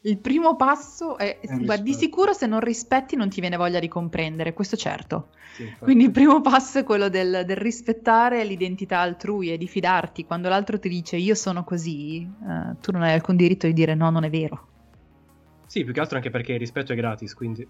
Il 0.03 0.19
primo 0.19 0.57
passo 0.57 1.19
è, 1.19 1.41
è 1.41 1.79
di 1.79 1.93
sicuro 1.93 2.33
se 2.33 2.47
non 2.47 2.61
rispetti 2.61 3.17
non 3.17 3.29
ti 3.29 3.41
viene 3.41 3.57
voglia 3.57 3.79
di 3.79 3.89
comprendere, 3.89 4.55
questo 4.55 4.77
certo. 4.77 5.29
Sì, 5.55 5.71
Quindi 5.79 6.05
il 6.05 6.11
primo 6.11 6.41
passo 6.41 6.79
è 6.79 6.85
quello 6.85 7.09
del, 7.09 7.43
del, 7.45 7.57
rispettare 7.57 8.45
l'identità 8.45 9.01
altrui 9.01 9.53
e 9.53 9.59
di 9.59 9.67
fidarti. 9.67 10.25
Quando 10.25 10.49
l'altro 10.49 10.79
ti 10.79 10.89
dice 10.89 11.17
io 11.17 11.35
sono 11.35 11.65
così, 11.65 12.23
eh, 12.23 12.77
tu 12.81 12.93
non 12.93 13.03
hai 13.03 13.13
alcun 13.13 13.37
diritto 13.37 13.67
di 13.67 13.75
dire 13.75 13.95
no, 13.95 14.09
non 14.09 14.25
è 14.25 14.31
vero. 14.31 14.69
Sì, 15.67 15.85
più 15.85 15.93
che 15.93 16.01
altro 16.01 16.17
anche 16.17 16.31
perché 16.31 16.55
il 16.55 16.59
rispetto 16.59 16.93
è 16.93 16.97
gratis, 16.97 17.35
quindi... 17.35 17.67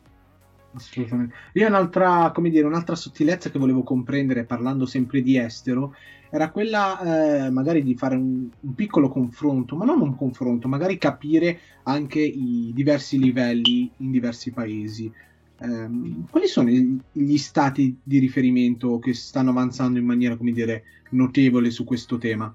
Assolutamente. 0.73 1.35
Io 1.55 1.67
un'altra, 1.67 2.31
come 2.33 2.49
dire, 2.51 2.67
un'altra 2.67 2.95
sottilezza 2.95 3.51
che 3.51 3.59
volevo 3.59 3.83
comprendere 3.83 4.45
parlando 4.45 4.87
sempre 4.87 5.21
di 5.21 5.37
estero 5.37 5.95
era 6.31 6.51
quella 6.51 7.47
eh, 7.47 7.51
magari 7.51 7.83
di 7.83 7.97
fare 7.97 8.15
un, 8.15 8.49
un, 8.61 8.75
piccolo 8.75 9.09
confronto, 9.09 9.75
ma 9.75 9.85
non 9.85 10.01
un 10.01 10.15
confronto, 10.15 10.69
magari 10.69 10.97
capire 10.97 11.59
anche 11.83 12.21
i 12.21 12.71
diversi 12.73 13.19
livelli 13.19 13.91
in 13.97 14.13
diversi 14.13 14.53
paesi. 14.53 15.13
Eh, 15.59 15.91
quali 16.31 16.47
sono 16.47 16.71
gli 16.71 17.37
stati 17.37 17.99
di 18.01 18.19
riferimento 18.19 19.01
che 19.01 19.13
stanno 19.13 19.51
avanzando 19.51 19.99
in 19.99 20.07
maniera, 20.07 20.37
come 20.37 20.53
dire, 20.53 20.85
notevole 21.11 21.71
su 21.71 21.83
questo 21.83 22.17
tema? 22.17 22.55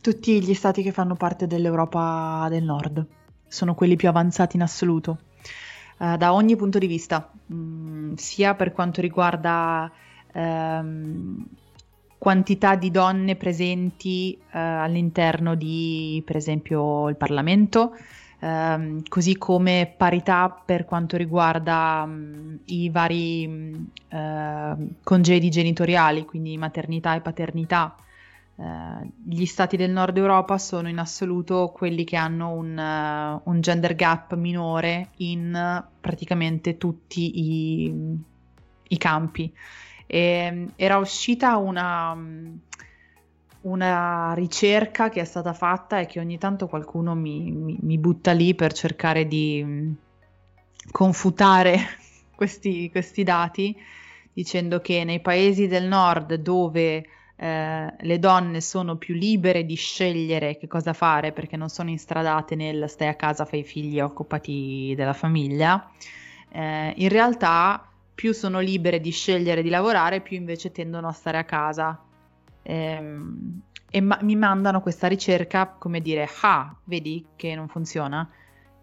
Tutti 0.00 0.40
gli 0.40 0.54
stati 0.54 0.82
che 0.82 0.92
fanno 0.92 1.16
parte 1.16 1.48
dell'Europa 1.48 2.46
del 2.48 2.62
Nord 2.62 3.04
sono 3.48 3.74
quelli 3.74 3.96
più 3.96 4.08
avanzati 4.08 4.54
in 4.54 4.62
assoluto 4.62 5.18
uh, 6.00 6.16
da 6.16 6.32
ogni 6.32 6.56
punto 6.56 6.78
di 6.78 6.86
vista, 6.86 7.30
mm, 7.52 8.14
sia 8.14 8.54
per 8.54 8.72
quanto 8.72 9.00
riguarda 9.00 9.90
um, 10.34 11.46
quantità 12.18 12.74
di 12.74 12.90
donne 12.90 13.36
presenti 13.36 14.36
uh, 14.38 14.48
all'interno 14.52 15.54
di, 15.54 16.22
per 16.24 16.36
esempio, 16.36 17.08
il 17.08 17.16
Parlamento, 17.16 17.96
um, 18.40 19.02
così 19.08 19.38
come 19.38 19.92
parità 19.96 20.50
per 20.50 20.84
quanto 20.84 21.16
riguarda 21.16 22.02
um, 22.04 22.58
i 22.66 22.90
vari 22.90 23.46
uh, 24.10 24.94
congedi 25.02 25.48
genitoriali, 25.48 26.24
quindi 26.24 26.56
maternità 26.58 27.14
e 27.14 27.20
paternità. 27.20 27.94
Uh, 28.60 29.10
gli 29.24 29.46
stati 29.46 29.78
del 29.78 29.90
nord 29.90 30.18
Europa 30.18 30.58
sono 30.58 30.90
in 30.90 30.98
assoluto 30.98 31.72
quelli 31.74 32.04
che 32.04 32.16
hanno 32.16 32.50
un, 32.50 32.76
uh, 32.76 33.50
un 33.50 33.60
gender 33.62 33.94
gap 33.94 34.34
minore 34.34 35.12
in 35.16 35.54
uh, 35.54 35.82
praticamente 35.98 36.76
tutti 36.76 37.40
i, 37.40 38.18
i 38.88 38.98
campi. 38.98 39.50
E, 40.06 40.66
era 40.76 40.98
uscita 40.98 41.56
una, 41.56 42.14
una, 43.62 44.34
ricerca 44.34 45.08
che 45.08 45.22
è 45.22 45.24
stata 45.24 45.54
fatta 45.54 45.98
e 45.98 46.04
che 46.04 46.20
ogni 46.20 46.36
tanto 46.36 46.66
qualcuno 46.66 47.14
mi, 47.14 47.50
mi, 47.52 47.78
mi 47.80 47.96
butta 47.96 48.32
lì 48.32 48.54
per 48.54 48.74
cercare 48.74 49.26
di 49.26 49.62
um, 49.64 49.96
confutare 50.90 51.78
questi, 52.36 52.90
questi 52.90 53.22
dati 53.22 53.74
dicendo 54.34 54.82
che 54.82 55.02
nei 55.04 55.20
paesi 55.20 55.66
del 55.66 55.86
nord 55.86 56.34
dove 56.34 57.06
eh, 57.42 57.94
le 57.98 58.18
donne 58.18 58.60
sono 58.60 58.96
più 58.96 59.14
libere 59.14 59.64
di 59.64 59.74
scegliere 59.74 60.58
che 60.58 60.66
cosa 60.66 60.92
fare 60.92 61.32
perché 61.32 61.56
non 61.56 61.70
sono 61.70 61.88
instradate 61.88 62.54
nel 62.54 62.84
stai 62.86 63.08
a 63.08 63.14
casa, 63.14 63.46
fai 63.46 63.64
figli, 63.64 63.98
occupati 63.98 64.92
della 64.94 65.14
famiglia, 65.14 65.90
eh, 66.50 66.92
in 66.94 67.08
realtà 67.08 67.88
più 68.14 68.34
sono 68.34 68.60
libere 68.60 69.00
di 69.00 69.10
scegliere 69.10 69.62
di 69.62 69.70
lavorare, 69.70 70.20
più 70.20 70.36
invece 70.36 70.70
tendono 70.70 71.08
a 71.08 71.12
stare 71.12 71.38
a 71.38 71.44
casa. 71.44 71.98
Ehm, 72.62 73.62
e 73.90 74.00
ma- 74.02 74.18
mi 74.20 74.36
mandano 74.36 74.82
questa 74.82 75.06
ricerca 75.08 75.66
come 75.78 76.02
dire, 76.02 76.28
ah, 76.42 76.76
vedi 76.84 77.24
che 77.36 77.54
non 77.54 77.68
funziona? 77.68 78.30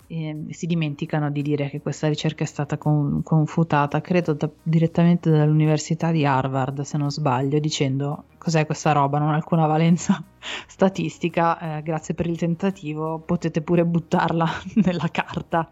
E 0.08 0.45
si 0.51 0.66
dimenticano 0.66 1.30
di 1.30 1.41
dire 1.41 1.70
che 1.70 1.82
questa 1.82 2.08
ricerca 2.08 2.43
è 2.43 2.47
stata 2.47 2.78
con, 2.78 3.22
confutata, 3.24 3.99
credo 3.99 4.34
da, 4.34 4.49
direttamente 4.64 5.30
dall'Università 5.30 6.12
di 6.12 6.26
Harvard, 6.26 6.82
se 6.82 6.97
non 6.97 7.12
sbaglio, 7.12 7.60
dicendo 7.60 8.24
cos'è 8.38 8.66
questa 8.66 8.93
roba, 8.93 9.20
non 9.20 9.30
ha 9.30 9.36
alcuna 9.36 9.68
valenza 9.68 10.24
statistica, 10.66 11.78
eh, 11.78 11.84
grazie 11.84 12.14
per 12.14 12.28
il 12.28 12.38
tentativo, 12.38 13.20
potete 13.20 13.62
pure 13.62 13.86
buttarla 13.86 14.47
nella 14.86 15.10
carta. 15.12 15.70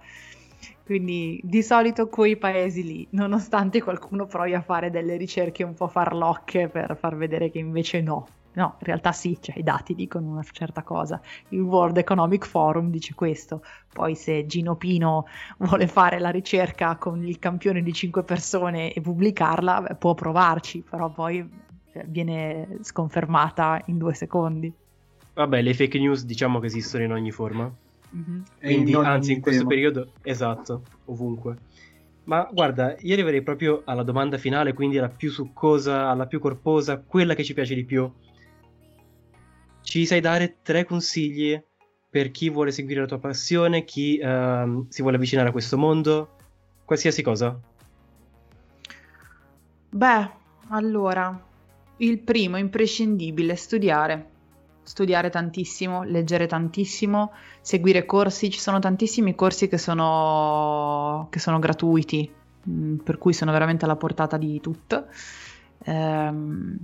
Quindi 0.84 1.40
di 1.42 1.64
solito 1.64 2.10
quei 2.10 2.38
paesi 2.38 2.84
lì, 2.84 3.08
nonostante 3.12 3.82
qualcuno 3.82 4.28
provi 4.28 4.54
a 4.54 4.62
fare 4.62 4.92
delle 4.92 5.18
ricerche 5.18 5.64
un 5.64 5.74
po' 5.74 5.88
farlocche 5.88 6.68
per 6.68 6.96
far 7.00 7.16
vedere 7.16 7.50
che 7.50 7.58
invece 7.58 8.02
no, 8.02 8.28
No, 8.56 8.76
in 8.80 8.86
realtà 8.86 9.12
sì, 9.12 9.38
cioè, 9.42 9.58
i 9.58 9.64
dati 9.64 9.96
dicono 9.96 10.30
una 10.30 10.44
certa 10.50 10.82
cosa. 10.82 11.22
Il 11.50 11.60
World 11.60 11.98
Economic 11.98 12.46
Forum 12.46 12.90
dice 12.90 13.14
questo. 13.14 13.64
Poi 13.92 14.16
se 14.16 14.46
Gino 14.46 14.76
Pino 14.76 15.26
vuole 15.58 15.88
fare 15.88 16.20
la 16.20 16.30
ricerca 16.30 16.96
con 16.96 17.26
il 17.26 17.38
campione 17.38 17.84
di 17.84 17.92
5 17.92 18.24
persone 18.24 18.94
e 18.94 19.02
pubblicarla, 19.02 19.82
beh, 19.82 19.96
può 19.96 20.14
provarci, 20.14 20.84
però 20.90 21.12
poi 21.12 21.48
cioè, 21.92 22.06
viene 22.08 22.78
sconfermata 22.82 23.82
in 23.88 23.98
due 23.98 24.14
secondi. 24.14 24.74
Vabbè, 25.34 25.62
le 25.62 25.74
fake 25.74 26.00
news 26.00 26.24
diciamo 26.24 26.60
che 26.60 26.68
esistono 26.68 27.04
in 27.04 27.12
ogni 27.12 27.32
forma. 27.32 27.70
Mm-hmm. 28.16 28.42
Quindi, 28.60 28.92
in 28.92 28.98
anzi, 28.98 29.34
in 29.34 29.42
questo 29.42 29.64
tema. 29.64 29.74
periodo, 29.74 30.12
esatto, 30.22 30.84
ovunque. 31.06 31.58
Ma 32.24 32.48
guarda, 32.52 32.96
io 33.00 33.14
arriverei 33.14 33.42
proprio 33.42 33.82
alla 33.84 34.04
domanda 34.04 34.38
finale, 34.38 34.74
quindi 34.74 34.98
alla 34.98 35.10
più 35.10 35.30
succosa, 35.30 36.10
alla 36.10 36.26
più 36.26 36.40
corposa, 36.40 37.00
quella 37.00 37.36
che 37.36 37.44
ci 37.44 37.54
piace 37.54 37.76
di 37.76 37.84
più 37.84 38.10
ci 39.86 40.06
sai 40.08 40.20
dare 40.20 40.58
tre 40.64 40.84
consigli 40.84 41.62
per 42.10 42.32
chi 42.32 42.50
vuole 42.50 42.72
seguire 42.72 43.02
la 43.02 43.06
tua 43.08 43.20
passione, 43.20 43.86
chi 43.86 44.20
uh, 44.20 44.86
si 44.90 45.02
vuole 45.02 45.18
avvicinare 45.18 45.50
a 45.50 45.52
questo 45.52 45.78
mondo, 45.78 46.36
qualsiasi 46.84 47.22
cosa? 47.22 47.58
Beh, 49.90 50.30
allora, 50.70 51.40
il 51.98 52.20
primo 52.20 52.58
imprescindibile, 52.58 53.56
studiare. 53.56 54.32
Studiare 54.82 55.30
tantissimo, 55.30 56.04
leggere 56.04 56.48
tantissimo, 56.48 57.32
seguire 57.62 58.06
corsi. 58.06 58.50
Ci 58.50 58.60
sono 58.60 58.80
tantissimi 58.80 59.36
corsi 59.36 59.68
che 59.68 59.78
sono, 59.78 61.28
che 61.30 61.40
sono 61.40 61.60
gratuiti, 61.60 62.32
mm, 62.70 62.98
per 62.98 63.18
cui 63.18 63.34
sono 63.34 63.52
veramente 63.52 63.86
alla 63.86 63.96
portata 63.96 64.38
di 64.38 64.60
tutto. 64.62 65.08
Ehm, 65.86 66.78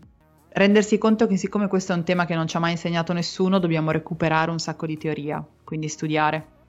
rendersi 0.54 0.97
conto 0.97 1.28
che 1.28 1.38
siccome 1.38 1.68
questo 1.68 1.93
è 1.93 1.95
un 1.95 2.04
tema 2.04 2.26
che 2.26 2.36
non 2.36 2.47
ci 2.47 2.58
ha 2.58 2.60
mai 2.60 2.72
insegnato 2.72 3.14
nessuno, 3.14 3.60
dobbiamo 3.60 3.91
recuperare 3.91 4.52
un 4.52 4.60
sacco 4.60 4.86
di 4.86 4.97
teoria, 4.97 5.45
quindi 5.64 5.88
studiare. 5.88 6.60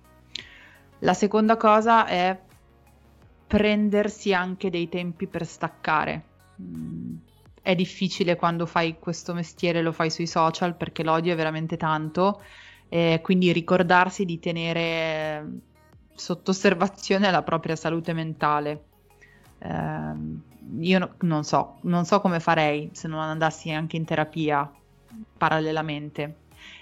La 1.01 1.14
seconda 1.14 1.57
cosa 1.57 2.07
è 2.07 2.39
prendersi 3.47 4.33
anche 4.33 4.70
dei 4.70 4.89
tempi 4.89 5.26
per 5.26 5.45
staccare. 5.45 6.22
Mm, 6.61 7.16
è 7.61 7.74
difficile 7.74 8.37
quando 8.37 8.66
fai 8.66 8.99
questo 8.99 9.35
mestiere, 9.35 9.83
lo 9.83 9.93
fai 9.93 10.11
sui 10.11 10.26
social 10.26 10.76
perché 10.76 11.03
l'odio 11.03 11.33
è 11.33 11.37
veramente 11.37 11.76
tanto, 11.76 12.41
eh, 12.89 13.20
quindi 13.22 13.53
ricordarsi 13.53 14.24
di 14.24 14.39
tenere 14.39 15.47
sotto 16.14 16.53
osservazione 16.53 17.30
la 17.30 17.43
propria 17.43 17.74
salute 17.74 18.12
mentale. 18.12 18.85
Eh, 19.59 20.51
io 20.79 20.99
no, 20.99 21.15
non 21.21 21.45
so, 21.45 21.79
non 21.83 22.05
so 22.05 22.21
come 22.21 22.41
farei 22.41 22.91
se 22.93 23.09
non 23.09 23.21
andassi 23.21 23.71
anche 23.71 23.97
in 23.97 24.05
terapia 24.05 24.71
parallelamente. 25.37 26.37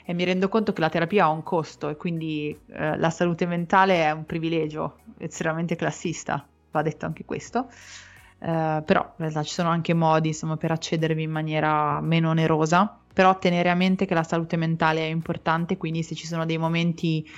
E 0.05 0.13
mi 0.13 0.25
rendo 0.25 0.49
conto 0.49 0.73
che 0.73 0.81
la 0.81 0.89
terapia 0.89 1.25
ha 1.25 1.31
un 1.31 1.43
costo 1.43 1.89
e 1.89 1.97
quindi 1.97 2.59
eh, 2.67 2.99
la 2.99 3.11
salute 3.11 3.47
mentale 3.47 4.03
è 4.03 4.11
un 4.11 4.25
privilegio 4.27 4.99
estremamente 5.19 5.77
classista, 5.77 6.47
va 6.71 6.83
detto 6.83 7.07
anche 7.07 7.25
questo. 7.25 7.69
Uh, 8.41 8.83
però 8.85 9.03
in 9.03 9.17
realtà 9.19 9.43
ci 9.43 9.53
sono 9.53 9.69
anche 9.69 9.93
modi 9.93 10.29
insomma, 10.29 10.57
per 10.57 10.71
accedervi 10.71 11.23
in 11.23 11.31
maniera 11.31 12.01
meno 12.01 12.31
onerosa, 12.31 12.99
però 13.13 13.39
tenere 13.39 13.69
a 13.69 13.75
mente 13.75 14.07
che 14.07 14.15
la 14.15 14.23
salute 14.23 14.57
mentale 14.57 15.01
è 15.01 15.11
importante, 15.11 15.77
quindi 15.77 16.03
se 16.03 16.15
ci 16.15 16.27
sono 16.27 16.47
dei 16.47 16.57
momenti 16.57 17.29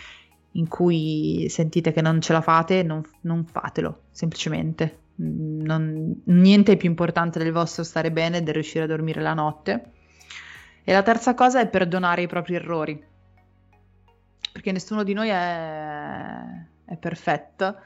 in 0.52 0.68
cui 0.68 1.46
sentite 1.48 1.92
che 1.92 2.02
non 2.02 2.20
ce 2.20 2.32
la 2.32 2.40
fate, 2.40 2.84
non, 2.84 3.02
non 3.22 3.44
fatelo, 3.44 4.02
semplicemente. 4.12 5.01
Non, 5.14 6.22
niente 6.24 6.72
è 6.72 6.76
più 6.76 6.88
importante 6.88 7.38
del 7.38 7.52
vostro 7.52 7.84
stare 7.84 8.10
bene 8.10 8.38
e 8.38 8.42
del 8.42 8.54
riuscire 8.54 8.84
a 8.84 8.88
dormire 8.88 9.20
la 9.20 9.34
notte. 9.34 9.92
E 10.84 10.92
la 10.92 11.02
terza 11.02 11.34
cosa 11.34 11.60
è 11.60 11.68
perdonare 11.68 12.22
i 12.22 12.26
propri 12.26 12.56
errori, 12.56 13.00
perché 14.52 14.72
nessuno 14.72 15.04
di 15.04 15.12
noi 15.12 15.28
è, 15.28 16.40
è 16.84 16.96
perfetto, 16.96 17.76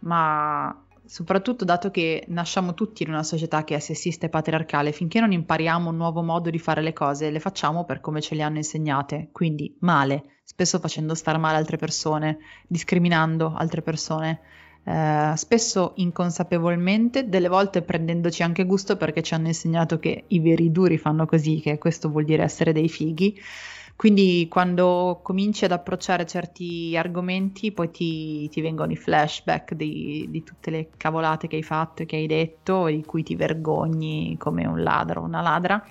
ma 0.00 0.84
soprattutto 1.06 1.64
dato 1.64 1.90
che 1.90 2.24
nasciamo 2.28 2.74
tutti 2.74 3.04
in 3.04 3.10
una 3.10 3.22
società 3.22 3.64
che 3.64 3.76
è 3.76 3.78
sessista 3.78 4.26
e 4.26 4.28
patriarcale, 4.28 4.92
finché 4.92 5.20
non 5.20 5.32
impariamo 5.32 5.88
un 5.88 5.96
nuovo 5.96 6.22
modo 6.22 6.50
di 6.50 6.58
fare 6.58 6.82
le 6.82 6.92
cose, 6.92 7.30
le 7.30 7.40
facciamo 7.40 7.84
per 7.84 8.00
come 8.00 8.20
ce 8.20 8.34
le 8.34 8.42
hanno 8.42 8.58
insegnate, 8.58 9.30
quindi 9.32 9.74
male, 9.80 10.40
spesso 10.44 10.78
facendo 10.78 11.14
star 11.14 11.38
male 11.38 11.56
altre 11.56 11.78
persone, 11.78 12.38
discriminando 12.66 13.54
altre 13.56 13.82
persone 13.82 14.40
eh, 14.88 15.32
spesso 15.34 15.94
inconsapevolmente, 15.96 17.28
delle 17.28 17.48
volte 17.48 17.82
prendendoci 17.82 18.44
anche 18.44 18.64
gusto 18.64 18.96
perché 18.96 19.20
ci 19.20 19.34
hanno 19.34 19.48
insegnato 19.48 19.98
che 19.98 20.24
i 20.28 20.38
veri 20.38 20.70
duri 20.70 20.96
fanno 20.96 21.26
così, 21.26 21.60
che 21.60 21.76
questo 21.76 22.08
vuol 22.08 22.24
dire 22.24 22.44
essere 22.44 22.72
dei 22.72 22.88
fighi. 22.88 23.36
Quindi 23.96 24.46
quando 24.48 25.20
cominci 25.24 25.64
ad 25.64 25.72
approcciare 25.72 26.24
certi 26.24 26.96
argomenti, 26.96 27.72
poi 27.72 27.90
ti, 27.90 28.48
ti 28.48 28.60
vengono 28.60 28.92
i 28.92 28.96
flashback 28.96 29.74
di, 29.74 30.26
di, 30.28 30.44
tutte 30.44 30.70
le 30.70 30.90
cavolate 30.96 31.48
che 31.48 31.56
hai 31.56 31.62
fatto 31.62 32.02
e 32.02 32.06
che 32.06 32.16
hai 32.16 32.26
detto, 32.26 32.86
di 32.86 33.02
cui 33.04 33.24
ti 33.24 33.34
vergogni 33.34 34.36
come 34.38 34.66
un 34.66 34.82
ladro 34.82 35.22
o 35.22 35.24
una 35.24 35.40
ladra. 35.40 35.84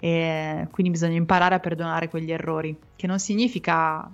E 0.00 0.66
quindi 0.70 0.92
bisogna 0.92 1.16
imparare 1.16 1.54
a 1.54 1.60
perdonare 1.60 2.10
quegli 2.10 2.30
errori, 2.30 2.76
che 2.94 3.06
non 3.06 3.18
significa 3.18 4.10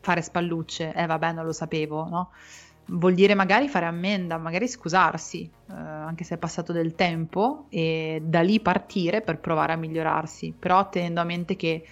fare 0.00 0.20
spallucce, 0.20 0.92
eh 0.92 1.06
vabbè 1.06 1.32
non 1.32 1.44
lo 1.46 1.52
sapevo, 1.52 2.06
no? 2.08 2.30
Vuol 2.92 3.14
dire 3.14 3.34
magari 3.34 3.68
fare 3.68 3.86
ammenda, 3.86 4.36
magari 4.36 4.66
scusarsi, 4.66 5.48
eh, 5.68 5.72
anche 5.72 6.24
se 6.24 6.34
è 6.34 6.38
passato 6.38 6.72
del 6.72 6.94
tempo, 6.94 7.66
e 7.70 8.20
da 8.24 8.40
lì 8.40 8.60
partire 8.60 9.22
per 9.22 9.38
provare 9.38 9.72
a 9.72 9.76
migliorarsi, 9.76 10.54
però 10.58 10.88
tenendo 10.88 11.20
a 11.20 11.24
mente 11.24 11.56
che 11.56 11.84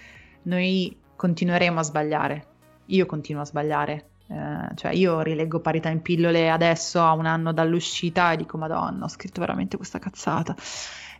noi 0.43 0.95
continueremo 1.15 1.79
a 1.79 1.83
sbagliare. 1.83 2.47
Io 2.87 3.05
continuo 3.05 3.41
a 3.41 3.45
sbagliare. 3.45 4.05
Eh, 4.27 4.75
cioè 4.75 4.93
io 4.93 5.21
rileggo 5.21 5.59
parità 5.59 5.89
in 5.89 6.01
pillole 6.01 6.51
adesso 6.51 7.01
a 7.01 7.13
un 7.13 7.25
anno 7.25 7.51
dall'uscita 7.51 8.31
e 8.31 8.37
dico 8.37 8.59
madonna 8.59 9.05
ho 9.05 9.07
scritto 9.07 9.39
veramente 9.39 9.75
questa 9.75 9.97
cazzata 9.97 10.55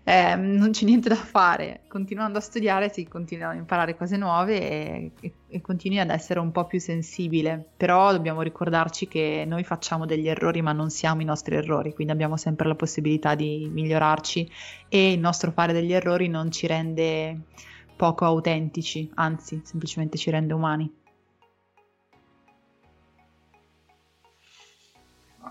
eh, 0.10 0.36
non 0.36 0.72
c'è 0.72 0.86
niente 0.86 1.08
da 1.08 1.16
fare 1.16 1.82
continuando 1.88 2.40
a 2.40 2.42
studiare 2.42 2.90
si 2.90 3.08
continuano 3.08 3.54
a 3.54 3.58
imparare 3.58 3.96
cose 3.96 4.18
nuove 4.18 4.60
e, 4.60 5.12
e, 5.22 5.34
e 5.48 5.62
continui 5.62 6.00
ad 6.00 6.10
essere 6.10 6.40
un 6.40 6.52
po' 6.52 6.66
più 6.66 6.80
sensibile 6.80 7.64
però 7.78 8.12
dobbiamo 8.12 8.42
ricordarci 8.42 9.08
che 9.08 9.44
noi 9.48 9.64
facciamo 9.64 10.08
degli 10.08 10.28
errori 10.28 10.64
ma 10.64 10.72
non 10.72 10.90
siamo 10.90 11.22
i 11.22 11.26
nostri 11.26 11.56
errori 11.56 11.94
quindi 11.94 12.12
abbiamo 12.12 12.38
sempre 12.38 12.68
la 12.68 12.74
possibilità 12.74 13.36
di 13.36 13.70
migliorarci 13.72 14.52
e 14.90 15.12
il 15.12 15.20
nostro 15.20 15.52
fare 15.52 15.74
degli 15.74 15.94
errori 15.94 16.28
non 16.28 16.50
ci 16.50 16.66
rende 16.66 17.42
poco 18.00 18.24
autentici, 18.24 19.12
anzi, 19.16 19.60
semplicemente 19.66 20.18
ci 20.18 20.30
rende 20.32 20.54
umani. 20.54 20.90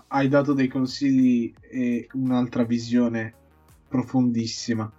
Hai 0.07 0.27
dato 0.27 0.53
dei 0.53 0.67
consigli 0.67 1.53
e 1.61 2.07
un'altra 2.13 2.63
visione 2.63 3.38
profondissima. 3.89 4.89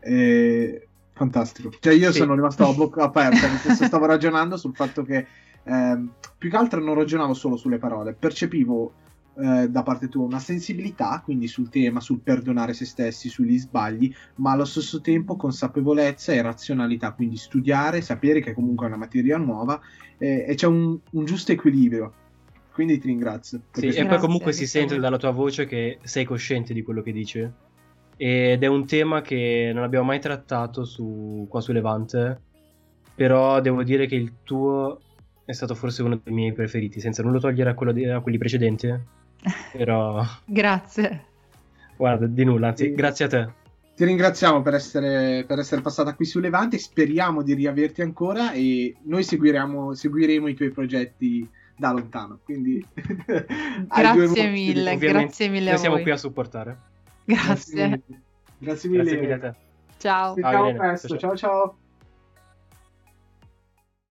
E... 0.00 0.88
Fantastico. 1.12 1.72
Cioè, 1.80 1.94
io 1.94 2.12
sì. 2.12 2.18
sono 2.18 2.34
rimasto 2.34 2.64
a 2.64 2.72
bocca 2.72 3.02
aperta, 3.02 3.48
stavo 3.74 4.06
ragionando 4.06 4.56
sul 4.56 4.74
fatto 4.74 5.02
che 5.02 5.26
eh, 5.64 6.04
più 6.38 6.48
che 6.48 6.56
altro 6.56 6.80
non 6.80 6.94
ragionavo 6.94 7.34
solo 7.34 7.56
sulle 7.56 7.78
parole, 7.78 8.14
percepivo 8.14 8.92
eh, 9.40 9.68
da 9.68 9.82
parte 9.82 10.08
tua 10.08 10.24
una 10.24 10.38
sensibilità, 10.38 11.20
quindi 11.22 11.46
sul 11.46 11.68
tema, 11.68 12.00
sul 12.00 12.20
perdonare 12.20 12.72
se 12.72 12.84
stessi, 12.84 13.28
sugli 13.28 13.58
sbagli, 13.58 14.12
ma 14.36 14.52
allo 14.52 14.64
stesso 14.64 15.00
tempo 15.00 15.36
consapevolezza 15.36 16.32
e 16.32 16.42
razionalità, 16.42 17.12
quindi 17.12 17.36
studiare, 17.36 18.00
sapere 18.00 18.40
che 18.40 18.54
comunque 18.54 18.86
è 18.86 18.88
una 18.88 18.98
materia 18.98 19.36
nuova 19.36 19.80
eh, 20.18 20.44
e 20.48 20.54
c'è 20.54 20.66
un, 20.66 20.98
un, 21.10 21.24
giusto 21.24 21.52
equilibrio. 21.52 22.12
Quindi 22.72 22.98
ti 22.98 23.08
ringrazio. 23.08 23.60
Sì, 23.72 23.88
e 23.88 24.06
poi 24.06 24.18
comunque 24.18 24.52
si 24.52 24.66
sente 24.66 24.98
dalla 24.98 25.18
tua 25.18 25.30
voce 25.30 25.66
che 25.66 25.98
sei 26.02 26.24
cosciente 26.24 26.72
di 26.72 26.82
quello 26.82 27.02
che 27.02 27.12
dici. 27.12 27.48
Ed 28.20 28.64
è 28.64 28.66
un 28.66 28.84
tema 28.84 29.22
che 29.22 29.70
non 29.72 29.84
abbiamo 29.84 30.06
mai 30.06 30.18
trattato 30.18 30.84
su, 30.84 31.46
qua 31.48 31.60
su 31.60 31.70
Levante, 31.70 32.40
però 33.14 33.60
devo 33.60 33.84
dire 33.84 34.06
che 34.06 34.16
il 34.16 34.38
tuo 34.42 34.98
è 35.44 35.52
stato 35.52 35.76
forse 35.76 36.02
uno 36.02 36.20
dei 36.22 36.34
miei 36.34 36.52
preferiti, 36.52 37.00
senza 37.00 37.22
nulla 37.22 37.38
togliere 37.38 37.70
a, 37.70 37.92
di, 37.92 38.04
a 38.06 38.20
quelli 38.20 38.36
precedenti. 38.36 38.92
Però... 39.72 40.22
grazie. 40.44 41.26
Guarda, 41.96 42.26
di 42.26 42.44
nulla, 42.44 42.68
anzi, 42.68 42.86
sì. 42.86 42.92
grazie 42.94 43.24
a 43.24 43.28
te. 43.28 43.48
Ti 43.94 44.04
ringraziamo 44.04 44.62
per 44.62 44.74
essere, 44.74 45.44
per 45.46 45.60
essere, 45.60 45.80
passata 45.80 46.14
qui 46.14 46.24
su 46.24 46.38
Levante, 46.40 46.76
speriamo 46.78 47.42
di 47.42 47.54
riaverti 47.54 48.02
ancora 48.02 48.52
e 48.52 48.96
noi 49.04 49.22
seguiremo, 49.22 49.94
seguiremo 49.94 50.48
i 50.48 50.54
tuoi 50.54 50.70
progetti 50.70 51.48
da 51.76 51.92
lontano. 51.92 52.40
Quindi 52.44 52.84
grazie 53.88 54.50
mille, 54.50 54.96
grazie 54.96 55.48
mille. 55.48 55.70
Noi 55.70 55.78
siamo 55.78 55.98
qui 55.98 56.10
a 56.10 56.16
supportare. 56.16 56.78
Grazie. 57.28 58.02
Grazie 58.58 58.88
mille, 58.88 59.04
grazie 59.04 59.20
mille. 59.20 59.34
A 59.34 59.38
te. 59.38 59.54
Ciao. 59.98 60.34
Ciao, 60.34 60.96
ciao, 60.96 61.18
ciao. 61.18 61.36
ciao. 61.36 61.87